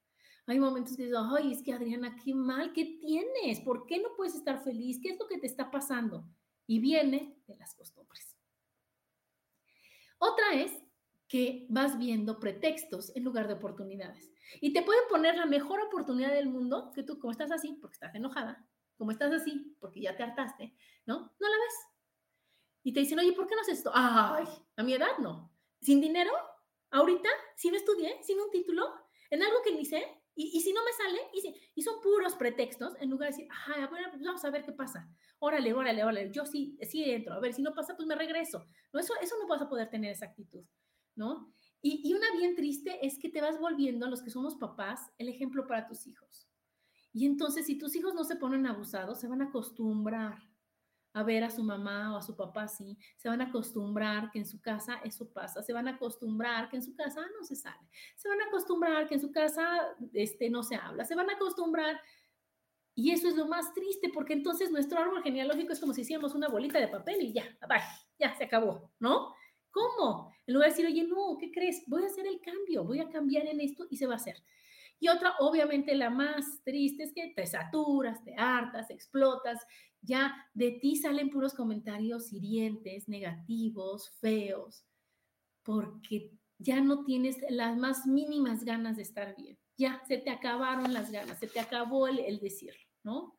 Hay 0.46 0.58
momentos 0.58 0.96
que 0.96 1.02
dices, 1.02 1.18
ay, 1.20 1.52
es 1.52 1.62
que 1.62 1.74
Adriana, 1.74 2.16
qué 2.24 2.34
mal, 2.34 2.72
¿qué 2.72 2.98
tienes? 2.98 3.60
¿Por 3.60 3.84
qué 3.84 3.98
no 3.98 4.08
puedes 4.16 4.34
estar 4.34 4.64
feliz? 4.64 4.98
¿Qué 5.02 5.10
es 5.10 5.18
lo 5.18 5.26
que 5.26 5.36
te 5.36 5.46
está 5.46 5.70
pasando? 5.70 6.24
Y 6.66 6.78
viene 6.78 7.36
de 7.46 7.56
las 7.56 7.74
costumbres. 7.74 8.37
Otra 10.18 10.54
es 10.54 10.72
que 11.28 11.66
vas 11.68 11.98
viendo 11.98 12.40
pretextos 12.40 13.14
en 13.14 13.24
lugar 13.24 13.48
de 13.48 13.54
oportunidades. 13.54 14.32
Y 14.60 14.72
te 14.72 14.82
pueden 14.82 15.04
poner 15.08 15.36
la 15.36 15.46
mejor 15.46 15.80
oportunidad 15.80 16.32
del 16.32 16.48
mundo, 16.48 16.90
que 16.94 17.02
tú 17.02 17.18
como 17.18 17.32
estás 17.32 17.52
así, 17.52 17.78
porque 17.80 17.94
estás 17.94 18.14
enojada, 18.14 18.66
como 18.96 19.10
estás 19.10 19.32
así, 19.32 19.76
porque 19.78 20.00
ya 20.00 20.16
te 20.16 20.22
hartaste, 20.22 20.74
¿no? 21.06 21.18
No 21.38 21.48
la 21.48 21.56
ves. 21.56 21.74
Y 22.82 22.92
te 22.92 23.00
dicen, 23.00 23.18
oye, 23.18 23.32
¿por 23.32 23.46
qué 23.46 23.54
no 23.54 23.60
haces 23.60 23.78
esto? 23.78 23.90
Ay, 23.92 24.46
a 24.76 24.82
mi 24.82 24.94
edad 24.94 25.18
no. 25.18 25.52
¿Sin 25.80 26.00
dinero? 26.00 26.32
¿Ahorita? 26.90 27.28
¿Sin 27.56 27.74
estudié? 27.74 28.22
¿Sin 28.22 28.40
un 28.40 28.50
título? 28.50 28.90
¿En 29.30 29.42
algo 29.42 29.58
que 29.62 29.74
ni 29.74 29.84
sé? 29.84 30.02
Y, 30.40 30.60
si 30.60 30.72
no 30.72 30.84
me 30.84 30.92
sale, 30.92 31.18
y, 31.74 31.82
son 31.82 32.00
puros 32.00 32.36
pretextos, 32.36 32.94
en 33.00 33.10
lugar 33.10 33.30
de 33.30 33.36
decir, 33.36 33.48
bueno, 33.90 34.06
pues 34.08 34.22
vamos 34.22 34.44
a 34.44 34.50
ver 34.50 34.62
qué 34.62 34.70
pasa. 34.70 35.10
Órale, 35.40 35.74
órale, 35.74 36.04
órale, 36.04 36.30
yo 36.30 36.46
sí, 36.46 36.78
sí 36.88 37.10
entro. 37.10 37.34
A 37.34 37.40
ver, 37.40 37.52
si 37.52 37.60
no 37.60 37.74
pasa, 37.74 37.96
pues 37.96 38.06
me 38.06 38.14
regreso. 38.14 38.64
No, 38.92 39.00
eso, 39.00 39.14
eso 39.20 39.34
no 39.42 39.48
vas 39.48 39.62
a 39.62 39.68
poder 39.68 39.90
tener 39.90 40.12
esa 40.12 40.26
actitud, 40.26 40.64
¿no? 41.16 41.52
Y, 41.82 42.08
y 42.08 42.14
una 42.14 42.30
bien 42.38 42.54
triste 42.54 43.04
es 43.04 43.18
que 43.18 43.30
te 43.30 43.40
vas 43.40 43.58
volviendo, 43.58 44.08
los 44.08 44.22
que 44.22 44.30
somos 44.30 44.54
papás, 44.54 45.10
el 45.18 45.28
ejemplo 45.28 45.66
para 45.66 45.88
tus 45.88 46.06
hijos. 46.06 46.48
Y 47.12 47.26
entonces, 47.26 47.66
si 47.66 47.76
tus 47.76 47.96
hijos 47.96 48.14
no 48.14 48.22
se 48.22 48.36
ponen 48.36 48.64
abusados, 48.64 49.18
se 49.18 49.26
van 49.26 49.42
a 49.42 49.46
acostumbrar 49.46 50.47
a 51.18 51.24
ver 51.24 51.42
a 51.42 51.50
su 51.50 51.62
mamá 51.62 52.14
o 52.14 52.18
a 52.18 52.22
su 52.22 52.36
papá 52.36 52.62
así, 52.64 52.96
se 53.16 53.28
van 53.28 53.40
a 53.40 53.44
acostumbrar 53.44 54.30
que 54.30 54.38
en 54.38 54.46
su 54.46 54.60
casa 54.60 55.00
eso 55.04 55.28
pasa, 55.32 55.62
se 55.62 55.72
van 55.72 55.88
a 55.88 55.92
acostumbrar 55.92 56.68
que 56.68 56.76
en 56.76 56.82
su 56.82 56.94
casa 56.94 57.20
no 57.36 57.44
se 57.44 57.56
sale, 57.56 57.88
se 58.16 58.28
van 58.28 58.40
a 58.40 58.44
acostumbrar 58.44 59.08
que 59.08 59.14
en 59.14 59.20
su 59.20 59.32
casa 59.32 59.96
este, 60.12 60.48
no 60.48 60.62
se 60.62 60.76
habla, 60.76 61.04
se 61.04 61.14
van 61.14 61.28
a 61.30 61.34
acostumbrar. 61.34 62.00
Y 62.94 63.12
eso 63.12 63.28
es 63.28 63.36
lo 63.36 63.46
más 63.46 63.72
triste, 63.74 64.10
porque 64.12 64.32
entonces 64.32 64.72
nuestro 64.72 64.98
árbol 64.98 65.22
genealógico 65.22 65.72
es 65.72 65.78
como 65.78 65.94
si 65.94 66.00
hiciéramos 66.00 66.34
una 66.34 66.48
bolita 66.48 66.80
de 66.80 66.88
papel 66.88 67.22
y 67.22 67.32
ya, 67.32 67.44
ya 68.18 68.34
se 68.34 68.44
acabó, 68.44 68.90
¿no? 68.98 69.34
¿Cómo? 69.70 70.34
En 70.46 70.54
lugar 70.54 70.70
de 70.70 70.76
decir, 70.76 70.86
oye, 70.86 71.04
no, 71.04 71.36
¿qué 71.38 71.52
crees? 71.52 71.84
Voy 71.86 72.02
a 72.02 72.06
hacer 72.06 72.26
el 72.26 72.40
cambio, 72.40 72.84
voy 72.84 72.98
a 72.98 73.08
cambiar 73.08 73.46
en 73.46 73.60
esto 73.60 73.86
y 73.88 73.96
se 73.96 74.06
va 74.06 74.14
a 74.14 74.16
hacer. 74.16 74.42
Y 75.00 75.08
otra, 75.08 75.34
obviamente 75.38 75.94
la 75.94 76.10
más 76.10 76.62
triste, 76.64 77.04
es 77.04 77.12
que 77.12 77.32
te 77.34 77.46
saturas, 77.46 78.22
te 78.24 78.34
hartas, 78.36 78.90
explotas, 78.90 79.64
ya 80.00 80.34
de 80.54 80.72
ti 80.72 80.96
salen 80.96 81.30
puros 81.30 81.54
comentarios 81.54 82.32
hirientes, 82.32 83.08
negativos, 83.08 84.10
feos, 84.20 84.84
porque 85.62 86.32
ya 86.58 86.80
no 86.80 87.04
tienes 87.04 87.36
las 87.50 87.76
más 87.76 88.06
mínimas 88.06 88.64
ganas 88.64 88.96
de 88.96 89.02
estar 89.02 89.36
bien. 89.36 89.58
Ya 89.76 90.02
se 90.08 90.18
te 90.18 90.30
acabaron 90.30 90.92
las 90.92 91.12
ganas, 91.12 91.38
se 91.38 91.46
te 91.46 91.60
acabó 91.60 92.08
el, 92.08 92.18
el 92.18 92.40
decirlo, 92.40 92.82
¿no? 93.04 93.38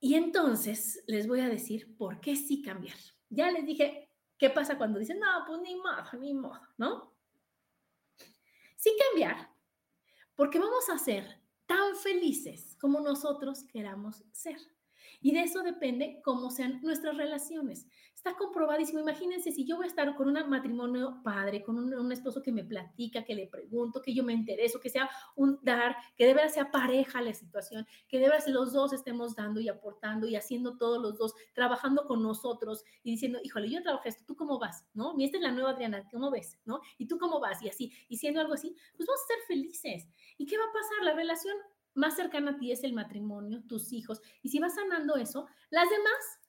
Y 0.00 0.14
entonces 0.14 1.02
les 1.06 1.26
voy 1.26 1.40
a 1.40 1.48
decir 1.48 1.96
por 1.96 2.20
qué 2.20 2.36
sí 2.36 2.62
cambiar. 2.62 2.98
Ya 3.30 3.50
les 3.50 3.64
dije, 3.64 4.10
¿qué 4.38 4.50
pasa 4.50 4.76
cuando 4.76 4.98
dicen, 4.98 5.18
no, 5.18 5.44
pues 5.46 5.60
ni 5.62 5.74
modo, 5.76 6.20
ni 6.20 6.34
modo, 6.34 6.60
¿no? 6.76 7.15
Sí 8.76 8.94
cambiar, 9.10 9.50
porque 10.34 10.58
vamos 10.58 10.88
a 10.90 10.98
ser 10.98 11.42
tan 11.66 11.96
felices 11.96 12.76
como 12.80 13.00
nosotros 13.00 13.64
queramos 13.64 14.24
ser. 14.32 14.58
Y 15.20 15.32
de 15.32 15.40
eso 15.40 15.62
depende 15.62 16.20
cómo 16.24 16.50
sean 16.50 16.80
nuestras 16.82 17.16
relaciones. 17.16 17.86
Está 18.14 18.34
comprobadísimo. 18.36 19.00
Imagínense 19.00 19.52
si 19.52 19.64
yo 19.64 19.76
voy 19.76 19.84
a 19.84 19.88
estar 19.88 20.14
con 20.16 20.28
un 20.28 20.50
matrimonio 20.50 21.20
padre, 21.22 21.62
con 21.62 21.78
un, 21.78 22.12
esposo 22.12 22.42
que 22.42 22.50
me 22.50 22.64
platica, 22.64 23.24
que 23.24 23.34
le 23.34 23.46
pregunto, 23.46 24.02
que 24.02 24.14
yo 24.14 24.24
me 24.24 24.32
intereso, 24.32 24.80
que 24.80 24.90
sea 24.90 25.08
un 25.36 25.58
dar, 25.62 25.96
que 26.16 26.26
de 26.26 26.34
verdad 26.34 26.50
sea 26.50 26.70
pareja 26.70 27.20
la 27.20 27.34
situación, 27.34 27.86
que 28.08 28.18
de 28.18 28.28
verdad 28.28 28.44
los 28.48 28.72
dos 28.72 28.92
estemos 28.92 29.36
dando 29.36 29.60
y 29.60 29.68
aportando 29.68 30.26
y 30.26 30.34
haciendo 30.34 30.76
todos 30.76 31.00
los 31.00 31.18
dos, 31.18 31.34
trabajando 31.54 32.06
con 32.06 32.22
nosotros 32.22 32.84
y 33.02 33.12
diciendo, 33.12 33.38
híjole, 33.42 33.70
yo 33.70 33.82
trabajo 33.82 34.04
esto, 34.06 34.24
¿tú 34.26 34.34
cómo 34.34 34.58
vas? 34.58 34.86
¿No? 34.94 35.14
Mi 35.14 35.24
esta 35.24 35.36
es 35.36 35.42
la 35.42 35.52
nueva 35.52 35.70
Adriana, 35.70 36.08
¿cómo 36.10 36.30
ves? 36.30 36.58
¿No? 36.64 36.80
¿Y 36.98 37.06
tú 37.06 37.18
cómo 37.18 37.38
vas? 37.38 37.62
Y 37.62 37.68
así, 37.68 37.92
y 38.08 38.16
siendo 38.16 38.40
algo 38.40 38.54
así, 38.54 38.74
pues 38.96 39.06
vamos 39.06 39.20
a 39.22 39.26
ser 39.26 39.38
felices. 39.46 40.08
¿Y 40.38 40.46
qué 40.46 40.56
va 40.58 40.64
a 40.64 40.72
pasar? 40.72 41.04
La 41.04 41.14
relación 41.14 41.56
más 41.96 42.14
cercana 42.14 42.52
a 42.52 42.58
ti 42.58 42.72
es 42.72 42.84
el 42.84 42.92
matrimonio, 42.92 43.62
tus 43.66 43.92
hijos. 43.92 44.20
Y 44.42 44.50
si 44.50 44.58
vas 44.58 44.74
sanando 44.74 45.16
eso, 45.16 45.46
las 45.70 45.88
demás, 45.88 46.40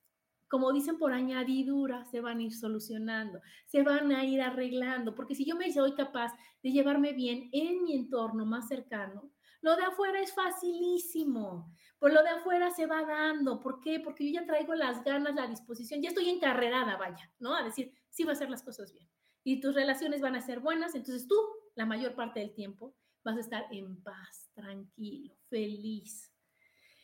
como 0.47 0.71
dicen 0.71 0.97
por 0.97 1.13
añadidura, 1.13 2.05
se 2.05 2.21
van 2.21 2.39
a 2.39 2.43
ir 2.43 2.53
solucionando, 2.53 3.41
se 3.65 3.83
van 3.83 4.11
a 4.11 4.23
ir 4.23 4.41
arreglando, 4.41 5.15
porque 5.15 5.35
si 5.35 5.45
yo 5.45 5.55
me 5.55 5.71
soy 5.71 5.93
capaz 5.95 6.33
de 6.61 6.71
llevarme 6.71 7.13
bien 7.13 7.49
en 7.51 7.83
mi 7.83 7.95
entorno 7.95 8.45
más 8.45 8.67
cercano, 8.67 9.31
lo 9.61 9.75
de 9.75 9.83
afuera 9.83 10.21
es 10.21 10.33
facilísimo. 10.33 11.73
Por 11.99 12.13
lo 12.13 12.21
de 12.21 12.29
afuera 12.29 12.69
se 12.69 12.85
va 12.85 13.03
dando. 13.03 13.59
¿Por 13.59 13.79
qué? 13.81 13.99
Porque 13.99 14.25
yo 14.25 14.39
ya 14.39 14.45
traigo 14.45 14.75
las 14.75 15.03
ganas, 15.03 15.33
la 15.33 15.47
disposición, 15.47 16.01
ya 16.01 16.09
estoy 16.09 16.29
encarrerada, 16.29 16.95
vaya, 16.95 17.31
¿no? 17.39 17.55
A 17.55 17.63
decir, 17.63 17.91
sí 18.09 18.23
va 18.23 18.31
a 18.31 18.33
hacer 18.33 18.49
las 18.49 18.63
cosas 18.63 18.93
bien. 18.93 19.09
Y 19.43 19.59
tus 19.59 19.73
relaciones 19.73 20.21
van 20.21 20.35
a 20.35 20.41
ser 20.41 20.59
buenas, 20.59 20.93
entonces 20.93 21.27
tú, 21.27 21.35
la 21.75 21.85
mayor 21.85 22.15
parte 22.15 22.39
del 22.39 22.53
tiempo, 22.53 22.95
vas 23.27 23.37
a 23.37 23.41
estar 23.41 23.65
en 23.71 24.01
paz, 24.01 24.49
tranquilo, 24.53 25.35
feliz. 25.49 26.31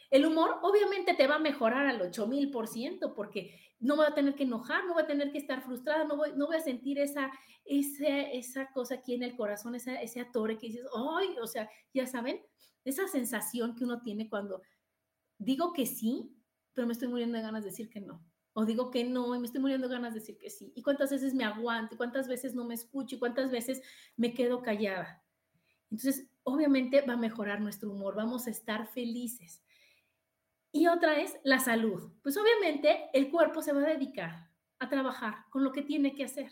El 0.10 0.26
humor 0.26 0.58
obviamente 0.62 1.16
te 1.16 1.28
va 1.28 1.36
a 1.36 1.40
mejorar 1.40 1.86
al 1.86 2.00
8000% 2.00 3.14
porque 3.14 3.60
no 3.80 3.98
voy 3.98 4.06
a 4.06 4.14
tener 4.14 4.36
que 4.36 4.44
enojar, 4.44 4.86
no 4.86 4.94
voy 4.94 5.04
a 5.04 5.08
tener 5.08 5.34
que 5.34 5.38
estar 5.38 5.62
frustrada, 5.62 6.06
no 6.06 6.16
voy, 6.16 6.32
no 6.38 6.48
voy 6.48 6.56
a 6.56 6.62
sentir 6.62 6.98
esa, 6.98 7.30
esa, 7.66 8.22
esa 8.32 8.72
cosa 8.72 8.96
aquí 8.96 9.16
en 9.16 9.24
el 9.24 9.36
corazón, 9.36 9.76
esa, 9.76 10.02
ese 10.02 10.22
atore 10.22 10.58
que 10.58 10.68
dices, 10.68 10.86
¡ay! 10.96 11.36
O 11.42 11.48
sea, 11.48 11.70
ya 11.94 12.08
saben, 12.08 12.42
esa 12.86 13.08
sensación 13.08 13.76
que 13.76 13.84
uno 13.84 14.02
tiene 14.02 14.30
cuando 14.30 14.62
digo 15.38 15.74
que 15.74 15.86
sí, 15.86 16.34
pero 16.74 16.88
me 16.88 16.94
estoy 16.94 17.10
muriendo 17.10 17.38
de 17.38 17.44
ganas 17.44 17.64
de 17.64 17.72
decir 17.72 17.90
que 17.90 18.00
no. 18.00 18.24
O 18.54 18.66
digo 18.66 18.92
que 18.92 19.04
no 19.04 19.36
y 19.36 19.40
me 19.40 19.48
estoy 19.48 19.60
muriendo 19.60 19.90
de 19.90 19.96
ganas 19.96 20.14
de 20.14 20.22
decir 20.22 20.38
que 20.38 20.50
sí. 20.50 20.72
Y 20.76 20.84
cuántas 20.84 21.12
veces 21.12 21.34
me 21.34 21.44
aguanto, 21.44 21.98
cuántas 21.98 22.28
veces 22.30 22.54
no 22.54 22.64
me 22.64 22.76
escucho 22.76 23.16
y 23.16 23.20
cuántas 23.20 23.52
veces 23.52 23.82
me 24.16 24.34
quedo 24.34 24.62
callada. 24.62 25.23
Entonces, 25.94 26.28
obviamente 26.42 27.02
va 27.02 27.14
a 27.14 27.18
mejorar 27.18 27.62
nuestro 27.62 27.92
humor, 27.92 28.16
vamos 28.16 28.48
a 28.48 28.50
estar 28.50 28.88
felices. 28.88 29.62
Y 30.72 30.88
otra 30.88 31.22
es 31.22 31.38
la 31.44 31.60
salud. 31.60 32.12
Pues 32.24 32.36
obviamente 32.36 33.12
el 33.14 33.30
cuerpo 33.30 33.62
se 33.62 33.74
va 33.74 33.82
a 33.82 33.94
dedicar 33.94 34.50
a 34.80 34.90
trabajar 34.90 35.46
con 35.52 35.64
lo 35.64 35.72
que 35.72 35.84
tiene 35.84 36.16
que 36.16 36.24
hacer. 36.24 36.50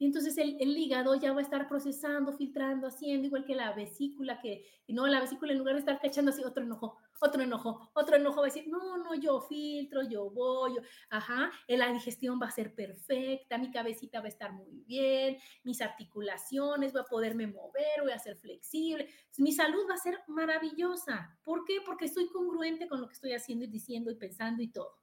Y 0.00 0.06
entonces 0.06 0.38
el, 0.38 0.56
hígado 0.60 1.16
ya 1.16 1.32
va 1.32 1.40
a 1.40 1.42
estar 1.42 1.66
procesando, 1.66 2.32
filtrando, 2.32 2.86
haciendo, 2.86 3.26
igual 3.26 3.44
que 3.44 3.56
la 3.56 3.72
vesícula, 3.72 4.40
que 4.40 4.64
no, 4.86 5.08
la 5.08 5.20
vesícula 5.20 5.50
en 5.50 5.58
lugar 5.58 5.74
de 5.74 5.80
estar 5.80 6.00
cachando 6.00 6.30
así 6.30 6.44
otro 6.44 6.62
enojo, 6.62 6.96
otro 7.20 7.42
enojo, 7.42 7.90
otro 7.94 8.14
enojo, 8.14 8.36
va 8.36 8.46
a 8.46 8.50
decir, 8.50 8.68
no, 8.68 8.96
no, 8.98 9.16
yo 9.16 9.40
filtro, 9.40 10.08
yo 10.08 10.30
voy, 10.30 10.76
ajá, 11.10 11.50
la 11.66 11.92
digestión 11.92 12.38
va 12.40 12.46
a 12.46 12.52
ser 12.52 12.76
perfecta, 12.76 13.58
mi 13.58 13.72
cabecita 13.72 14.20
va 14.20 14.26
a 14.26 14.28
estar 14.28 14.52
muy 14.52 14.84
bien, 14.86 15.36
mis 15.64 15.82
articulaciones, 15.82 16.92
voy 16.92 17.02
a 17.02 17.04
poderme 17.04 17.48
mover, 17.48 18.02
voy 18.02 18.12
a 18.12 18.20
ser 18.20 18.36
flexible, 18.36 19.08
mi 19.38 19.50
salud 19.50 19.82
va 19.90 19.94
a 19.94 19.98
ser 19.98 20.20
maravillosa. 20.28 21.36
¿Por 21.42 21.64
qué? 21.64 21.80
Porque 21.84 22.04
estoy 22.04 22.28
congruente 22.28 22.86
con 22.86 23.00
lo 23.00 23.08
que 23.08 23.14
estoy 23.14 23.32
haciendo 23.32 23.64
y 23.64 23.68
diciendo 23.68 24.12
y 24.12 24.14
pensando 24.14 24.62
y 24.62 24.68
todo. 24.68 24.96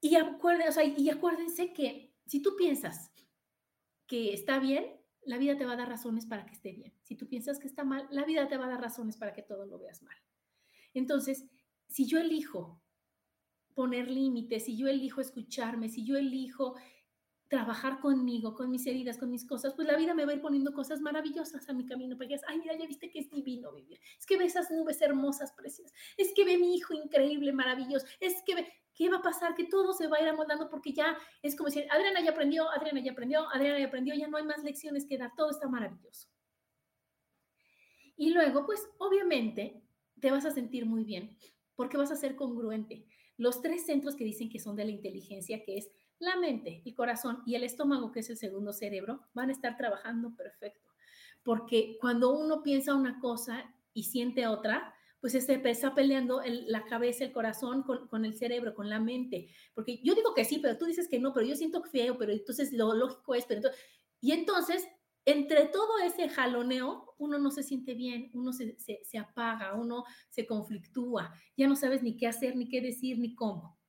Y, 0.00 0.16
acuérdense, 0.16 0.94
y 0.96 1.10
acuérdense 1.10 1.72
que 1.72 2.11
si 2.26 2.40
tú 2.40 2.56
piensas 2.56 3.12
que 4.06 4.32
está 4.32 4.58
bien, 4.58 4.84
la 5.24 5.38
vida 5.38 5.56
te 5.56 5.64
va 5.64 5.72
a 5.72 5.76
dar 5.76 5.88
razones 5.88 6.26
para 6.26 6.44
que 6.46 6.54
esté 6.54 6.72
bien. 6.72 6.92
Si 7.02 7.16
tú 7.16 7.28
piensas 7.28 7.58
que 7.58 7.68
está 7.68 7.84
mal, 7.84 8.06
la 8.10 8.24
vida 8.24 8.48
te 8.48 8.56
va 8.56 8.66
a 8.66 8.70
dar 8.70 8.80
razones 8.80 9.16
para 9.16 9.32
que 9.32 9.42
todo 9.42 9.66
lo 9.66 9.78
veas 9.78 10.02
mal. 10.02 10.16
Entonces, 10.94 11.46
si 11.88 12.06
yo 12.06 12.18
elijo 12.18 12.82
poner 13.74 14.10
límites, 14.10 14.64
si 14.64 14.76
yo 14.76 14.88
elijo 14.88 15.20
escucharme, 15.20 15.88
si 15.88 16.04
yo 16.04 16.16
elijo 16.16 16.74
trabajar 17.52 18.00
conmigo, 18.00 18.54
con 18.54 18.70
mis 18.70 18.86
heridas, 18.86 19.18
con 19.18 19.30
mis 19.30 19.44
cosas, 19.44 19.74
pues 19.74 19.86
la 19.86 19.94
vida 19.98 20.14
me 20.14 20.24
va 20.24 20.32
a 20.32 20.34
ir 20.36 20.40
poniendo 20.40 20.72
cosas 20.72 21.02
maravillosas 21.02 21.68
a 21.68 21.74
mi 21.74 21.84
camino 21.84 22.16
para 22.16 22.28
que 22.28 22.40
ay, 22.48 22.58
mira, 22.58 22.74
ya 22.78 22.86
viste 22.86 23.10
que 23.10 23.18
es 23.18 23.30
divino 23.30 23.70
vivir. 23.74 24.00
Es 24.18 24.24
que 24.24 24.38
ve 24.38 24.46
esas 24.46 24.70
nubes 24.70 25.02
hermosas, 25.02 25.52
preciosas. 25.52 25.92
Es 26.16 26.32
que 26.34 26.46
ve 26.46 26.56
mi 26.56 26.74
hijo 26.74 26.94
increíble, 26.94 27.52
maravilloso. 27.52 28.06
Es 28.20 28.42
que 28.46 28.54
ve, 28.54 28.72
¿qué 28.94 29.10
va 29.10 29.18
a 29.18 29.22
pasar? 29.22 29.54
Que 29.54 29.64
todo 29.64 29.92
se 29.92 30.06
va 30.06 30.16
a 30.16 30.22
ir 30.22 30.28
amoldando 30.28 30.70
porque 30.70 30.94
ya 30.94 31.14
es 31.42 31.54
como 31.54 31.66
decir, 31.66 31.84
Adriana 31.90 32.22
ya 32.22 32.30
aprendió, 32.30 32.70
Adriana 32.70 33.00
ya 33.00 33.12
aprendió, 33.12 33.46
Adriana 33.50 33.78
ya 33.80 33.86
aprendió, 33.88 34.14
ya 34.14 34.28
no 34.28 34.38
hay 34.38 34.44
más 34.44 34.64
lecciones 34.64 35.04
que 35.04 35.18
dar, 35.18 35.32
todo 35.36 35.50
está 35.50 35.68
maravilloso. 35.68 36.28
Y 38.16 38.30
luego, 38.30 38.64
pues 38.64 38.88
obviamente 38.96 39.82
te 40.18 40.30
vas 40.30 40.46
a 40.46 40.52
sentir 40.52 40.86
muy 40.86 41.04
bien 41.04 41.36
porque 41.74 41.98
vas 41.98 42.12
a 42.12 42.16
ser 42.16 42.34
congruente. 42.34 43.04
Los 43.36 43.60
tres 43.60 43.84
centros 43.84 44.16
que 44.16 44.24
dicen 44.24 44.48
que 44.48 44.58
son 44.58 44.74
de 44.74 44.86
la 44.86 44.90
inteligencia, 44.90 45.62
que 45.62 45.76
es 45.76 45.90
la 46.22 46.36
mente, 46.36 46.82
el 46.84 46.94
corazón 46.94 47.42
y 47.44 47.56
el 47.56 47.64
estómago, 47.64 48.12
que 48.12 48.20
es 48.20 48.30
el 48.30 48.36
segundo 48.36 48.72
cerebro, 48.72 49.26
van 49.34 49.48
a 49.48 49.52
estar 49.52 49.76
trabajando 49.76 50.34
perfecto. 50.36 50.90
Porque 51.42 51.98
cuando 52.00 52.32
uno 52.32 52.62
piensa 52.62 52.94
una 52.94 53.18
cosa 53.20 53.74
y 53.92 54.04
siente 54.04 54.46
otra, 54.46 54.94
pues 55.20 55.32
se 55.32 55.38
está 55.38 55.94
peleando 55.94 56.40
la 56.66 56.84
cabeza, 56.84 57.24
el 57.24 57.32
corazón 57.32 57.82
con, 57.82 58.24
el 58.24 58.34
cerebro, 58.34 58.74
con 58.74 58.88
la 58.88 59.00
mente. 59.00 59.48
Porque 59.74 60.00
yo 60.02 60.14
digo 60.14 60.34
que 60.34 60.44
sí, 60.44 60.58
pero 60.58 60.78
tú 60.78 60.86
dices 60.86 61.08
que 61.08 61.18
no, 61.18 61.32
pero 61.32 61.46
yo 61.46 61.54
siento 61.54 61.82
feo, 61.84 62.16
pero 62.18 62.32
entonces 62.32 62.72
lo 62.72 62.94
lógico 62.94 63.34
es, 63.34 63.44
pero 63.44 63.58
entonces, 63.58 63.80
y 64.20 64.32
entonces, 64.32 64.86
entre 65.24 65.66
todo 65.66 65.98
ese 66.04 66.28
jaloneo, 66.28 67.14
uno 67.18 67.38
no 67.38 67.50
se 67.50 67.62
siente 67.62 67.94
bien, 67.94 68.30
uno 68.34 68.52
se, 68.52 68.76
se 68.78 69.18
apaga, 69.18 69.74
uno 69.74 70.04
se 70.28 70.46
conflictúa, 70.46 71.32
ya 71.56 71.68
no 71.68 71.76
sabes 71.76 72.02
ni 72.02 72.16
qué 72.16 72.26
hacer, 72.26 72.56
ni 72.56 72.68
qué 72.68 72.80
decir, 72.80 73.18
ni 73.18 73.34
cómo. 73.34 73.81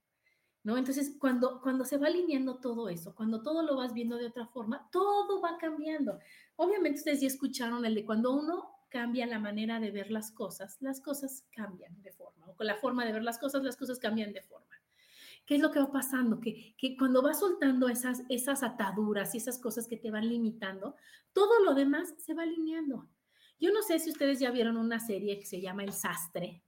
¿No? 0.64 0.78
Entonces, 0.78 1.18
cuando, 1.20 1.60
cuando 1.62 1.84
se 1.84 1.98
va 1.98 2.08
alineando 2.08 2.56
todo 2.56 2.88
eso, 2.88 3.14
cuando 3.16 3.42
todo 3.42 3.64
lo 3.64 3.76
vas 3.76 3.94
viendo 3.94 4.18
de 4.18 4.28
otra 4.28 4.48
forma, 4.48 4.88
todo 4.92 5.42
va 5.42 5.58
cambiando. 5.58 6.20
Obviamente 6.56 7.00
ustedes 7.00 7.20
ya 7.20 7.28
escucharon 7.28 7.86
el 7.86 7.96
de 7.96 8.06
cuando 8.06 8.32
uno 8.32 8.74
cambia 8.90 9.26
la 9.26 9.40
manera 9.40 9.80
de 9.80 9.92
ver 9.92 10.10
las 10.10 10.32
cosas, 10.32 10.78
las 10.80 11.02
cosas 11.02 11.46
cambian 11.52 12.02
de 12.02 12.14
forma, 12.14 12.48
o 12.48 12.56
con 12.56 12.68
la 12.68 12.76
forma 12.76 13.04
de 13.06 13.12
ver 13.12 13.24
las 13.24 13.40
cosas, 13.40 13.64
las 13.64 13.76
cosas 13.76 14.00
cambian 14.00 14.32
de 14.32 14.42
forma. 14.42 14.68
¿Qué 15.46 15.56
es 15.56 15.62
lo 15.62 15.72
que 15.72 15.80
va 15.80 15.92
pasando? 15.92 16.40
Que, 16.40 16.76
que 16.78 16.96
cuando 16.96 17.22
vas 17.22 17.40
soltando 17.40 17.90
esas, 17.90 18.22
esas 18.30 18.64
ataduras 18.64 19.36
y 19.36 19.40
esas 19.40 19.60
cosas 19.60 19.88
que 19.88 19.98
te 19.98 20.12
van 20.12 20.30
limitando, 20.30 20.96
todo 21.34 21.62
lo 21.66 21.74
demás 21.74 22.14
se 22.18 22.34
va 22.34 22.44
alineando. 22.44 23.10
Yo 23.60 23.72
no 23.72 23.82
sé 23.82 24.00
si 24.00 24.10
ustedes 24.10 24.40
ya 24.40 24.52
vieron 24.52 24.78
una 24.78 25.00
serie 25.00 25.40
que 25.40 25.46
se 25.46 25.60
llama 25.60 25.84
El 25.84 25.92
Sastre 25.92 26.64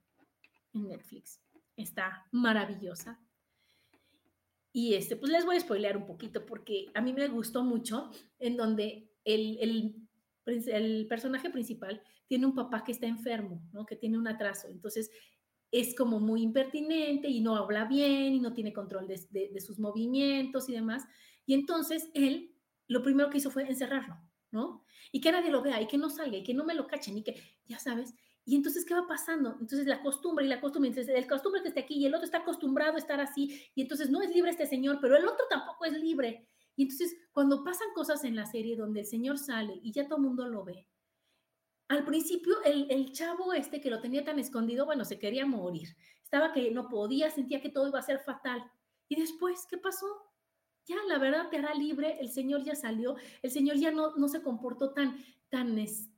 en 0.74 0.88
Netflix. 0.88 1.40
Está 1.76 2.26
maravillosa. 2.32 3.20
Y 4.76 4.92
este, 4.92 5.16
pues 5.16 5.32
les 5.32 5.46
voy 5.46 5.56
a 5.56 5.60
spoilear 5.60 5.96
un 5.96 6.04
poquito 6.04 6.44
porque 6.44 6.88
a 6.92 7.00
mí 7.00 7.14
me 7.14 7.28
gustó 7.28 7.64
mucho 7.64 8.10
en 8.38 8.58
donde 8.58 9.10
el, 9.24 9.56
el, 9.58 10.06
el 10.44 11.06
personaje 11.08 11.48
principal 11.48 12.02
tiene 12.26 12.44
un 12.44 12.54
papá 12.54 12.84
que 12.84 12.92
está 12.92 13.06
enfermo, 13.06 13.66
¿no? 13.72 13.86
Que 13.86 13.96
tiene 13.96 14.18
un 14.18 14.28
atraso. 14.28 14.68
Entonces, 14.68 15.10
es 15.70 15.94
como 15.94 16.20
muy 16.20 16.42
impertinente 16.42 17.26
y 17.26 17.40
no 17.40 17.56
habla 17.56 17.86
bien 17.86 18.34
y 18.34 18.38
no 18.38 18.52
tiene 18.52 18.74
control 18.74 19.08
de, 19.08 19.60
sus 19.62 19.78
movimientos 19.78 20.68
y 20.68 20.74
demás. 20.74 21.06
Y 21.46 21.54
entonces 21.54 22.10
él 22.12 22.54
lo 22.86 23.02
primero 23.02 23.30
que 23.30 23.38
hizo 23.38 23.50
fue 23.50 23.66
encerrarlo, 23.66 24.18
¿no? 24.50 24.84
Y 25.10 25.22
que 25.22 25.32
nadie 25.32 25.50
lo 25.50 25.62
vea 25.62 25.80
y 25.80 25.86
que 25.86 25.96
no 25.96 26.10
salga 26.10 26.36
y 26.36 26.44
que 26.44 26.52
no 26.52 26.66
me 26.66 26.74
lo 26.74 26.86
cachen 26.86 27.16
y 27.16 27.22
que, 27.22 27.40
ya 27.64 27.78
sabes. 27.78 28.14
Y 28.48 28.54
entonces, 28.54 28.84
¿qué 28.84 28.94
va 28.94 29.08
pasando? 29.08 29.56
Entonces 29.60 29.88
la 29.88 30.00
costumbre 30.00 30.44
y 30.44 30.48
la 30.48 30.60
costumbre, 30.60 30.88
entonces 30.88 31.12
el 31.12 31.26
costumbre 31.26 31.62
que 31.62 31.68
esté 31.68 31.80
aquí 31.80 31.94
y 31.96 32.06
el 32.06 32.14
otro 32.14 32.24
está 32.24 32.38
acostumbrado 32.38 32.94
a 32.94 32.98
estar 32.98 33.20
así 33.20 33.60
y 33.74 33.82
entonces 33.82 34.08
no 34.08 34.22
es 34.22 34.32
libre 34.32 34.52
este 34.52 34.66
señor, 34.66 34.98
pero 35.00 35.16
el 35.16 35.26
otro 35.26 35.44
tampoco 35.50 35.84
es 35.84 35.94
libre. 35.94 36.46
Y 36.76 36.84
entonces, 36.84 37.16
cuando 37.32 37.64
pasan 37.64 37.88
cosas 37.92 38.22
en 38.22 38.36
la 38.36 38.46
serie 38.46 38.76
donde 38.76 39.00
el 39.00 39.06
señor 39.06 39.38
sale 39.38 39.80
y 39.82 39.90
ya 39.90 40.06
todo 40.06 40.18
el 40.18 40.24
mundo 40.24 40.46
lo 40.46 40.62
ve, 40.62 40.86
al 41.88 42.04
principio 42.04 42.62
el, 42.64 42.88
el, 42.90 43.12
chavo 43.12 43.52
este 43.52 43.80
que 43.80 43.90
lo 43.90 44.00
tenía 44.00 44.24
tan 44.24 44.38
escondido, 44.38 44.86
bueno, 44.86 45.04
se 45.04 45.18
quería 45.18 45.44
morir. 45.44 45.96
Estaba 46.22 46.52
que 46.52 46.70
no 46.70 46.88
podía, 46.88 47.30
sentía 47.30 47.60
que 47.60 47.70
todo 47.70 47.88
iba 47.88 47.98
a 47.98 48.02
ser 48.02 48.20
fatal. 48.20 48.62
Y 49.08 49.16
después, 49.16 49.66
¿qué 49.68 49.78
pasó? 49.78 50.06
Ya, 50.84 50.96
la 51.08 51.18
verdad 51.18 51.48
te 51.50 51.58
hará 51.58 51.74
libre, 51.74 52.18
el 52.20 52.30
Señor 52.30 52.62
ya 52.62 52.76
salió, 52.76 53.16
el 53.42 53.50
Señor 53.50 53.76
ya 53.76 53.90
no, 53.90 54.14
no 54.16 54.28
se 54.28 54.42
comportó 54.42 54.92
tan, 54.92 55.16
tan, 55.48 55.78
este, 55.78 56.15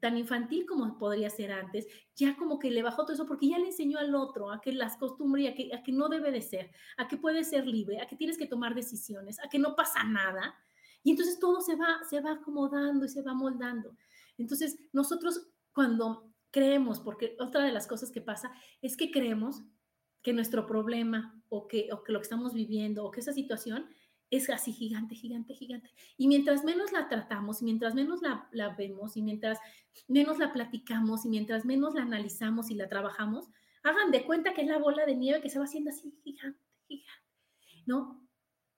tan 0.00 0.16
infantil 0.16 0.64
como 0.66 0.98
podría 0.98 1.28
ser 1.28 1.52
antes, 1.52 1.86
ya 2.16 2.36
como 2.36 2.58
que 2.58 2.70
le 2.70 2.82
bajó 2.82 3.02
todo 3.02 3.12
eso 3.12 3.26
porque 3.26 3.48
ya 3.48 3.58
le 3.58 3.66
enseñó 3.66 3.98
al 3.98 4.14
otro 4.14 4.50
a 4.50 4.60
que 4.60 4.72
las 4.72 4.96
costumbres, 4.96 5.50
a 5.50 5.54
que, 5.54 5.70
a 5.74 5.82
que 5.82 5.92
no 5.92 6.08
debe 6.08 6.30
de 6.30 6.40
ser, 6.40 6.70
a 6.96 7.08
que 7.08 7.18
puede 7.18 7.44
ser 7.44 7.66
libre, 7.66 8.00
a 8.00 8.06
que 8.06 8.16
tienes 8.16 8.38
que 8.38 8.46
tomar 8.46 8.74
decisiones, 8.74 9.38
a 9.40 9.48
que 9.48 9.58
no 9.58 9.76
pasa 9.76 10.02
nada. 10.04 10.54
Y 11.02 11.10
entonces 11.10 11.38
todo 11.38 11.60
se 11.60 11.76
va, 11.76 12.00
se 12.08 12.20
va 12.20 12.32
acomodando 12.32 13.04
y 13.04 13.08
se 13.08 13.22
va 13.22 13.34
moldando. 13.34 13.96
Entonces, 14.38 14.78
nosotros 14.92 15.48
cuando 15.72 16.32
creemos, 16.50 17.00
porque 17.00 17.36
otra 17.38 17.64
de 17.64 17.72
las 17.72 17.86
cosas 17.86 18.10
que 18.10 18.20
pasa 18.20 18.50
es 18.80 18.96
que 18.96 19.10
creemos 19.10 19.62
que 20.22 20.32
nuestro 20.32 20.66
problema 20.66 21.42
o 21.48 21.66
que, 21.68 21.88
o 21.92 22.02
que 22.02 22.12
lo 22.12 22.18
que 22.18 22.24
estamos 22.24 22.52
viviendo 22.54 23.04
o 23.04 23.10
que 23.10 23.20
esa 23.20 23.32
situación 23.32 23.86
es 24.30 24.48
así 24.50 24.72
gigante, 24.72 25.14
gigante, 25.14 25.54
gigante. 25.54 25.90
Y 26.16 26.28
mientras 26.28 26.64
menos 26.64 26.92
la 26.92 27.08
tratamos, 27.08 27.62
mientras 27.62 27.94
menos 27.94 28.22
la, 28.22 28.48
la, 28.52 28.70
vemos 28.70 29.16
y 29.16 29.22
mientras 29.22 29.58
menos 30.08 30.38
la 30.38 30.52
platicamos 30.52 31.24
y 31.24 31.28
mientras 31.28 31.64
menos 31.64 31.94
la 31.94 32.02
analizamos 32.02 32.70
y 32.70 32.74
la 32.74 32.88
trabajamos, 32.88 33.48
hagan 33.82 34.10
de 34.10 34.24
cuenta 34.24 34.54
que 34.54 34.62
es 34.62 34.68
la 34.68 34.78
bola 34.78 35.04
de 35.06 35.16
nieve 35.16 35.40
que 35.40 35.50
se 35.50 35.58
va 35.58 35.64
haciendo 35.64 35.90
así 35.90 36.12
gigante, 36.22 36.64
gigante, 36.86 37.84
¿no? 37.86 38.26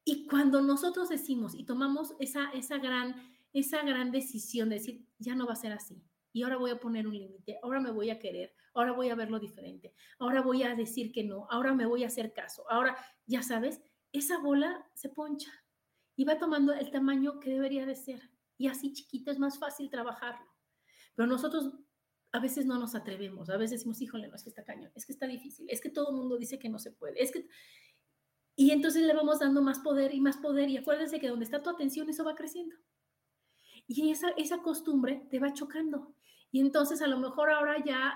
Y 0.04 0.26
cuando 0.26 0.62
nosotros 0.62 1.08
decimos 1.08 1.54
y 1.54 1.64
tomamos 1.64 2.14
esa, 2.18 2.50
esa 2.52 2.78
gran 2.78 3.14
esa 3.52 3.82
gran 3.82 4.10
decisión 4.10 4.68
de 4.68 4.76
decir, 4.76 5.06
ya 5.18 5.34
no 5.34 5.46
va 5.46 5.52
a 5.52 5.56
ser 5.56 5.72
así. 5.72 6.02
Y 6.32 6.42
ahora 6.42 6.56
voy 6.56 6.70
a 6.70 6.80
poner 6.80 7.06
un 7.06 7.16
límite, 7.16 7.58
ahora 7.62 7.80
me 7.80 7.90
voy 7.90 8.08
a 8.08 8.18
querer, 8.18 8.54
ahora 8.72 8.92
voy 8.92 9.10
a 9.10 9.14
verlo 9.14 9.38
diferente, 9.38 9.92
ahora 10.18 10.40
voy 10.40 10.62
a 10.62 10.74
decir 10.74 11.12
que 11.12 11.24
no, 11.24 11.46
ahora 11.50 11.74
me 11.74 11.84
voy 11.84 12.04
a 12.04 12.06
hacer 12.06 12.32
caso, 12.32 12.64
ahora, 12.70 12.96
ya 13.26 13.42
sabes, 13.42 13.82
esa 14.12 14.38
bola 14.38 14.86
se 14.94 15.08
poncha 15.08 15.52
y 16.16 16.24
va 16.24 16.38
tomando 16.38 16.72
el 16.72 16.90
tamaño 16.90 17.40
que 17.40 17.50
debería 17.50 17.86
de 17.86 17.96
ser. 17.96 18.30
Y 18.58 18.68
así 18.68 18.92
chiquito 18.92 19.30
es 19.30 19.38
más 19.38 19.58
fácil 19.58 19.90
trabajarlo. 19.90 20.46
Pero 21.14 21.26
nosotros 21.26 21.72
a 22.32 22.40
veces 22.40 22.64
no 22.64 22.78
nos 22.78 22.94
atrevemos, 22.94 23.50
a 23.50 23.56
veces 23.56 23.80
decimos, 23.80 24.00
híjole, 24.00 24.28
no, 24.28 24.36
es 24.36 24.42
que 24.42 24.48
está 24.48 24.64
cañón, 24.64 24.90
es 24.94 25.04
que 25.04 25.12
está 25.12 25.26
difícil, 25.26 25.66
es 25.68 25.82
que 25.82 25.90
todo 25.90 26.10
el 26.10 26.16
mundo 26.16 26.38
dice 26.38 26.58
que 26.58 26.68
no 26.68 26.78
se 26.78 26.92
puede, 26.92 27.22
es 27.22 27.30
que... 27.30 27.46
Y 28.54 28.70
entonces 28.70 29.02
le 29.02 29.14
vamos 29.14 29.40
dando 29.40 29.62
más 29.62 29.78
poder 29.80 30.14
y 30.14 30.20
más 30.20 30.36
poder 30.36 30.68
y 30.68 30.76
acuérdense 30.76 31.18
que 31.18 31.28
donde 31.28 31.44
está 31.44 31.62
tu 31.62 31.70
atención 31.70 32.08
eso 32.08 32.24
va 32.24 32.34
creciendo. 32.34 32.76
Y 33.86 34.10
esa, 34.10 34.28
esa 34.36 34.58
costumbre 34.58 35.26
te 35.30 35.40
va 35.40 35.52
chocando. 35.54 36.14
Y 36.50 36.60
entonces 36.60 37.00
a 37.00 37.06
lo 37.06 37.18
mejor 37.18 37.50
ahora 37.50 37.82
ya 37.82 38.14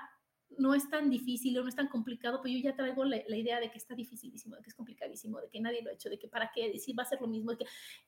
no 0.59 0.75
es 0.75 0.89
tan 0.89 1.11
difícil 1.11 1.59
o 1.59 1.63
no 1.63 1.69
es 1.69 1.77
tan 1.77 1.89
complicado, 1.89 2.41
pero 2.43 2.55
yo 2.55 2.61
ya 2.61 2.77
traigo 2.77 3.05
la, 3.05 3.19
idea 3.37 3.61
de 3.61 3.71
que 3.71 3.79
está 3.79 3.95
dificilísimo, 3.95 4.57
de 4.57 4.63
que 4.63 4.71
es 4.71 4.75
complicadísimo, 4.75 5.41
de 5.41 5.49
que 5.49 5.61
nadie 5.61 5.83
lo 5.83 5.91
ha 5.91 5.95
hecho, 5.95 6.09
de 6.09 6.19
que 6.19 6.29
para 6.29 6.51
qué, 6.55 6.71
decir 6.71 6.99
va 6.99 7.03
a 7.03 7.07
ser 7.07 7.21
lo 7.21 7.27
mismo. 7.27 7.53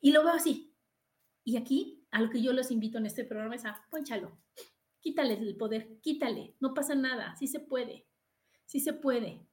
y 0.00 0.12
lo 0.12 0.24
veo 0.24 0.32
así. 0.32 0.74
Y 1.44 1.56
aquí, 1.56 2.06
a 2.10 2.20
lo 2.20 2.30
que 2.30 2.42
yo 2.42 2.52
los 2.52 2.70
invito 2.70 2.98
en 2.98 3.06
este 3.06 3.24
programa 3.24 3.54
es 3.54 3.64
a, 3.64 3.86
ponchalo, 3.90 4.38
quítale 5.00 5.34
el 5.34 5.56
poder, 5.56 5.98
quítale, 6.00 6.56
no 6.60 6.74
pasa 6.74 6.94
nada, 6.94 7.34
sí 7.36 7.46
se 7.46 7.60
puede, 7.60 8.06
sí 8.66 8.80
se 8.80 8.92
puede 8.92 9.48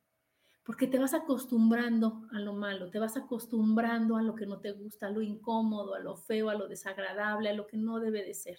porque 0.65 0.87
te 0.87 0.97
vas 0.97 1.13
acostumbrando 1.13 2.27
a 2.31 2.39
lo 2.39 2.53
malo, 2.53 2.89
te 2.89 2.97
vas 2.97 3.15
acostumbrando 3.15 4.17
a 4.17 4.23
lo 4.23 4.33
que 4.33 4.47
no 4.47 4.59
te 4.59 4.71
gusta, 4.71 5.05
a 5.05 5.11
lo 5.11 5.21
incómodo, 5.21 5.93
a 5.93 5.99
lo 5.99 6.17
feo, 6.17 6.49
a 6.49 6.55
lo 6.55 6.67
desagradable, 6.67 7.49
a 7.49 7.53
lo 7.53 7.67
que 7.67 7.77
no 7.77 7.99
debe 7.99 8.25
de 8.25 8.33
ser. 8.33 8.57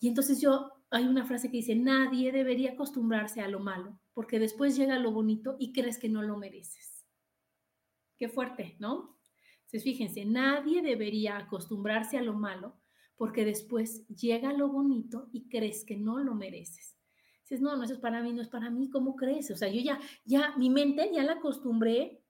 Y 0.00 0.08
entonces 0.08 0.38
yo, 0.38 0.70
hay 0.92 1.06
una 1.06 1.24
frase 1.24 1.50
que 1.50 1.58
dice, 1.58 1.74
nadie 1.74 2.32
debería 2.32 2.72
acostumbrarse 2.72 3.40
a 3.40 3.48
lo 3.48 3.60
malo, 3.60 3.98
porque 4.14 4.38
después 4.38 4.76
llega 4.76 4.98
lo 4.98 5.10
bonito 5.10 5.56
y 5.58 5.72
crees 5.72 5.98
que 5.98 6.08
no 6.08 6.22
lo 6.22 6.36
mereces. 6.36 7.06
Qué 8.18 8.28
fuerte, 8.28 8.76
¿no? 8.78 9.18
Entonces 9.62 9.84
fíjense, 9.84 10.24
nadie 10.24 10.82
debería 10.82 11.38
acostumbrarse 11.38 12.18
a 12.18 12.22
lo 12.22 12.34
malo, 12.34 12.80
porque 13.16 13.44
después 13.44 14.06
llega 14.08 14.52
lo 14.52 14.68
bonito 14.68 15.28
y 15.32 15.48
crees 15.48 15.84
que 15.84 15.96
no 15.96 16.18
lo 16.18 16.34
mereces 16.34 16.92
no, 17.60 17.76
no, 17.76 17.84
eso 17.84 17.94
es 17.94 18.00
para 18.00 18.22
mí, 18.22 18.32
no 18.32 18.42
es 18.42 18.48
para 18.48 18.70
mí, 18.70 18.88
¿cómo 18.88 19.16
crees? 19.16 19.50
O 19.50 19.56
sea, 19.56 19.68
yo 19.68 19.80
ya, 19.80 20.00
ya, 20.24 20.54
mi 20.56 20.70
mente 20.70 21.10
ya 21.12 21.22
la 21.24 21.34
acostumbré 21.34 22.22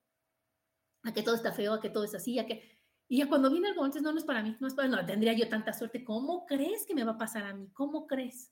a 1.03 1.13
que 1.13 1.21
todo 1.21 1.35
está 1.35 1.51
feo, 1.51 1.73
a 1.73 1.81
que 1.81 1.89
todo 1.89 2.03
es 2.03 2.15
así, 2.15 2.39
a 2.39 2.45
que... 2.45 2.72
Y 3.13 3.17
ya 3.17 3.29
cuando 3.29 3.51
viene 3.51 3.67
algo 3.67 3.81
momento, 3.81 4.01
no, 4.01 4.11
no 4.11 4.17
es 4.17 4.23
para 4.23 4.41
mí, 4.41 4.57
no 4.59 4.67
es 4.67 4.73
para 4.73 4.87
no, 4.87 5.05
tendría 5.05 5.33
yo 5.33 5.47
tanta 5.47 5.71
suerte. 5.71 6.03
¿Cómo 6.03 6.47
crees 6.47 6.83
que 6.83 6.95
me 6.95 7.03
va 7.03 7.11
a 7.11 7.17
pasar 7.19 7.43
a 7.43 7.53
mí? 7.53 7.69
¿Cómo 7.71 8.07
crees? 8.07 8.51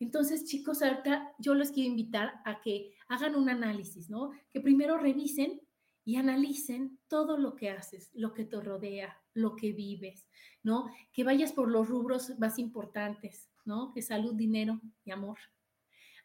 Entonces, 0.00 0.46
chicos, 0.46 0.82
ahorita 0.82 1.32
yo 1.38 1.54
les 1.54 1.70
quiero 1.70 1.88
invitar 1.88 2.42
a 2.44 2.60
que 2.60 2.96
hagan 3.06 3.36
un 3.36 3.48
análisis, 3.48 4.10
¿no? 4.10 4.32
Que 4.50 4.60
primero 4.60 4.98
revisen 4.98 5.60
y 6.04 6.16
analicen 6.16 6.98
todo 7.06 7.38
lo 7.38 7.54
que 7.54 7.70
haces, 7.70 8.10
lo 8.14 8.34
que 8.34 8.44
te 8.46 8.60
rodea, 8.60 9.16
lo 9.32 9.54
que 9.54 9.70
vives, 9.70 10.26
¿no? 10.64 10.90
Que 11.12 11.22
vayas 11.22 11.52
por 11.52 11.70
los 11.70 11.88
rubros 11.88 12.36
más 12.40 12.58
importantes, 12.58 13.48
¿no? 13.64 13.92
Que 13.92 14.02
salud, 14.02 14.34
dinero 14.34 14.80
y 15.04 15.12
amor 15.12 15.38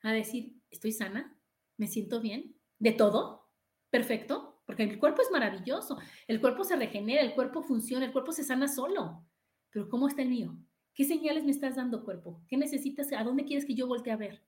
a 0.01 0.11
decir, 0.11 0.59
estoy 0.71 0.91
sana, 0.91 1.39
me 1.77 1.85
siento 1.85 2.19
bien, 2.19 2.55
de 2.79 2.93
todo, 2.93 3.47
perfecto, 3.91 4.56
porque 4.67 4.83
el 4.83 4.99
cuerpo 4.99 5.23
es 5.23 5.31
maravilloso, 5.31 5.97
el 6.27 6.39
cuerpo 6.39 6.63
se 6.63 6.75
regenera, 6.75 7.23
el 7.23 7.33
cuerpo 7.33 7.63
funciona, 7.63 8.05
el 8.05 8.11
cuerpo 8.11 8.31
se 8.31 8.43
sana 8.43 8.67
solo, 8.67 9.25
pero 9.71 9.89
¿cómo 9.89 10.07
está 10.07 10.21
el 10.21 10.29
mío? 10.29 10.55
¿Qué 10.93 11.05
señales 11.05 11.43
me 11.43 11.51
estás 11.51 11.77
dando, 11.77 12.03
cuerpo? 12.03 12.43
¿Qué 12.47 12.57
necesitas? 12.57 13.11
¿A 13.13 13.23
dónde 13.23 13.45
quieres 13.45 13.65
que 13.65 13.73
yo 13.73 13.87
voltee 13.87 14.13
a 14.13 14.17
ver? 14.17 14.43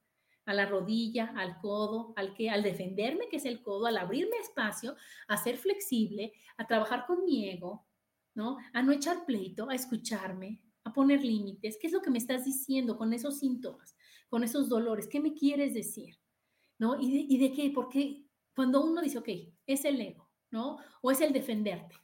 a 0.46 0.54
la 0.54 0.66
rodilla, 0.66 1.32
al 1.36 1.60
codo, 1.60 2.12
al 2.16 2.34
que, 2.34 2.50
al 2.50 2.64
defenderme, 2.64 3.30
que 3.30 3.38
es 3.38 3.46
el 3.46 3.62
codo, 3.62 3.86
al 3.86 3.98
abrirme 3.98 4.36
espacio, 4.38 4.96
a 5.28 5.38
ser 5.38 5.58
flexible, 5.58 6.34
a 6.58 6.66
trabajar 6.66 7.06
con 7.06 7.24
mi 7.24 7.48
ego, 7.48 7.86
¿no? 8.34 8.58
A 8.74 8.82
no 8.82 8.92
echar 8.92 9.28
pleito, 9.28 9.70
a 9.70 9.76
escucharme, 9.76 10.60
a 10.86 10.92
poner 10.92 11.24
límites. 11.24 11.78
¿Qué 11.80 11.86
es 11.86 11.94
lo 11.94 12.02
que 12.02 12.10
me 12.10 12.18
estás 12.18 12.46
diciendo 12.46 12.98
con 12.98 13.14
esos 13.14 13.38
síntomas? 13.38 13.96
con 14.30 14.44
esos 14.44 14.70
dolores? 14.70 15.08
¿Qué 15.08 15.20
me 15.20 15.34
quieres 15.34 15.74
decir? 15.74 16.18
¿No? 16.78 17.00
¿Y 17.00 17.12
de, 17.12 17.26
y 17.28 17.38
de 17.38 17.52
qué? 17.52 17.72
Porque 17.74 18.26
cuando 18.56 18.84
uno 18.84 19.02
dice, 19.02 19.18
ok, 19.18 19.30
es 19.74 19.86
el 19.86 20.02
ego, 20.02 20.30
¿no? 20.52 20.78
O 21.02 21.12
es 21.12 21.22
el 21.22 21.34
defenderte. 21.34 21.96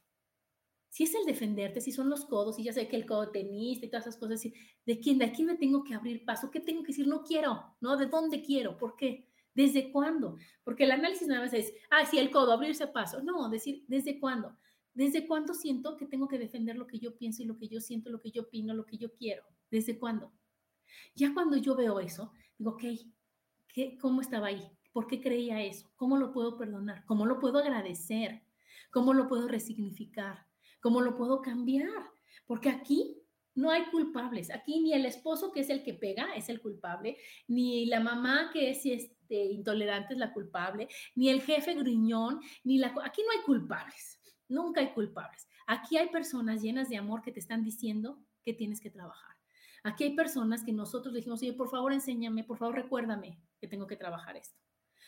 Si 0.88 1.04
es 1.04 1.14
el 1.14 1.26
defenderte, 1.26 1.80
si 1.80 1.92
son 1.92 2.08
los 2.08 2.24
codos, 2.24 2.58
y 2.58 2.64
ya 2.64 2.72
sé 2.72 2.88
que 2.88 2.96
el 2.96 3.04
codo 3.04 3.30
tenista 3.30 3.84
y 3.84 3.90
todas 3.90 4.06
esas 4.06 4.18
cosas, 4.18 4.42
¿de 4.42 5.00
quién? 5.00 5.18
¿De 5.18 5.30
quién 5.30 5.48
me 5.48 5.56
tengo 5.56 5.84
que 5.84 5.94
abrir 5.94 6.24
paso? 6.24 6.50
¿Qué 6.50 6.60
tengo 6.60 6.82
que 6.82 6.88
decir? 6.88 7.06
No 7.06 7.22
quiero, 7.22 7.76
¿no? 7.80 7.96
¿De 7.96 8.06
dónde 8.06 8.40
quiero? 8.40 8.78
¿Por 8.78 8.96
qué? 8.96 9.28
¿Desde 9.52 9.90
cuándo? 9.90 10.38
Porque 10.64 10.84
el 10.84 10.92
análisis 10.92 11.28
nada 11.28 11.42
más 11.42 11.52
es, 11.52 11.72
ah, 11.90 12.06
sí, 12.06 12.18
el 12.18 12.30
codo, 12.30 12.52
abrirse 12.52 12.86
paso. 12.86 13.22
No, 13.22 13.48
decir, 13.50 13.84
¿desde 13.88 14.18
cuándo? 14.18 14.56
¿Desde 14.94 15.26
cuándo 15.26 15.52
siento 15.52 15.96
que 15.96 16.06
tengo 16.06 16.28
que 16.28 16.38
defender 16.38 16.76
lo 16.76 16.86
que 16.86 16.98
yo 16.98 17.16
pienso 17.16 17.42
y 17.42 17.46
lo 17.46 17.58
que 17.58 17.68
yo 17.68 17.80
siento, 17.80 18.08
lo 18.08 18.20
que 18.20 18.30
yo 18.30 18.42
opino, 18.42 18.72
lo 18.72 18.86
que 18.86 18.96
yo 18.96 19.12
quiero? 19.12 19.44
¿Desde 19.70 19.98
cuándo? 19.98 20.32
Ya 21.14 21.34
cuando 21.34 21.56
yo 21.56 21.74
veo 21.74 22.00
eso, 22.00 22.32
digo, 22.56 22.70
ok, 22.70 22.84
¿qué, 23.68 23.98
¿cómo 23.98 24.22
estaba 24.22 24.46
ahí? 24.46 24.75
¿Por 24.96 25.08
qué 25.08 25.20
creía 25.20 25.62
eso? 25.62 25.90
¿Cómo 25.96 26.16
lo 26.16 26.32
puedo 26.32 26.56
perdonar? 26.56 27.04
¿Cómo 27.04 27.26
lo 27.26 27.38
puedo 27.38 27.58
agradecer? 27.58 28.40
¿Cómo 28.90 29.12
lo 29.12 29.28
puedo 29.28 29.46
resignificar? 29.46 30.46
¿Cómo 30.80 31.02
lo 31.02 31.18
puedo 31.18 31.42
cambiar? 31.42 31.90
Porque 32.46 32.70
aquí 32.70 33.14
no 33.54 33.70
hay 33.70 33.84
culpables. 33.90 34.50
Aquí 34.50 34.80
ni 34.80 34.94
el 34.94 35.04
esposo 35.04 35.52
que 35.52 35.60
es 35.60 35.68
el 35.68 35.82
que 35.82 35.92
pega 35.92 36.34
es 36.34 36.48
el 36.48 36.62
culpable, 36.62 37.18
ni 37.46 37.84
la 37.84 38.00
mamá 38.00 38.48
que 38.54 38.70
es 38.70 38.86
este, 38.86 39.44
intolerante 39.44 40.14
es 40.14 40.18
la 40.18 40.32
culpable, 40.32 40.88
ni 41.14 41.28
el 41.28 41.42
jefe 41.42 41.74
gruñón, 41.74 42.40
ni 42.64 42.78
la... 42.78 42.94
Aquí 43.04 43.20
no 43.20 43.38
hay 43.38 43.44
culpables. 43.44 44.18
Nunca 44.48 44.80
hay 44.80 44.94
culpables. 44.94 45.46
Aquí 45.66 45.98
hay 45.98 46.08
personas 46.08 46.62
llenas 46.62 46.88
de 46.88 46.96
amor 46.96 47.20
que 47.20 47.32
te 47.32 47.40
están 47.40 47.62
diciendo 47.62 48.18
que 48.42 48.54
tienes 48.54 48.80
que 48.80 48.88
trabajar. 48.88 49.36
Aquí 49.82 50.04
hay 50.04 50.16
personas 50.16 50.64
que 50.64 50.72
nosotros 50.72 51.12
dijimos, 51.12 51.42
oye, 51.42 51.52
por 51.52 51.68
favor 51.68 51.92
enséñame, 51.92 52.44
por 52.44 52.56
favor 52.56 52.76
recuérdame 52.76 53.38
que 53.60 53.68
tengo 53.68 53.86
que 53.86 53.96
trabajar 53.96 54.38
esto. 54.38 54.65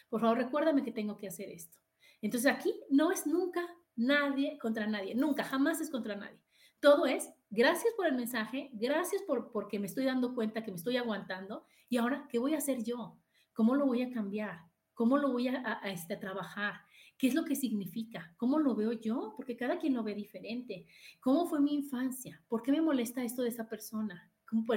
Por 0.08 0.20
favor 0.20 0.38
recuérdame 0.38 0.82
que 0.82 0.92
tengo 0.92 1.16
que 1.16 1.28
hacer 1.28 1.50
esto. 1.50 1.78
Entonces 2.20 2.50
aquí 2.52 2.74
no 2.90 3.12
es 3.12 3.26
nunca 3.26 3.66
nadie 3.96 4.58
contra 4.58 4.86
nadie, 4.86 5.14
nunca, 5.14 5.44
jamás 5.44 5.80
es 5.80 5.90
contra 5.90 6.16
nadie. 6.16 6.40
Todo 6.80 7.06
es 7.06 7.30
gracias 7.50 7.92
por 7.94 8.06
el 8.06 8.14
mensaje, 8.14 8.70
gracias 8.72 9.22
por 9.22 9.50
porque 9.50 9.78
me 9.78 9.86
estoy 9.86 10.04
dando 10.04 10.34
cuenta 10.34 10.62
que 10.62 10.70
me 10.70 10.76
estoy 10.76 10.96
aguantando 10.96 11.66
y 11.88 11.96
ahora, 11.96 12.26
¿qué 12.28 12.38
voy 12.38 12.54
a 12.54 12.58
hacer 12.58 12.84
yo? 12.84 13.18
¿Cómo 13.52 13.74
lo 13.74 13.86
voy 13.86 14.02
a 14.02 14.12
cambiar? 14.12 14.60
¿Cómo 14.94 15.16
lo 15.18 15.32
voy 15.32 15.48
a, 15.48 15.80
este, 15.84 16.16
trabajar? 16.16 16.74
¿Qué 17.16 17.28
es 17.28 17.34
lo 17.34 17.44
que 17.44 17.56
significa? 17.56 18.34
¿Cómo 18.36 18.58
lo 18.58 18.74
veo 18.76 18.92
yo? 18.92 19.34
Porque 19.36 19.56
cada 19.56 19.78
quien 19.78 19.94
lo 19.94 20.04
ve 20.04 20.14
diferente. 20.14 20.86
¿Cómo 21.20 21.46
fue 21.46 21.60
mi 21.60 21.74
infancia? 21.74 22.40
¿Por 22.48 22.62
qué 22.62 22.70
me 22.70 22.80
molesta 22.80 23.24
esto 23.24 23.42
de 23.42 23.48
esa 23.48 23.68
persona? 23.68 24.30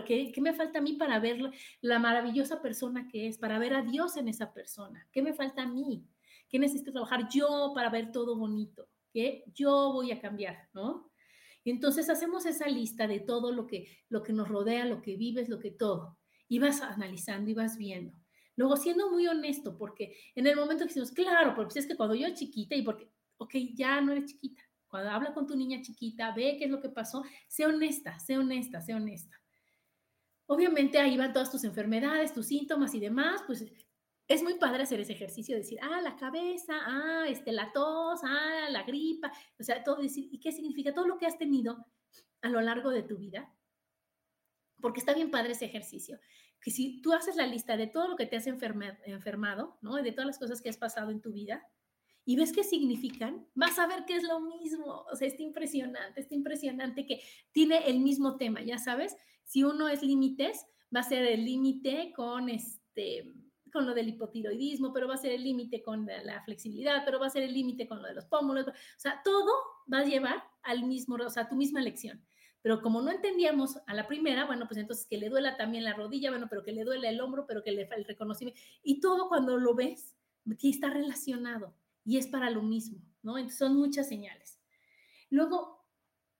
¿Qué, 0.06 0.32
¿Qué 0.32 0.42
me 0.42 0.54
falta 0.54 0.80
a 0.80 0.82
mí 0.82 0.94
para 0.94 1.20
ver 1.20 1.40
la 1.82 2.00
maravillosa 2.00 2.62
persona 2.62 3.08
que 3.08 3.28
es, 3.28 3.38
para 3.38 3.60
ver 3.60 3.74
a 3.74 3.82
Dios 3.82 4.18
en 4.18 4.28
esa 4.28 4.54
persona? 4.54 5.08
¿Qué 5.12 5.22
me 5.22 5.34
falta 5.34 5.64
a 5.64 5.68
mí? 5.68 6.06
¿Qué 6.50 6.60
necesito 6.60 6.92
trabajar 6.92 7.30
yo 7.34 7.72
para 7.74 7.90
ver 7.90 8.12
todo 8.12 8.36
bonito? 8.36 8.90
¿Qué 9.14 9.44
yo 9.54 9.94
voy 9.94 10.12
a 10.12 10.20
cambiar? 10.20 10.70
¿No? 10.74 11.12
Entonces 11.64 12.10
hacemos 12.10 12.46
esa 12.46 12.68
lista 12.68 13.08
de 13.08 13.20
todo 13.20 13.52
lo 13.52 13.68
que, 13.68 13.88
lo 14.10 14.24
que 14.24 14.34
nos 14.34 14.50
rodea, 14.50 14.86
lo 14.86 15.02
que 15.02 15.16
vives, 15.16 15.48
lo 15.48 15.60
que 15.60 15.72
todo. 15.72 16.18
Y 16.48 16.60
vas 16.60 16.82
analizando 16.82 17.50
y 17.50 17.54
vas 17.54 17.78
viendo. 17.78 18.18
Luego, 18.56 18.76
siendo 18.76 19.10
muy 19.10 19.28
honesto, 19.28 19.78
porque 19.78 20.18
en 20.36 20.48
el 20.48 20.56
momento 20.56 20.84
que 20.84 20.90
decimos, 20.90 21.12
claro, 21.12 21.56
porque 21.56 21.80
es 21.80 21.88
que 21.88 21.96
cuando 21.96 22.16
yo 22.16 22.28
era 22.28 22.36
chiquita 22.36 22.76
y 22.76 22.82
porque, 22.82 23.10
ok, 23.38 23.56
ya 23.74 24.02
no 24.02 24.12
eres 24.12 24.26
chiquita. 24.26 24.62
Cuando 24.88 25.10
habla 25.10 25.34
con 25.34 25.48
tu 25.48 25.56
niña 25.56 25.82
chiquita, 25.82 26.34
ve 26.36 26.58
qué 26.58 26.66
es 26.66 26.72
lo 26.72 26.82
que 26.82 26.90
pasó, 26.90 27.24
sé 27.48 27.66
honesta, 27.66 28.20
sé 28.20 28.38
honesta, 28.38 28.82
sé 28.82 28.94
honesta. 28.94 29.41
Obviamente 30.52 31.00
ahí 31.00 31.16
van 31.16 31.32
todas 31.32 31.50
tus 31.50 31.64
enfermedades, 31.64 32.34
tus 32.34 32.48
síntomas 32.48 32.94
y 32.94 33.00
demás, 33.00 33.42
pues 33.48 33.64
es 34.28 34.44
muy 34.44 34.56
padre 34.56 34.84
hacer 34.84 35.00
ese 35.00 35.14
ejercicio, 35.14 35.56
decir, 35.56 35.80
ah, 35.82 36.02
la 36.02 36.18
cabeza, 36.18 36.74
ah, 36.76 37.24
este, 37.30 37.54
la 37.54 37.72
tos, 37.72 38.20
ah, 38.26 38.68
la 38.70 38.84
gripa, 38.84 39.32
o 39.58 39.64
sea, 39.64 39.82
todo 39.82 40.02
decir, 40.02 40.28
¿y 40.30 40.42
qué 40.42 40.52
significa? 40.52 40.94
Todo 40.94 41.08
lo 41.08 41.18
que 41.18 41.26
has 41.26 41.38
tenido 41.38 41.86
a 42.42 42.50
lo 42.50 42.60
largo 42.60 42.90
de 42.90 43.02
tu 43.02 43.18
vida, 43.18 43.50
porque 44.82 45.00
está 45.00 45.14
bien 45.14 45.32
padre 45.32 45.54
ese 45.54 45.64
ejercicio, 45.64 46.20
que 46.60 46.70
si 46.70 47.02
tú 47.02 47.14
haces 47.14 47.38
la 47.38 47.48
lista 47.48 47.78
de 47.78 47.88
todo 47.88 48.10
lo 48.10 48.18
que 48.18 48.26
te 48.26 48.36
has 48.36 48.46
enfermado, 48.46 49.78
¿no? 49.82 49.96
De 49.96 50.12
todas 50.12 50.28
las 50.28 50.38
cosas 50.38 50.62
que 50.62 50.68
has 50.68 50.78
pasado 50.78 51.12
en 51.12 51.22
tu 51.22 51.32
vida, 51.32 51.66
y 52.26 52.36
ves 52.36 52.52
qué 52.52 52.66
significan, 52.66 53.48
vas 53.56 53.80
a 53.80 53.88
ver 53.88 54.04
que 54.04 54.18
es 54.18 54.24
lo 54.24 54.42
mismo. 54.42 55.06
O 55.12 55.16
sea, 55.16 55.30
está 55.30 55.44
impresionante, 55.44 56.20
está 56.20 56.36
impresionante 56.36 57.06
que 57.06 57.22
tiene 57.54 57.90
el 57.90 58.02
mismo 58.02 58.36
tema, 58.36 58.62
ya 58.62 58.78
sabes, 58.78 59.16
si 59.52 59.66
uno 59.66 59.90
es 59.90 60.02
límites, 60.02 60.66
va 60.96 61.02
a 61.02 61.04
ser 61.04 61.26
el 61.26 61.44
límite 61.44 62.14
con 62.16 62.48
este 62.48 63.34
con 63.74 63.86
lo 63.86 63.94
del 63.94 64.10
hipotiroidismo, 64.10 64.94
pero 64.94 65.08
va 65.08 65.16
a 65.16 65.18
ser 65.18 65.32
el 65.32 65.44
límite 65.44 65.82
con 65.82 66.06
la 66.06 66.42
flexibilidad, 66.44 67.04
pero 67.06 67.20
va 67.20 67.28
a 67.28 67.30
ser 67.30 67.44
el 67.44 67.54
límite 67.54 67.88
con 67.88 68.02
lo 68.02 68.08
de 68.08 68.14
los 68.14 68.26
pómulos. 68.26 68.68
O 68.68 68.74
sea, 68.98 69.22
todo 69.24 69.52
va 69.92 70.00
a 70.00 70.06
llevar 70.06 70.44
al 70.64 70.84
mismo, 70.84 71.16
o 71.16 71.30
sea, 71.30 71.44
a 71.44 71.50
tu 71.50 71.56
misma 71.56 71.82
lección. 71.82 72.22
Pero 72.62 72.82
como 72.82 73.02
no 73.02 73.12
entendíamos 73.12 73.78
a 73.88 73.94
la 73.94 74.08
primera, 74.08 74.46
bueno, 74.46 74.68
pues 74.68 74.78
entonces 74.78 75.06
que 75.06 75.18
le 75.18 75.30
duela 75.30 75.58
también 75.58 75.84
la 75.84 75.94
rodilla, 75.94 76.32
bueno, 76.32 76.48
pero 76.50 76.64
que 76.64 76.72
le 76.72 76.84
duele 76.84 77.10
el 77.10 77.20
hombro, 77.20 77.46
pero 77.46 77.64
que 77.64 77.72
le 77.72 77.90
el 77.96 78.06
reconocimiento. 78.06 78.60
Y 78.84 79.00
todo 79.00 79.28
cuando 79.28 79.58
lo 79.58 79.74
ves, 79.76 80.16
está 80.62 80.90
relacionado 80.90 81.74
y 82.06 82.18
es 82.18 82.28
para 82.28 82.50
lo 82.50 82.62
mismo, 82.62 83.02
¿no? 83.22 83.38
Entonces 83.38 83.60
son 83.60 83.76
muchas 83.76 84.08
señales. 84.08 84.60
Luego, 85.30 85.81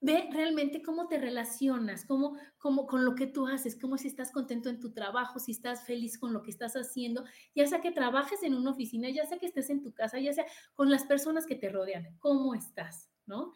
Ve 0.04 0.28
realmente 0.32 0.82
cómo 0.82 1.08
te 1.08 1.20
relacionas, 1.20 2.06
cómo, 2.06 2.36
cómo, 2.58 2.88
con 2.88 3.06
lo 3.06 3.14
que 3.14 3.28
tú 3.28 3.46
haces, 3.46 3.78
cómo 3.80 4.00
si 4.00 4.08
estás 4.08 4.32
contento 4.32 4.68
en 4.70 4.80
tu 4.80 4.92
trabajo, 4.94 5.38
si 5.38 5.52
estás 5.52 5.86
feliz 5.86 6.18
con 6.18 6.34
lo 6.34 6.42
que 6.42 6.50
estás 6.50 6.74
haciendo, 6.74 7.24
ya 7.54 7.68
sea 7.68 7.82
que 7.82 7.92
trabajes 7.92 8.42
en 8.42 8.56
una 8.56 8.72
oficina, 8.72 9.12
ya 9.12 9.28
sea 9.28 9.38
que 9.38 9.46
estés 9.46 9.70
en 9.70 9.84
tu 9.84 9.94
casa, 9.94 10.20
ya 10.20 10.34
sea 10.34 10.46
con 10.74 10.90
las 10.90 11.06
personas 11.06 11.46
que 11.46 11.56
te 11.56 11.70
rodean, 11.70 12.18
cómo 12.18 12.56
estás, 12.56 13.12
¿no? 13.28 13.54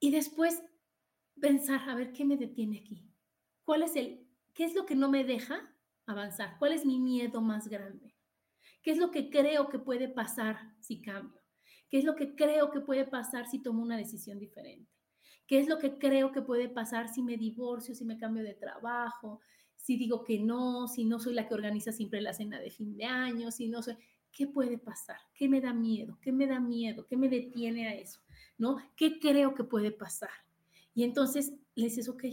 Y 0.00 0.12
después 0.12 0.62
pensar, 1.38 1.90
a 1.90 1.94
ver, 1.94 2.12
¿qué 2.12 2.24
me 2.24 2.38
detiene 2.38 2.78
aquí? 2.78 3.04
¿Cuál 3.64 3.82
es 3.82 3.96
el, 3.96 4.26
qué 4.54 4.64
es 4.64 4.74
lo 4.74 4.86
que 4.86 4.94
no 4.94 5.10
me 5.10 5.24
deja 5.24 5.74
avanzar? 6.06 6.56
¿Cuál 6.58 6.72
es 6.72 6.86
mi 6.86 6.98
miedo 6.98 7.42
más 7.42 7.68
grande? 7.68 8.16
¿Qué 8.82 8.92
es 8.92 8.96
lo 8.96 9.10
que 9.10 9.28
creo 9.28 9.68
que 9.68 9.78
puede 9.78 10.08
pasar 10.08 10.74
si 10.80 11.02
cambio? 11.02 11.42
¿Qué 11.90 11.98
es 11.98 12.04
lo 12.04 12.14
que 12.14 12.34
creo 12.34 12.70
que 12.70 12.80
puede 12.80 13.04
pasar 13.04 13.46
si 13.46 13.62
tomo 13.62 13.82
una 13.82 13.98
decisión 13.98 14.38
diferente? 14.38 14.97
¿Qué 15.48 15.58
es 15.58 15.66
lo 15.66 15.78
que 15.78 15.98
creo 15.98 16.30
que 16.30 16.42
puede 16.42 16.68
pasar 16.68 17.08
si 17.08 17.22
me 17.22 17.38
divorcio, 17.38 17.94
si 17.94 18.04
me 18.04 18.18
cambio 18.18 18.42
de 18.44 18.52
trabajo, 18.52 19.40
si 19.74 19.96
digo 19.96 20.22
que 20.22 20.38
no, 20.38 20.86
si 20.88 21.06
no 21.06 21.18
soy 21.18 21.32
la 21.32 21.48
que 21.48 21.54
organiza 21.54 21.90
siempre 21.90 22.20
la 22.20 22.34
cena 22.34 22.60
de 22.60 22.70
fin 22.70 22.96
de 22.96 23.04
año, 23.06 23.50
si 23.50 23.68
no 23.68 23.82
soy... 23.82 23.96
¿Qué 24.30 24.46
puede 24.46 24.76
pasar? 24.76 25.16
¿Qué 25.34 25.48
me 25.48 25.62
da 25.62 25.72
miedo? 25.72 26.18
¿Qué 26.20 26.32
me 26.32 26.46
da 26.46 26.60
miedo? 26.60 27.06
¿Qué 27.06 27.16
me 27.16 27.30
detiene 27.30 27.88
a 27.88 27.94
eso? 27.94 28.20
¿No? 28.58 28.76
¿Qué 28.94 29.18
creo 29.18 29.54
que 29.54 29.64
puede 29.64 29.90
pasar? 29.90 30.28
Y 30.94 31.02
entonces 31.02 31.54
le 31.74 31.84
dices, 31.84 32.10
ok, 32.10 32.24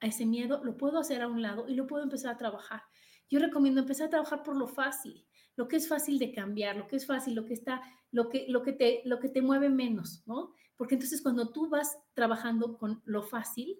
a 0.00 0.06
ese 0.06 0.24
miedo 0.24 0.64
lo 0.64 0.78
puedo 0.78 0.98
hacer 0.98 1.20
a 1.20 1.28
un 1.28 1.42
lado 1.42 1.68
y 1.68 1.74
lo 1.74 1.86
puedo 1.86 2.02
empezar 2.02 2.34
a 2.34 2.38
trabajar. 2.38 2.82
Yo 3.28 3.40
recomiendo 3.40 3.82
empezar 3.82 4.06
a 4.06 4.10
trabajar 4.10 4.42
por 4.42 4.56
lo 4.56 4.68
fácil, 4.68 5.26
lo 5.56 5.68
que 5.68 5.76
es 5.76 5.88
fácil 5.88 6.18
de 6.18 6.32
cambiar, 6.32 6.76
lo 6.76 6.86
que 6.86 6.96
es 6.96 7.06
fácil, 7.06 7.34
lo 7.34 7.44
que 7.44 7.54
está, 7.54 7.82
lo 8.12 8.28
que, 8.28 8.46
lo 8.48 8.62
que 8.62 8.72
te, 8.72 9.02
lo 9.04 9.18
que 9.18 9.28
te 9.28 9.42
mueve 9.42 9.68
menos, 9.68 10.22
¿no? 10.26 10.54
Porque 10.76 10.94
entonces 10.94 11.22
cuando 11.22 11.50
tú 11.50 11.68
vas 11.68 11.98
trabajando 12.14 12.76
con 12.78 13.02
lo 13.04 13.22
fácil, 13.22 13.78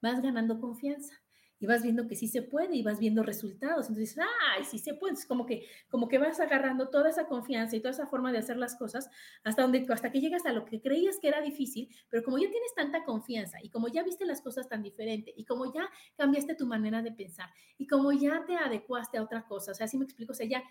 vas 0.00 0.22
ganando 0.22 0.60
confianza 0.60 1.14
y 1.58 1.66
vas 1.66 1.82
viendo 1.82 2.06
que 2.06 2.16
sí 2.16 2.28
se 2.28 2.42
puede 2.42 2.76
y 2.76 2.82
vas 2.82 2.98
viendo 2.98 3.22
resultados. 3.22 3.88
Entonces, 3.88 4.16
ay, 4.18 4.64
sí 4.64 4.78
se 4.78 4.94
puede. 4.94 5.14
Es 5.14 5.26
como 5.26 5.46
que, 5.46 5.66
como 5.88 6.08
que 6.08 6.18
vas 6.18 6.40
agarrando 6.40 6.88
toda 6.88 7.10
esa 7.10 7.26
confianza 7.26 7.76
y 7.76 7.80
toda 7.80 7.92
esa 7.92 8.06
forma 8.06 8.32
de 8.32 8.38
hacer 8.38 8.56
las 8.56 8.76
cosas 8.76 9.08
hasta, 9.44 9.62
donde, 9.62 9.86
hasta 9.88 10.10
que 10.10 10.20
llegas 10.20 10.46
a 10.46 10.52
lo 10.52 10.64
que 10.64 10.80
creías 10.80 11.18
que 11.20 11.28
era 11.28 11.40
difícil, 11.40 11.88
pero 12.08 12.22
como 12.22 12.38
ya 12.38 12.50
tienes 12.50 12.74
tanta 12.74 13.04
confianza 13.04 13.58
y 13.62 13.70
como 13.70 13.88
ya 13.88 14.02
viste 14.02 14.26
las 14.26 14.42
cosas 14.42 14.68
tan 14.68 14.82
diferente 14.82 15.32
y 15.36 15.44
como 15.44 15.72
ya 15.72 15.88
cambiaste 16.16 16.54
tu 16.54 16.66
manera 16.66 17.02
de 17.02 17.12
pensar 17.12 17.48
y 17.78 17.86
como 17.86 18.12
ya 18.12 18.44
te 18.46 18.56
adecuaste 18.56 19.18
a 19.18 19.22
otra 19.22 19.46
cosa, 19.46 19.72
o 19.72 19.74
sea, 19.74 19.86
así 19.86 19.96
me 19.96 20.04
explico, 20.04 20.32
o 20.32 20.34
sea, 20.34 20.46
ya 20.46 20.62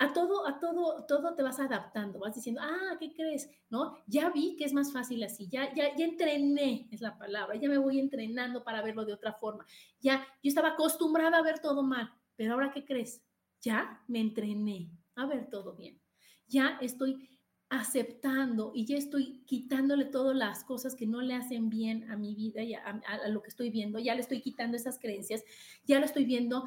a 0.00 0.14
todo, 0.14 0.46
a 0.46 0.58
todo, 0.58 1.04
todo 1.04 1.34
te 1.34 1.42
vas 1.42 1.60
adaptando, 1.60 2.18
vas 2.18 2.34
diciendo, 2.34 2.62
ah, 2.64 2.96
¿qué 2.98 3.12
crees? 3.12 3.50
¿No? 3.68 3.98
Ya 4.06 4.30
vi 4.30 4.56
que 4.56 4.64
es 4.64 4.72
más 4.72 4.94
fácil 4.94 5.22
así, 5.22 5.46
ya, 5.48 5.74
ya, 5.74 5.94
ya 5.94 6.06
entrené, 6.06 6.88
es 6.90 7.02
la 7.02 7.18
palabra, 7.18 7.54
ya 7.56 7.68
me 7.68 7.76
voy 7.76 8.00
entrenando 8.00 8.64
para 8.64 8.80
verlo 8.80 9.04
de 9.04 9.12
otra 9.12 9.34
forma. 9.34 9.66
Ya, 10.00 10.26
yo 10.42 10.48
estaba 10.48 10.68
acostumbrada 10.68 11.36
a 11.36 11.42
ver 11.42 11.58
todo 11.58 11.82
mal, 11.82 12.10
pero 12.34 12.54
ahora, 12.54 12.72
¿qué 12.72 12.82
crees? 12.82 13.22
Ya 13.60 14.02
me 14.08 14.20
entrené 14.20 14.90
a 15.16 15.26
ver 15.26 15.50
todo 15.50 15.76
bien. 15.76 16.00
Ya 16.48 16.78
estoy 16.80 17.28
aceptando 17.68 18.72
y 18.74 18.86
ya 18.86 18.96
estoy 18.96 19.44
quitándole 19.44 20.06
todas 20.06 20.34
las 20.34 20.64
cosas 20.64 20.94
que 20.94 21.06
no 21.06 21.20
le 21.20 21.34
hacen 21.34 21.68
bien 21.68 22.10
a 22.10 22.16
mi 22.16 22.34
vida 22.34 22.62
y 22.62 22.72
a, 22.72 22.80
a 22.84 23.28
lo 23.28 23.42
que 23.42 23.50
estoy 23.50 23.68
viendo, 23.68 23.98
ya 23.98 24.14
le 24.14 24.22
estoy 24.22 24.40
quitando 24.40 24.78
esas 24.78 24.98
creencias, 24.98 25.44
ya 25.84 25.98
lo 25.98 26.06
estoy 26.06 26.24
viendo 26.24 26.66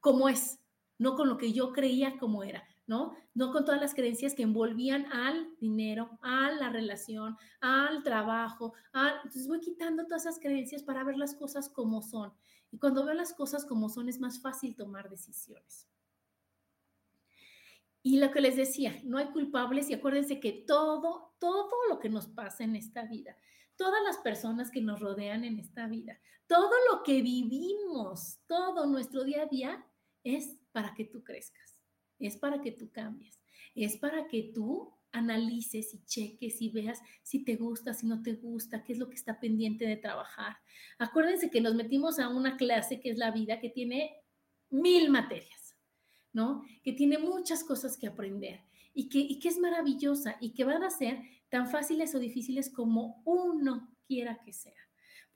como 0.00 0.28
es, 0.28 0.60
no 0.98 1.14
con 1.14 1.28
lo 1.28 1.36
que 1.36 1.52
yo 1.52 1.72
creía 1.72 2.18
como 2.18 2.42
era, 2.42 2.64
¿no? 2.86 3.14
No 3.34 3.52
con 3.52 3.64
todas 3.64 3.80
las 3.80 3.94
creencias 3.94 4.34
que 4.34 4.42
envolvían 4.42 5.06
al 5.12 5.48
dinero, 5.60 6.18
a 6.22 6.50
la 6.52 6.70
relación, 6.70 7.36
al 7.60 8.02
trabajo. 8.02 8.74
Entonces 8.94 9.48
voy 9.48 9.60
quitando 9.60 10.04
todas 10.06 10.26
esas 10.26 10.40
creencias 10.40 10.82
para 10.82 11.04
ver 11.04 11.16
las 11.16 11.34
cosas 11.34 11.68
como 11.68 12.02
son. 12.02 12.32
Y 12.70 12.78
cuando 12.78 13.04
veo 13.04 13.14
las 13.14 13.32
cosas 13.32 13.64
como 13.64 13.88
son 13.88 14.08
es 14.08 14.20
más 14.20 14.40
fácil 14.40 14.74
tomar 14.74 15.08
decisiones. 15.08 15.88
Y 18.02 18.20
lo 18.20 18.30
que 18.30 18.40
les 18.40 18.56
decía, 18.56 19.00
no 19.02 19.18
hay 19.18 19.26
culpables 19.32 19.90
y 19.90 19.94
acuérdense 19.94 20.38
que 20.38 20.52
todo, 20.52 21.34
todo 21.40 21.72
lo 21.88 21.98
que 21.98 22.08
nos 22.08 22.28
pasa 22.28 22.62
en 22.62 22.76
esta 22.76 23.04
vida, 23.04 23.36
todas 23.74 24.00
las 24.04 24.18
personas 24.18 24.70
que 24.70 24.80
nos 24.80 25.00
rodean 25.00 25.42
en 25.42 25.58
esta 25.58 25.88
vida, 25.88 26.16
todo 26.46 26.70
lo 26.90 27.02
que 27.02 27.20
vivimos, 27.20 28.38
todo 28.46 28.86
nuestro 28.86 29.24
día 29.24 29.42
a 29.42 29.46
día 29.46 29.86
es 30.22 30.56
para 30.76 30.92
que 30.92 31.06
tú 31.06 31.24
crezcas, 31.24 31.80
es 32.18 32.36
para 32.36 32.60
que 32.60 32.70
tú 32.70 32.90
cambies, 32.92 33.40
es 33.74 33.96
para 33.96 34.28
que 34.28 34.52
tú 34.54 34.92
analices 35.10 35.94
y 35.94 36.04
cheques 36.04 36.60
y 36.60 36.68
veas 36.68 37.00
si 37.22 37.44
te 37.44 37.56
gusta, 37.56 37.94
si 37.94 38.06
no 38.06 38.22
te 38.22 38.34
gusta, 38.34 38.84
qué 38.84 38.92
es 38.92 38.98
lo 38.98 39.08
que 39.08 39.14
está 39.14 39.40
pendiente 39.40 39.86
de 39.86 39.96
trabajar. 39.96 40.58
Acuérdense 40.98 41.48
que 41.48 41.62
nos 41.62 41.74
metimos 41.74 42.18
a 42.18 42.28
una 42.28 42.58
clase 42.58 43.00
que 43.00 43.08
es 43.08 43.16
la 43.16 43.30
vida, 43.30 43.58
que 43.58 43.70
tiene 43.70 44.16
mil 44.68 45.08
materias, 45.08 45.78
¿no? 46.34 46.62
Que 46.84 46.92
tiene 46.92 47.16
muchas 47.16 47.64
cosas 47.64 47.96
que 47.96 48.08
aprender 48.08 48.60
y 48.92 49.08
que, 49.08 49.20
y 49.20 49.38
que 49.38 49.48
es 49.48 49.58
maravillosa 49.58 50.36
y 50.42 50.52
que 50.52 50.64
van 50.64 50.82
a 50.82 50.90
ser 50.90 51.22
tan 51.48 51.70
fáciles 51.70 52.14
o 52.14 52.18
difíciles 52.18 52.68
como 52.68 53.22
uno 53.24 53.96
quiera 54.06 54.42
que 54.44 54.52
sea. 54.52 54.85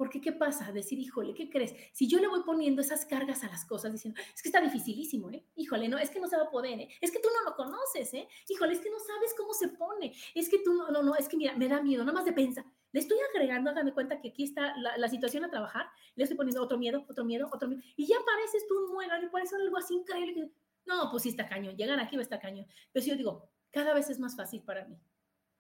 Porque, 0.00 0.18
¿qué 0.18 0.32
pasa? 0.32 0.72
Decir, 0.72 0.98
híjole, 0.98 1.34
¿qué 1.34 1.50
crees? 1.50 1.74
Si 1.92 2.08
yo 2.08 2.20
le 2.20 2.26
voy 2.26 2.42
poniendo 2.42 2.80
esas 2.80 3.04
cargas 3.04 3.44
a 3.44 3.48
las 3.48 3.66
cosas, 3.66 3.92
diciendo, 3.92 4.18
es 4.34 4.40
que 4.40 4.48
está 4.48 4.58
dificilísimo, 4.58 5.28
¿eh? 5.28 5.44
Híjole, 5.56 5.90
no, 5.90 5.98
es 5.98 6.08
que 6.08 6.18
no 6.18 6.26
se 6.26 6.38
va 6.38 6.44
a 6.44 6.50
poder, 6.50 6.80
¿eh? 6.80 6.88
Es 7.02 7.10
que 7.10 7.18
tú 7.18 7.28
no 7.28 7.50
lo 7.50 7.54
conoces, 7.54 8.14
¿eh? 8.14 8.26
Híjole, 8.48 8.72
es 8.72 8.80
que 8.80 8.88
no 8.88 8.98
sabes 8.98 9.34
cómo 9.36 9.52
se 9.52 9.68
pone. 9.68 10.14
Es 10.34 10.48
que 10.48 10.60
tú, 10.60 10.72
no, 10.72 10.90
no, 10.90 11.02
no, 11.02 11.16
es 11.16 11.28
que 11.28 11.36
mira, 11.36 11.54
me 11.54 11.68
da 11.68 11.82
miedo, 11.82 12.02
nada 12.02 12.14
más 12.14 12.24
de 12.24 12.32
pensar. 12.32 12.64
Le 12.92 13.00
estoy 13.00 13.18
agregando, 13.28 13.68
hágame 13.68 13.92
cuenta 13.92 14.18
que 14.22 14.28
aquí 14.28 14.44
está 14.44 14.74
la, 14.78 15.06
situación 15.10 15.44
a 15.44 15.50
trabajar, 15.50 15.84
le 16.14 16.24
estoy 16.24 16.38
poniendo 16.38 16.62
otro 16.62 16.78
miedo, 16.78 17.04
otro 17.06 17.26
miedo, 17.26 17.50
otro 17.52 17.68
miedo, 17.68 17.82
y 17.94 18.06
ya 18.06 18.16
pareces 18.24 18.66
tú 18.66 18.78
un 18.82 18.94
muegan, 18.94 19.22
y 19.22 19.28
parece 19.28 19.56
algo 19.56 19.76
así 19.76 19.96
increíble. 19.96 20.50
no, 20.86 21.10
pues 21.10 21.24
sí 21.24 21.28
está 21.28 21.46
cañón, 21.46 21.76
llegan 21.76 22.00
aquí 22.00 22.16
va 22.16 22.20
a 22.20 22.22
estar 22.22 22.40
cañón. 22.40 22.66
Pero 22.90 23.04
si 23.04 23.10
yo 23.10 23.16
digo, 23.16 23.50
cada 23.70 23.92
vez 23.92 24.08
es 24.08 24.18
más 24.18 24.34
fácil 24.34 24.62
para 24.62 24.86
mí. 24.86 24.98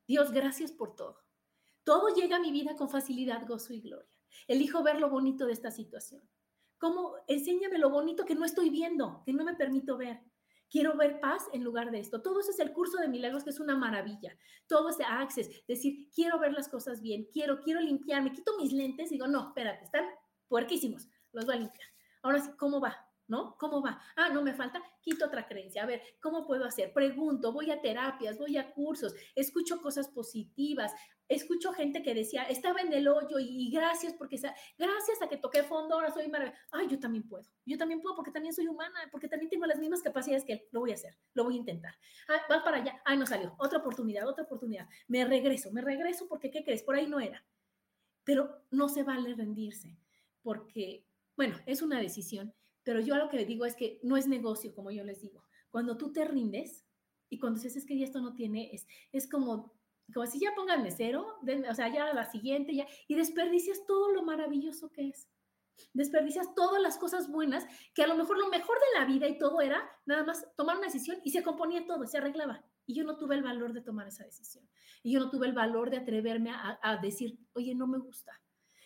Dios, 0.08 0.32
gracias 0.32 0.72
por 0.72 0.96
todo. 0.96 1.18
Todo 1.84 2.14
llega 2.14 2.36
a 2.36 2.40
mi 2.40 2.52
vida 2.52 2.74
con 2.74 2.88
facilidad, 2.88 3.46
gozo 3.46 3.74
y 3.74 3.82
gloria. 3.82 4.19
Elijo 4.46 4.82
ver 4.82 5.00
lo 5.00 5.10
bonito 5.10 5.46
de 5.46 5.52
esta 5.52 5.70
situación. 5.70 6.22
¿Cómo? 6.78 7.14
Enséñame 7.26 7.78
lo 7.78 7.90
bonito 7.90 8.24
que 8.24 8.34
no 8.34 8.44
estoy 8.44 8.70
viendo, 8.70 9.22
que 9.24 9.32
no 9.32 9.44
me 9.44 9.54
permito 9.54 9.96
ver. 9.96 10.20
Quiero 10.70 10.96
ver 10.96 11.20
paz 11.20 11.46
en 11.52 11.64
lugar 11.64 11.90
de 11.90 11.98
esto. 11.98 12.22
Todo 12.22 12.40
eso 12.40 12.52
es 12.52 12.60
el 12.60 12.72
curso 12.72 12.98
de 12.98 13.08
milagros, 13.08 13.44
que 13.44 13.50
es 13.50 13.60
una 13.60 13.76
maravilla. 13.76 14.36
Todo 14.66 14.90
ese 14.90 15.04
access, 15.04 15.50
decir, 15.66 16.08
quiero 16.14 16.38
ver 16.38 16.52
las 16.52 16.68
cosas 16.68 17.02
bien, 17.02 17.26
quiero, 17.32 17.60
quiero 17.60 17.80
limpiarme, 17.80 18.32
quito 18.32 18.56
mis 18.56 18.72
lentes 18.72 19.10
y 19.10 19.16
digo, 19.16 19.26
no, 19.26 19.48
espérate, 19.48 19.84
están 19.84 20.06
puerquísimos, 20.48 21.08
los 21.32 21.44
voy 21.44 21.56
a 21.56 21.58
limpiar. 21.58 21.88
Ahora 22.22 22.40
sí, 22.40 22.50
¿cómo 22.56 22.80
va? 22.80 22.96
¿no? 23.30 23.56
¿Cómo 23.58 23.80
va? 23.80 24.00
Ah, 24.16 24.28
no 24.28 24.42
me 24.42 24.52
falta, 24.52 24.82
quito 25.00 25.26
otra 25.26 25.46
creencia. 25.46 25.84
A 25.84 25.86
ver, 25.86 26.02
¿cómo 26.20 26.44
puedo 26.44 26.64
hacer? 26.64 26.92
Pregunto, 26.92 27.52
voy 27.52 27.70
a 27.70 27.80
terapias, 27.80 28.36
voy 28.36 28.56
a 28.56 28.72
cursos, 28.72 29.14
escucho 29.36 29.80
cosas 29.80 30.08
positivas, 30.08 30.92
escucho 31.30 31.72
gente 31.72 32.02
que 32.02 32.12
decía, 32.12 32.42
estaba 32.42 32.80
en 32.80 32.92
el 32.92 33.08
hoyo 33.08 33.38
y, 33.38 33.70
gracias 33.70 34.12
porque 34.12 34.36
gracias 34.36 35.22
a 35.22 35.28
que 35.28 35.38
toqué 35.38 35.62
fondo, 35.62 35.94
ahora 35.94 36.12
soy 36.12 36.28
maravillosa. 36.28 36.60
Ay, 36.72 36.88
yo 36.88 36.98
también 36.98 37.26
puedo, 37.26 37.48
yo 37.64 37.78
también 37.78 38.02
puedo 38.02 38.14
porque 38.14 38.30
también 38.30 38.52
soy 38.52 38.66
humana, 38.66 39.08
porque 39.10 39.28
también 39.28 39.48
tengo 39.48 39.64
las 39.64 39.78
mismas 39.78 40.02
capacidades 40.02 40.44
que 40.44 40.52
él. 40.54 40.62
Lo 40.72 40.80
voy 40.80 40.90
a 40.90 40.94
hacer, 40.94 41.16
lo 41.32 41.44
voy 41.44 41.54
a 41.54 41.58
intentar. 41.58 41.94
Ah, 42.28 42.42
va 42.50 42.62
para 42.62 42.78
allá. 42.78 43.00
Ay, 43.04 43.16
no 43.16 43.26
salió. 43.26 43.54
Otra 43.58 43.78
oportunidad, 43.78 44.28
otra 44.28 44.44
oportunidad. 44.44 44.86
Me 45.08 45.24
regreso, 45.24 45.72
me 45.72 45.80
regreso 45.80 46.28
porque, 46.28 46.50
¿qué 46.50 46.62
crees? 46.64 46.82
Por 46.82 46.96
ahí 46.96 47.06
no 47.06 47.20
era. 47.20 47.44
Pero 48.24 48.66
no 48.70 48.88
se 48.88 49.02
vale 49.02 49.34
rendirse 49.34 49.96
porque, 50.42 51.06
bueno, 51.36 51.56
es 51.66 51.80
una 51.80 52.00
decisión 52.00 52.54
pero 52.82 53.00
yo 53.00 53.16
lo 53.16 53.28
que 53.28 53.36
les 53.36 53.46
digo 53.46 53.64
es 53.64 53.76
que 53.76 54.00
no 54.02 54.16
es 54.16 54.26
negocio, 54.26 54.74
como 54.74 54.90
yo 54.90 55.04
les 55.04 55.20
digo. 55.20 55.44
Cuando 55.70 55.96
tú 55.96 56.12
te 56.12 56.24
rindes 56.24 56.86
y 57.28 57.38
cuando 57.38 57.60
dices 57.60 57.76
es 57.76 57.86
que 57.86 57.98
ya 57.98 58.04
esto 58.04 58.20
no 58.20 58.34
tiene, 58.34 58.70
es, 58.72 58.86
es 59.12 59.28
como, 59.28 59.72
como 60.12 60.26
si 60.26 60.40
ya 60.40 60.54
pónganme 60.54 60.90
cero, 60.90 61.38
o 61.68 61.74
sea, 61.74 61.92
ya 61.92 62.12
la 62.12 62.30
siguiente, 62.30 62.74
ya, 62.74 62.86
y 63.08 63.14
desperdicias 63.14 63.84
todo 63.86 64.12
lo 64.12 64.22
maravilloso 64.22 64.90
que 64.90 65.08
es. 65.08 65.28
Desperdicias 65.94 66.54
todas 66.54 66.80
las 66.80 66.98
cosas 66.98 67.30
buenas, 67.30 67.66
que 67.94 68.02
a 68.02 68.06
lo 68.06 68.16
mejor 68.16 68.38
lo 68.38 68.48
mejor 68.48 68.76
de 68.78 68.98
la 68.98 69.06
vida 69.06 69.28
y 69.28 69.38
todo 69.38 69.60
era 69.60 69.90
nada 70.04 70.24
más 70.24 70.46
tomar 70.56 70.76
una 70.76 70.86
decisión 70.86 71.18
y 71.24 71.30
se 71.30 71.42
componía 71.42 71.86
todo, 71.86 72.06
se 72.06 72.18
arreglaba. 72.18 72.64
Y 72.86 72.94
yo 72.94 73.04
no 73.04 73.16
tuve 73.16 73.36
el 73.36 73.42
valor 73.42 73.72
de 73.72 73.82
tomar 73.82 74.08
esa 74.08 74.24
decisión. 74.24 74.68
Y 75.02 75.12
yo 75.12 75.20
no 75.20 75.30
tuve 75.30 75.46
el 75.46 75.52
valor 75.52 75.90
de 75.90 75.98
atreverme 75.98 76.50
a, 76.50 76.78
a 76.82 76.96
decir, 76.96 77.38
oye, 77.54 77.74
no 77.74 77.86
me 77.86 77.98
gusta. 77.98 78.32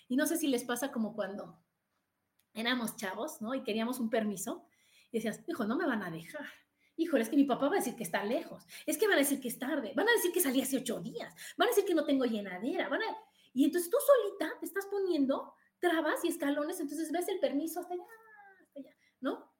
Y 0.09 0.16
no 0.16 0.27
sé 0.27 0.37
si 0.37 0.47
les 0.47 0.64
pasa 0.64 0.93
como 0.93 1.14
cuando 1.14 1.59
éramos 2.53 2.97
chavos, 2.97 3.41
¿no? 3.41 3.55
Y 3.55 3.62
queríamos 3.62 3.99
un 3.99 4.11
permiso. 4.11 4.66
Y 5.11 5.18
decías, 5.18 5.43
hijo, 5.47 5.64
no 5.64 5.77
me 5.77 5.87
van 5.87 6.03
a 6.03 6.11
dejar. 6.11 6.47
Híjole, 6.97 7.23
es 7.25 7.29
que 7.29 7.37
mi 7.37 7.45
papá 7.45 7.69
va 7.69 7.77
a 7.77 7.79
decir 7.79 7.97
que 7.97 8.05
está 8.05 8.25
lejos. 8.25 8.65
Es 8.87 8.97
que 8.97 9.07
van 9.07 9.17
a 9.17 9.21
decir 9.21 9.41
que 9.41 9.49
es 9.49 9.59
tarde. 9.59 9.93
Van 9.97 10.09
a 10.09 10.13
decir 10.13 10.33
que 10.33 10.41
salí 10.41 10.61
hace 10.61 10.77
ocho 10.77 11.01
días. 11.01 11.35
Van 11.57 11.69
a 11.69 11.71
decir 11.71 11.85
que 11.85 11.95
no 11.95 12.05
tengo 12.05 12.25
llenadera. 12.25 12.89
Van 12.89 13.03
a... 13.03 13.17
Y 13.53 13.65
entonces 13.65 13.91
tú 13.91 13.97
solita 14.05 14.59
te 14.61 14.67
estás 14.67 14.87
poniendo 14.87 15.55
trabas 15.81 16.25
y 16.25 16.29
escalones. 16.29 16.79
Entonces 16.81 17.11
ves 17.11 17.29
el 17.29 17.41
permiso 17.41 17.81
hasta 17.81 17.95
allá, 17.95 18.05
hasta 18.63 18.81
allá, 18.81 18.97
¿no? 19.21 19.53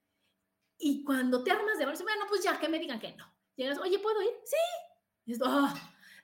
Y 0.78 1.03
cuando 1.05 1.43
te 1.43 1.51
armas 1.51 1.78
de 1.78 1.87
valor, 1.87 2.03
bueno, 2.03 2.24
pues 2.28 2.43
ya, 2.43 2.59
que 2.59 2.68
me 2.68 2.78
digan 2.78 3.01
que 3.01 3.14
no. 3.16 3.24
Llegas, 3.57 3.78
oye, 3.78 3.99
¿puedo 3.99 4.20
ir? 4.22 4.32
Sí. 4.45 5.32
Y 5.32 5.35
ah, 5.43 5.74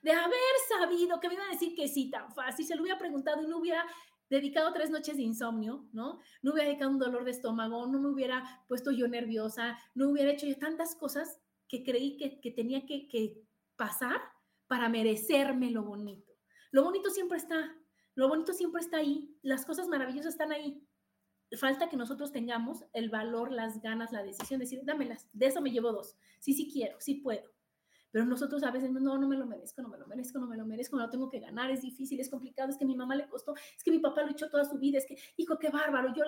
de 0.01 0.11
haber 0.11 0.37
sabido 0.67 1.19
que 1.19 1.27
me 1.27 1.35
iban 1.35 1.47
a 1.47 1.51
decir 1.51 1.75
que 1.75 1.87
sí 1.87 2.09
tan 2.09 2.31
fácil, 2.33 2.65
se 2.65 2.75
lo 2.75 2.81
hubiera 2.81 2.97
preguntado 2.97 3.41
y 3.41 3.47
no 3.47 3.57
hubiera 3.57 3.85
dedicado 4.31 4.71
tres 4.71 4.89
noches 4.89 5.17
de 5.17 5.23
insomnio, 5.23 5.85
¿no? 5.91 6.19
No 6.41 6.53
hubiera 6.53 6.69
dedicado 6.69 6.89
un 6.89 6.99
dolor 6.99 7.25
de 7.25 7.31
estómago, 7.31 7.85
no 7.85 7.99
me 7.99 8.09
hubiera 8.09 8.63
puesto 8.67 8.91
yo 8.91 9.07
nerviosa, 9.07 9.77
no 9.93 10.09
hubiera 10.09 10.31
hecho 10.31 10.47
yo 10.47 10.57
tantas 10.57 10.95
cosas 10.95 11.39
que 11.67 11.83
creí 11.83 12.17
que, 12.17 12.39
que 12.39 12.51
tenía 12.51 12.85
que, 12.85 13.07
que 13.07 13.43
pasar 13.75 14.21
para 14.67 14.87
merecerme 14.87 15.69
lo 15.69 15.83
bonito. 15.83 16.31
Lo 16.71 16.83
bonito 16.83 17.09
siempre 17.09 17.37
está, 17.37 17.75
lo 18.15 18.29
bonito 18.29 18.53
siempre 18.53 18.81
está 18.81 18.97
ahí, 18.97 19.37
las 19.41 19.65
cosas 19.65 19.89
maravillosas 19.89 20.33
están 20.33 20.53
ahí. 20.53 20.81
Falta 21.59 21.89
que 21.89 21.97
nosotros 21.97 22.31
tengamos 22.31 22.85
el 22.93 23.09
valor, 23.09 23.51
las 23.51 23.81
ganas, 23.81 24.13
la 24.13 24.23
decisión 24.23 24.59
de 24.59 24.65
decir, 24.65 24.79
dámelas, 24.85 25.27
de 25.33 25.47
eso 25.47 25.59
me 25.61 25.71
llevo 25.71 25.91
dos. 25.91 26.15
Sí, 26.39 26.53
sí 26.53 26.71
quiero, 26.71 26.95
sí 27.01 27.15
puedo. 27.15 27.51
Pero 28.11 28.25
nosotros 28.25 28.61
a 28.63 28.71
veces, 28.71 28.91
no, 28.91 29.17
no 29.17 29.27
me 29.27 29.37
lo 29.37 29.45
merezco, 29.45 29.81
no 29.81 29.87
me 29.87 29.97
lo 29.97 30.05
merezco, 30.05 30.37
no 30.39 30.47
me 30.47 30.57
lo 30.57 30.65
merezco, 30.65 30.97
me 30.97 31.03
lo 31.03 31.09
tengo 31.09 31.29
que 31.29 31.39
ganar, 31.39 31.71
es 31.71 31.81
difícil, 31.81 32.19
es 32.19 32.29
complicado, 32.29 32.69
es 32.69 32.77
que 32.77 32.85
mi 32.85 32.95
mamá 32.95 33.15
le 33.15 33.27
costó, 33.27 33.55
es 33.55 33.83
que 33.83 33.91
mi 33.91 33.99
papá 33.99 34.23
luchó 34.23 34.49
toda 34.49 34.65
su 34.65 34.77
vida, 34.77 34.97
es 34.97 35.05
que, 35.05 35.17
hijo, 35.37 35.57
qué 35.57 35.69
bárbaro, 35.69 36.13
yo... 36.13 36.23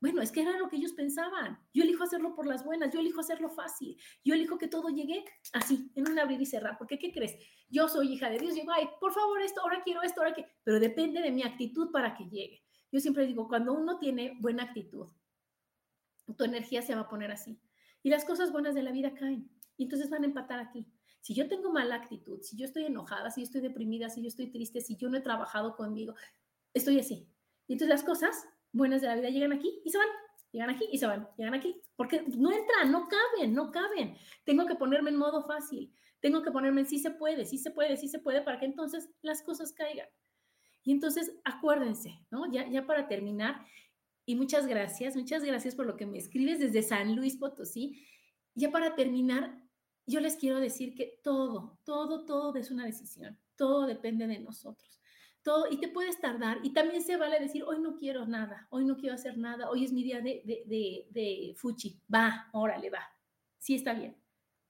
Bueno, 0.00 0.20
es 0.20 0.32
que 0.32 0.42
era 0.42 0.58
lo 0.58 0.68
que 0.68 0.74
ellos 0.74 0.94
pensaban. 0.94 1.60
Yo 1.72 1.84
elijo 1.84 2.02
hacerlo 2.02 2.34
por 2.34 2.44
las 2.48 2.64
buenas, 2.64 2.92
yo 2.92 2.98
elijo 2.98 3.20
hacerlo 3.20 3.48
fácil, 3.48 3.96
yo 4.24 4.34
elijo 4.34 4.58
que 4.58 4.66
todo 4.66 4.88
llegue 4.88 5.24
así, 5.52 5.92
en 5.94 6.10
un 6.10 6.18
abrir 6.18 6.40
y 6.40 6.46
cerrar. 6.46 6.76
Porque, 6.76 6.98
¿qué 6.98 7.12
crees? 7.12 7.36
Yo 7.68 7.86
soy 7.86 8.12
hija 8.12 8.28
de 8.28 8.40
Dios, 8.40 8.54
digo, 8.54 8.72
ay, 8.72 8.88
por 8.98 9.12
favor, 9.12 9.40
esto, 9.40 9.60
ahora 9.60 9.80
quiero 9.84 10.02
esto, 10.02 10.20
ahora 10.20 10.34
que... 10.34 10.44
Pero 10.64 10.80
depende 10.80 11.22
de 11.22 11.30
mi 11.30 11.44
actitud 11.44 11.92
para 11.92 12.16
que 12.16 12.24
llegue. 12.24 12.64
Yo 12.90 12.98
siempre 12.98 13.26
digo, 13.26 13.46
cuando 13.46 13.74
uno 13.74 14.00
tiene 14.00 14.36
buena 14.40 14.64
actitud, 14.64 15.06
tu 16.36 16.42
energía 16.42 16.82
se 16.82 16.96
va 16.96 17.02
a 17.02 17.08
poner 17.08 17.30
así. 17.30 17.60
Y 18.02 18.10
las 18.10 18.24
cosas 18.24 18.50
buenas 18.50 18.74
de 18.74 18.82
la 18.82 18.90
vida 18.90 19.14
caen. 19.14 19.48
Y 19.76 19.84
entonces 19.84 20.10
van 20.10 20.24
a 20.24 20.26
empatar 20.26 20.58
aquí. 20.58 20.84
Si 21.22 21.34
yo 21.34 21.48
tengo 21.48 21.72
mala 21.72 21.94
actitud, 21.94 22.42
si 22.42 22.56
yo 22.56 22.66
estoy 22.66 22.84
enojada, 22.84 23.30
si 23.30 23.40
yo 23.40 23.44
estoy 23.44 23.60
deprimida, 23.60 24.10
si 24.10 24.22
yo 24.22 24.28
estoy 24.28 24.50
triste, 24.50 24.80
si 24.80 24.96
yo 24.96 25.08
no 25.08 25.16
he 25.16 25.20
trabajado 25.20 25.76
conmigo, 25.76 26.14
estoy 26.74 26.98
así. 26.98 27.28
Y 27.68 27.74
entonces 27.74 27.88
las 27.88 28.04
cosas 28.04 28.44
buenas 28.72 29.00
de 29.00 29.06
la 29.06 29.14
vida 29.14 29.30
llegan 29.30 29.52
aquí 29.52 29.80
y 29.84 29.90
se 29.90 29.98
van, 29.98 30.08
llegan 30.50 30.70
aquí 30.70 30.88
y 30.90 30.98
se 30.98 31.06
van, 31.06 31.28
llegan 31.38 31.54
aquí, 31.54 31.80
porque 31.94 32.24
no 32.36 32.50
entran, 32.50 32.90
no 32.90 33.08
caben, 33.08 33.54
no 33.54 33.70
caben. 33.70 34.16
Tengo 34.44 34.66
que 34.66 34.74
ponerme 34.74 35.10
en 35.10 35.16
modo 35.16 35.46
fácil, 35.46 35.94
tengo 36.20 36.42
que 36.42 36.50
ponerme 36.50 36.80
en 36.80 36.86
sí 36.88 36.98
se 36.98 37.12
puede, 37.12 37.44
sí 37.44 37.56
se 37.56 37.70
puede, 37.70 37.96
sí 37.96 38.08
se 38.08 38.18
puede, 38.18 38.42
para 38.42 38.58
que 38.58 38.66
entonces 38.66 39.08
las 39.22 39.42
cosas 39.42 39.72
caigan. 39.72 40.08
Y 40.82 40.90
entonces 40.90 41.32
acuérdense, 41.44 42.26
¿no? 42.32 42.50
Ya, 42.50 42.68
ya 42.68 42.84
para 42.84 43.06
terminar, 43.06 43.64
y 44.24 44.34
muchas 44.34 44.66
gracias, 44.66 45.16
muchas 45.16 45.44
gracias 45.44 45.76
por 45.76 45.86
lo 45.86 45.96
que 45.96 46.06
me 46.06 46.18
escribes 46.18 46.58
desde 46.58 46.82
San 46.82 47.14
Luis 47.14 47.36
Potosí. 47.36 48.04
Ya 48.54 48.70
para 48.70 48.96
terminar, 48.96 49.61
yo 50.12 50.20
les 50.20 50.36
quiero 50.36 50.60
decir 50.60 50.94
que 50.94 51.18
todo, 51.22 51.78
todo, 51.84 52.24
todo 52.24 52.54
es 52.56 52.70
una 52.70 52.84
decisión, 52.84 53.38
todo 53.56 53.86
depende 53.86 54.26
de 54.26 54.38
nosotros. 54.38 55.00
Todo, 55.42 55.66
y 55.68 55.78
te 55.78 55.88
puedes 55.88 56.20
tardar, 56.20 56.60
y 56.62 56.72
también 56.72 57.02
se 57.02 57.16
vale 57.16 57.40
decir, 57.40 57.64
hoy 57.64 57.80
no 57.80 57.96
quiero 57.96 58.26
nada, 58.26 58.68
hoy 58.70 58.84
no 58.84 58.96
quiero 58.96 59.16
hacer 59.16 59.38
nada, 59.38 59.70
hoy 59.70 59.84
es 59.84 59.92
mi 59.92 60.04
día 60.04 60.20
de, 60.20 60.42
de, 60.44 61.08
de, 61.10 61.54
fuchi, 61.56 62.00
va, 62.14 62.48
órale, 62.52 62.90
va, 62.90 63.02
sí 63.58 63.74
está 63.74 63.92
bien, 63.92 64.16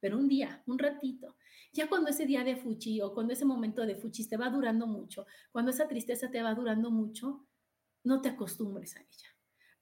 pero 0.00 0.16
un 0.16 0.28
día, 0.28 0.62
un 0.66 0.78
ratito, 0.78 1.36
ya 1.74 1.90
cuando 1.90 2.08
ese 2.08 2.24
día 2.24 2.42
de 2.42 2.56
fuchi 2.56 3.02
o 3.02 3.12
cuando 3.12 3.34
ese 3.34 3.44
momento 3.44 3.84
de 3.84 3.96
fuchi 3.96 4.26
te 4.26 4.38
va 4.38 4.48
durando 4.48 4.86
mucho, 4.86 5.26
cuando 5.50 5.72
esa 5.72 5.88
tristeza 5.88 6.30
te 6.30 6.42
va 6.42 6.54
durando 6.54 6.90
mucho, 6.90 7.46
no 8.04 8.22
te 8.22 8.30
acostumbres 8.30 8.96
a 8.96 9.00
ella 9.02 9.31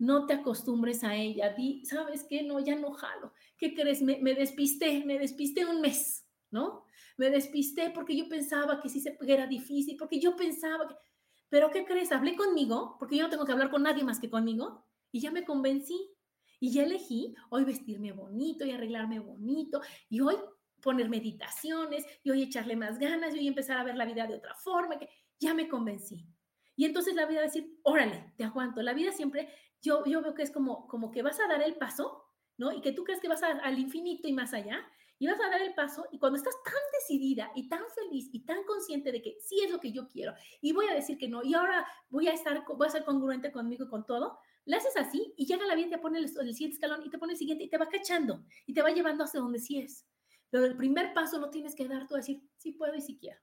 no 0.01 0.26
te 0.26 0.32
acostumbres 0.32 1.05
a 1.05 1.14
ella. 1.14 1.53
Di, 1.53 1.84
¿sabes 1.84 2.24
qué? 2.24 2.42
No, 2.42 2.59
ya 2.59 2.74
no 2.74 2.92
jalo. 2.92 3.34
¿Qué 3.59 3.74
crees? 3.74 4.01
Me, 4.01 4.18
me 4.20 4.34
despisté, 4.34 5.05
me 5.05 5.18
despisté 5.18 5.66
un 5.66 5.82
mes, 5.82 6.26
¿no? 6.51 6.86
Me 7.18 7.28
despisté 7.28 7.90
porque 7.90 8.16
yo 8.16 8.26
pensaba 8.26 8.80
que 8.80 8.88
sí 8.88 9.01
se 9.01 9.18
era 9.26 9.46
difícil, 9.46 9.96
porque 9.98 10.18
yo 10.18 10.34
pensaba 10.36 10.88
que... 10.88 10.94
Pero 11.51 11.70
¿qué 11.70 11.84
crees? 11.84 12.12
Hablé 12.12 12.34
conmigo, 12.34 12.96
porque 12.98 13.16
yo 13.16 13.24
no 13.24 13.30
tengo 13.30 13.44
que 13.44 13.53
hablar 13.53 13.70
con 13.70 13.82
nadie 13.82 14.03
más 14.03 14.18
que 14.18 14.30
conmigo, 14.30 14.86
y 15.12 15.20
ya 15.20 15.30
me 15.30 15.44
convencí. 15.44 16.11
Y 16.61 16.72
ya 16.72 16.84
elegí 16.84 17.34
hoy 17.51 17.64
vestirme 17.64 18.12
bonito 18.12 18.64
y 18.64 18.70
arreglarme 18.70 19.18
bonito, 19.18 19.82
y 20.09 20.20
hoy 20.20 20.36
poner 20.80 21.11
meditaciones, 21.11 22.07
y 22.22 22.30
hoy 22.30 22.42
echarle 22.42 22.74
más 22.74 22.98
ganas, 22.98 23.34
y 23.34 23.40
hoy 23.40 23.48
empezar 23.48 23.76
a 23.76 23.84
ver 23.84 23.96
la 23.96 24.07
vida 24.07 24.26
de 24.26 24.36
otra 24.36 24.55
forma, 24.55 24.98
que 24.98 25.11
ya 25.38 25.53
me 25.53 25.68
convencí. 25.68 26.26
Y 26.74 26.86
entonces 26.86 27.14
la 27.14 27.26
vida 27.26 27.40
va 27.40 27.44
a 27.44 27.48
decir, 27.48 27.78
órale, 27.82 28.32
te 28.38 28.44
aguanto. 28.44 28.80
La 28.80 28.94
vida 28.94 29.12
siempre 29.12 29.51
yo, 29.83 30.03
veo 30.05 30.35
que 30.35 30.43
es 30.43 30.51
como, 30.51 30.87
como 30.87 31.11
que 31.11 31.22
vas 31.22 31.41
a 31.41 31.49
dar 31.49 31.62
el 31.62 31.76
paso, 31.76 32.24
¿no? 32.57 32.72
Y 32.72 32.81
que 32.81 32.93
tú 32.93 33.05
crees 33.05 33.20
que 33.20 33.28
vas 33.28 33.43
al 33.43 33.78
infinito 33.78 34.28
y 34.28 34.33
más 34.33 34.53
allá, 34.53 34.87
y 35.18 35.26
vas 35.26 35.41
a 35.41 35.51
dar 35.51 35.61
el 35.61 35.74
paso, 35.74 36.07
y 36.11 36.18
cuando 36.18 36.39
estás 36.39 36.55
tan 36.64 36.74
decidida 36.99 37.53
y 37.55 37.68
tan 37.68 37.83
feliz 37.95 38.31
y 38.33 38.41
tan 38.41 38.64
consciente 38.64 39.12
de 39.12 39.20
que 39.20 39.37
sí 39.41 39.61
es 39.62 39.70
lo 39.70 39.78
que 39.78 39.93
yo 39.93 40.09
quiero, 40.09 40.35
y 40.61 40.72
voy 40.72 40.87
a 40.89 40.95
decir 40.95 41.18
que 41.18 41.28
no, 41.28 41.43
y 41.43 41.55
ahora 41.55 41.87
voy 42.09 42.28
a 42.28 42.33
estar, 42.33 42.64
voy 42.66 42.87
a 42.87 42.91
ser 42.91 43.05
congruente 43.05 43.53
conmigo 43.53 43.85
y 43.85 43.89
con 43.89 44.07
todo, 44.07 44.39
le 44.64 44.76
haces 44.76 44.97
así 44.97 45.35
y 45.37 45.47
llega 45.47 45.66
la 45.66 45.74
vida 45.74 45.89
y 45.89 45.91
te 45.91 45.99
pone 45.99 46.18
el, 46.18 46.24
el, 46.24 46.55
siguiente 46.55 46.74
escalón 46.74 47.03
y 47.05 47.11
te 47.11 47.18
pone 47.18 47.33
el 47.33 47.39
siguiente 47.39 47.64
y 47.64 47.68
te 47.68 47.78
va 47.78 47.89
cachando 47.89 48.45
y 48.66 48.72
te 48.72 48.83
va 48.83 48.91
llevando 48.91 49.24
hacia 49.24 49.41
donde 49.41 49.59
sí 49.59 49.78
es. 49.78 50.07
Pero 50.51 50.64
el 50.64 50.76
primer 50.76 51.14
paso 51.14 51.39
lo 51.39 51.51
tienes 51.51 51.74
que 51.74 51.87
dar 51.87 52.07
tú 52.07 52.14
a 52.14 52.18
decir, 52.18 52.43
sí 52.57 52.72
puedo 52.72 52.95
y 52.95 53.01
sí 53.01 53.16
quiero. 53.18 53.41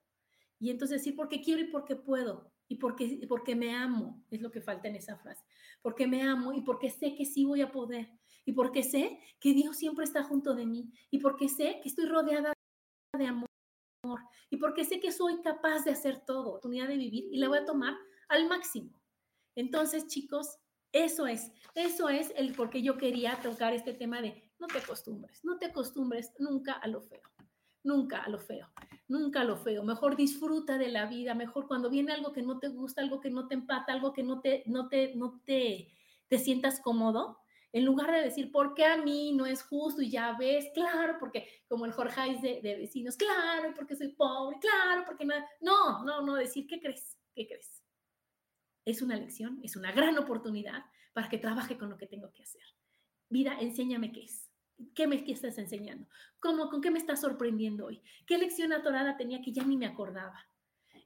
Y 0.59 0.71
entonces 0.71 0.99
decir, 0.99 1.15
porque 1.15 1.41
quiero 1.41 1.61
y 1.61 1.65
porque 1.65 1.95
puedo 1.95 2.51
y 2.67 2.75
porque, 2.75 3.25
porque 3.27 3.55
me 3.55 3.73
amo, 3.73 4.23
es 4.29 4.41
lo 4.41 4.51
que 4.51 4.61
falta 4.61 4.87
en 4.87 4.95
esa 4.95 5.17
frase, 5.17 5.45
porque 5.81 6.07
me 6.07 6.21
amo 6.23 6.53
y 6.53 6.61
porque 6.61 6.89
sé 6.89 7.15
que 7.15 7.25
sí 7.25 7.45
voy 7.45 7.61
a 7.61 7.71
poder, 7.71 8.11
y 8.45 8.53
porque 8.53 8.83
sé 8.83 9.19
que 9.39 9.53
Dios 9.53 9.77
siempre 9.77 10.03
está 10.03 10.23
junto 10.23 10.53
de 10.53 10.65
mí, 10.65 10.91
y 11.09 11.19
porque 11.19 11.47
sé 11.47 11.79
que 11.81 11.89
estoy 11.89 12.05
rodeada 12.05 12.53
de 13.17 13.25
amor, 13.25 13.47
y 14.49 14.57
porque 14.57 14.83
sé 14.83 14.99
que 14.99 15.11
soy 15.11 15.41
capaz 15.41 15.85
de 15.85 15.91
hacer 15.91 16.25
todo, 16.25 16.49
oportunidad 16.49 16.87
de 16.87 16.97
vivir, 16.97 17.29
y 17.31 17.37
la 17.37 17.47
voy 17.47 17.59
a 17.59 17.65
tomar 17.65 17.95
al 18.27 18.47
máximo. 18.47 18.91
Entonces, 19.55 20.07
chicos, 20.07 20.57
eso 20.91 21.27
es, 21.27 21.51
eso 21.73 22.09
es 22.09 22.33
el 22.35 22.53
por 22.53 22.69
qué 22.69 22.81
yo 22.81 22.97
quería 22.97 23.39
tocar 23.41 23.73
este 23.73 23.93
tema 23.93 24.21
de 24.21 24.51
no 24.59 24.67
te 24.67 24.79
acostumbres, 24.79 25.43
no 25.43 25.57
te 25.57 25.67
acostumbres 25.67 26.33
nunca 26.39 26.73
a 26.73 26.87
lo 26.87 27.01
feo 27.01 27.21
nunca 27.83 28.23
a 28.23 28.29
lo 28.29 28.39
feo, 28.39 28.67
nunca 29.07 29.41
a 29.41 29.43
lo 29.43 29.57
feo. 29.57 29.83
Mejor 29.83 30.15
disfruta 30.15 30.77
de 30.77 30.89
la 30.89 31.05
vida, 31.05 31.33
mejor 31.35 31.67
cuando 31.67 31.89
viene 31.89 32.13
algo 32.13 32.33
que 32.33 32.41
no 32.41 32.59
te 32.59 32.69
gusta, 32.69 33.01
algo 33.01 33.19
que 33.19 33.29
no 33.29 33.47
te 33.47 33.55
empata, 33.55 33.93
algo 33.93 34.13
que 34.13 34.23
no 34.23 34.41
te, 34.41 34.63
no 34.65 34.89
te, 34.89 35.15
no 35.15 35.41
te, 35.45 35.93
te 36.27 36.39
sientas 36.39 36.79
cómodo, 36.79 37.39
en 37.73 37.85
lugar 37.85 38.11
de 38.11 38.21
decir, 38.21 38.51
¿por 38.51 38.73
qué 38.73 38.85
a 38.85 38.97
mí 38.97 39.33
no 39.33 39.45
es 39.45 39.61
justo? 39.61 40.01
Y 40.01 40.09
ya 40.09 40.35
ves, 40.37 40.65
claro, 40.73 41.17
porque 41.19 41.47
como 41.67 41.85
el 41.85 41.91
Jorge 41.91 42.39
de, 42.41 42.61
de 42.61 42.75
vecinos, 42.75 43.17
claro, 43.17 43.73
porque 43.75 43.95
soy 43.95 44.09
pobre, 44.09 44.57
claro, 44.59 45.03
porque 45.05 45.25
nada. 45.25 45.47
No, 45.61 46.03
no, 46.03 46.21
no, 46.21 46.35
decir, 46.35 46.65
¿qué 46.67 46.79
crees? 46.79 47.17
¿Qué 47.35 47.45
crees? 47.45 47.83
Es 48.85 49.01
una 49.01 49.17
lección, 49.17 49.59
es 49.63 49.75
una 49.75 49.91
gran 49.91 50.17
oportunidad 50.17 50.85
para 51.13 51.29
que 51.29 51.37
trabaje 51.37 51.77
con 51.77 51.89
lo 51.89 51.97
que 51.97 52.07
tengo 52.07 52.31
que 52.31 52.43
hacer. 52.43 52.63
vida, 53.29 53.57
enséñame 53.59 54.11
qué 54.11 54.23
es. 54.23 54.46
¿Qué 54.93 55.07
me 55.07 55.23
estás 55.31 55.57
enseñando? 55.57 56.07
¿Cómo, 56.39 56.69
¿Con 56.69 56.81
qué 56.81 56.91
me 56.91 56.99
estás 56.99 57.21
sorprendiendo 57.21 57.85
hoy? 57.85 58.01
¿Qué 58.25 58.37
lección 58.37 58.73
atorada 58.73 59.17
tenía 59.17 59.41
que 59.41 59.51
ya 59.51 59.63
ni 59.63 59.77
me 59.77 59.87
acordaba? 59.87 60.47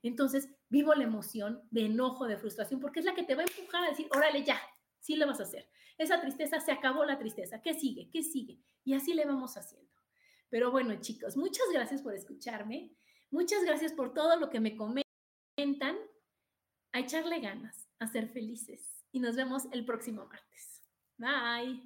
Entonces, 0.03 0.49
vivo 0.69 0.93
la 0.93 1.03
emoción 1.03 1.61
de 1.69 1.85
enojo, 1.85 2.27
de 2.27 2.37
frustración, 2.37 2.79
porque 2.79 2.99
es 2.99 3.05
la 3.05 3.13
que 3.13 3.23
te 3.23 3.35
va 3.35 3.43
a 3.43 3.45
empujar 3.45 3.83
a 3.83 3.89
decir, 3.89 4.07
órale, 4.15 4.43
ya, 4.43 4.59
sí 4.99 5.15
lo 5.15 5.27
vas 5.27 5.39
a 5.39 5.43
hacer. 5.43 5.69
Esa 5.97 6.19
tristeza, 6.19 6.59
se 6.59 6.71
acabó 6.71 7.05
la 7.05 7.19
tristeza. 7.19 7.61
¿Qué 7.61 7.73
sigue? 7.73 8.09
¿Qué 8.09 8.23
sigue? 8.23 8.59
Y 8.83 8.93
así 8.93 9.13
le 9.13 9.25
vamos 9.25 9.55
haciendo. 9.55 9.91
Pero 10.49 10.71
bueno, 10.71 10.99
chicos, 10.99 11.37
muchas 11.37 11.65
gracias 11.71 12.01
por 12.01 12.13
escucharme. 12.13 12.91
Muchas 13.29 13.63
gracias 13.63 13.93
por 13.93 14.13
todo 14.13 14.37
lo 14.37 14.49
que 14.49 14.59
me 14.59 14.75
comentan. 14.75 15.05
A 16.93 16.99
echarle 16.99 17.39
ganas, 17.39 17.87
a 17.99 18.07
ser 18.07 18.27
felices. 18.27 19.05
Y 19.11 19.19
nos 19.19 19.35
vemos 19.35 19.63
el 19.71 19.85
próximo 19.85 20.25
martes. 20.25 20.81
Bye. 21.17 21.85